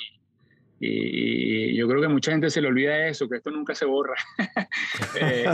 y, 0.80 0.88
y, 0.88 1.76
yo 1.76 1.86
creo 1.90 2.02
que 2.02 2.08
mucha 2.08 2.32
gente 2.32 2.50
se 2.50 2.62
le 2.62 2.70
olvida 2.70 3.08
eso, 3.08 3.28
que 3.28 3.38
esto 3.38 3.52
nunca 3.52 3.76
se 3.76 3.86
borra. 3.86 4.16
Eh, 5.20 5.46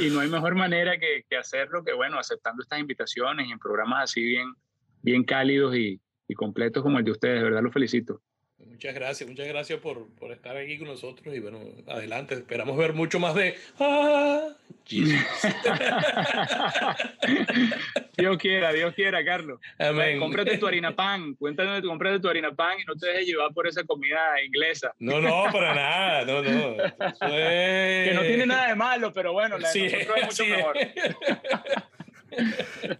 y, 0.00 0.10
no 0.10 0.20
hay 0.20 0.28
mejor 0.28 0.54
manera 0.54 0.98
que, 0.98 1.24
que, 1.28 1.36
hacerlo 1.36 1.84
que, 1.84 1.92
bueno, 1.92 2.18
aceptando 2.18 2.62
estas 2.62 2.80
invitaciones 2.80 3.48
y 3.48 3.52
en 3.52 3.58
programas 3.58 4.04
así 4.04 4.22
bien, 4.22 4.54
bien 5.02 5.24
cálidos 5.24 5.76
y, 5.76 6.00
completos 6.34 6.82
como 6.82 6.98
el 6.98 7.04
de 7.04 7.12
ustedes, 7.12 7.38
de 7.38 7.44
verdad 7.44 7.62
los 7.62 7.72
felicito. 7.72 8.20
Muchas 8.58 8.94
gracias, 8.94 9.28
muchas 9.28 9.48
gracias 9.48 9.80
por, 9.80 10.08
por, 10.16 10.32
estar 10.32 10.56
aquí 10.56 10.78
con 10.78 10.88
nosotros 10.88 11.34
y 11.34 11.40
bueno, 11.40 11.60
adelante, 11.86 12.34
esperamos 12.34 12.76
ver 12.76 12.94
mucho 12.94 13.18
más 13.18 13.34
de... 13.34 13.54
¡Ah! 13.78 14.48
Dios 18.16 18.38
quiera, 18.38 18.72
Dios 18.72 18.94
quiera, 18.94 19.24
Carlos. 19.24 19.58
Amén. 19.78 20.20
Cómprate 20.20 20.58
tu 20.58 20.66
harina 20.66 20.94
pan, 20.94 21.34
cuéntanos 21.34 21.82
de 21.82 21.88
compraste 21.88 22.20
tu 22.20 22.28
harina 22.28 22.54
pan 22.54 22.78
y 22.80 22.84
no 22.84 22.94
te 22.94 23.08
dejes 23.08 23.26
llevar 23.26 23.52
por 23.52 23.66
esa 23.66 23.82
comida 23.84 24.40
inglesa. 24.44 24.94
No, 24.98 25.20
no, 25.20 25.46
para 25.52 25.74
nada, 25.74 26.24
no, 26.24 26.40
no. 26.42 26.76
Que 27.20 28.12
no 28.14 28.22
tiene 28.22 28.46
nada 28.46 28.68
de 28.68 28.76
malo, 28.76 29.12
pero 29.12 29.32
bueno, 29.32 29.58
la 29.58 29.72
de 29.72 29.90
nosotros 29.90 30.16
es 30.16 30.26
mucho 30.26 30.46
mejor. 30.46 30.76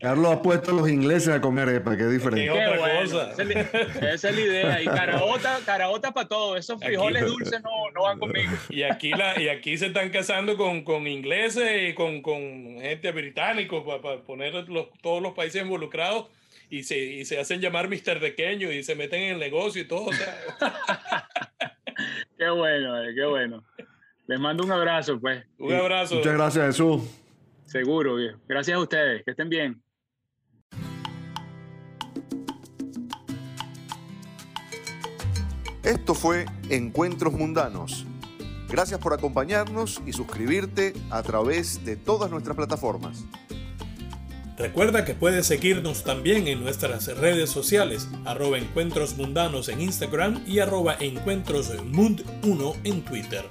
Carlos 0.00 0.32
ha 0.32 0.42
puesto 0.42 0.70
a 0.70 0.74
los 0.74 0.88
ingleses 0.88 1.28
a 1.28 1.40
comer 1.40 1.68
arepa, 1.68 1.96
qué 1.96 2.06
diferente. 2.06 2.50
Esa, 3.02 3.32
es 4.12 4.22
la 4.22 4.40
idea. 4.40 4.82
Y 4.82 4.86
caraota, 4.86 5.58
caraota 5.64 6.12
para 6.12 6.28
todo. 6.28 6.56
Esos 6.56 6.80
frijoles 6.80 7.26
dulces 7.26 7.62
no, 7.62 7.90
no, 7.94 8.02
van 8.02 8.18
conmigo. 8.18 8.50
Y 8.68 8.82
aquí, 8.82 9.10
la, 9.10 9.40
y 9.40 9.48
aquí 9.48 9.76
se 9.76 9.86
están 9.86 10.10
casando 10.10 10.56
con, 10.56 10.82
con 10.82 11.06
ingleses 11.06 11.90
y 11.90 11.94
con, 11.94 12.22
con 12.22 12.78
gente 12.80 13.12
británica 13.12 13.76
para, 13.84 14.22
poner 14.22 14.54
los, 14.68 14.88
todos 15.02 15.22
los 15.22 15.34
países 15.34 15.62
involucrados. 15.62 16.26
y 16.70 16.82
se, 16.82 16.98
y 16.98 17.24
se 17.24 17.38
hacen 17.38 17.60
llamar 17.60 17.88
Mr. 17.88 18.20
Pequeño 18.20 18.72
y 18.72 18.82
se 18.82 18.94
meten 18.94 19.22
en 19.22 19.34
el 19.34 19.38
negocio 19.38 19.82
y 19.82 19.86
todo. 19.86 20.10
qué 22.38 22.48
bueno, 22.48 23.04
eh, 23.04 23.14
qué 23.14 23.24
bueno. 23.24 23.64
Les 24.26 24.40
mando 24.40 24.64
un 24.64 24.72
abrazo, 24.72 25.20
pues. 25.20 25.44
Un 25.58 25.72
abrazo. 25.72 26.16
Muchas 26.16 26.34
gracias, 26.34 26.66
Jesús. 26.66 27.02
Seguro, 27.66 28.14
bien. 28.14 28.36
Gracias 28.48 28.76
a 28.76 28.80
ustedes. 28.80 29.24
Que 29.24 29.32
estén 29.32 29.48
bien. 29.48 29.82
Esto 35.82 36.14
fue 36.14 36.46
Encuentros 36.68 37.32
Mundanos. 37.32 38.06
Gracias 38.68 38.98
por 38.98 39.12
acompañarnos 39.12 40.02
y 40.04 40.12
suscribirte 40.12 40.92
a 41.10 41.22
través 41.22 41.84
de 41.84 41.96
todas 41.96 42.30
nuestras 42.30 42.56
plataformas. 42.56 43.24
Recuerda 44.58 45.04
que 45.04 45.14
puedes 45.14 45.46
seguirnos 45.46 46.02
también 46.02 46.48
en 46.48 46.62
nuestras 46.62 47.06
redes 47.18 47.50
sociales, 47.50 48.08
arroba 48.24 48.58
encuentros 48.58 49.16
mundanos 49.16 49.68
en 49.68 49.82
Instagram 49.82 50.42
y 50.46 50.60
arroba 50.60 50.98
encuentrosmund1 50.98 52.76
en 52.82 53.04
Twitter. 53.04 53.44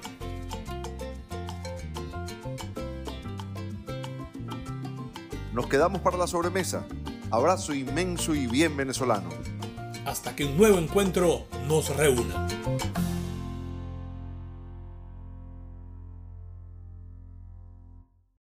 Nos 5.56 5.68
quedamos 5.68 6.02
para 6.02 6.18
la 6.18 6.26
sobremesa. 6.26 6.84
Abrazo 7.30 7.72
inmenso 7.72 8.34
y 8.34 8.46
bien 8.46 8.76
venezolano. 8.76 9.30
Hasta 10.04 10.36
que 10.36 10.44
un 10.44 10.58
nuevo 10.58 10.76
encuentro 10.76 11.46
nos 11.66 11.96
reúna. 11.96 12.46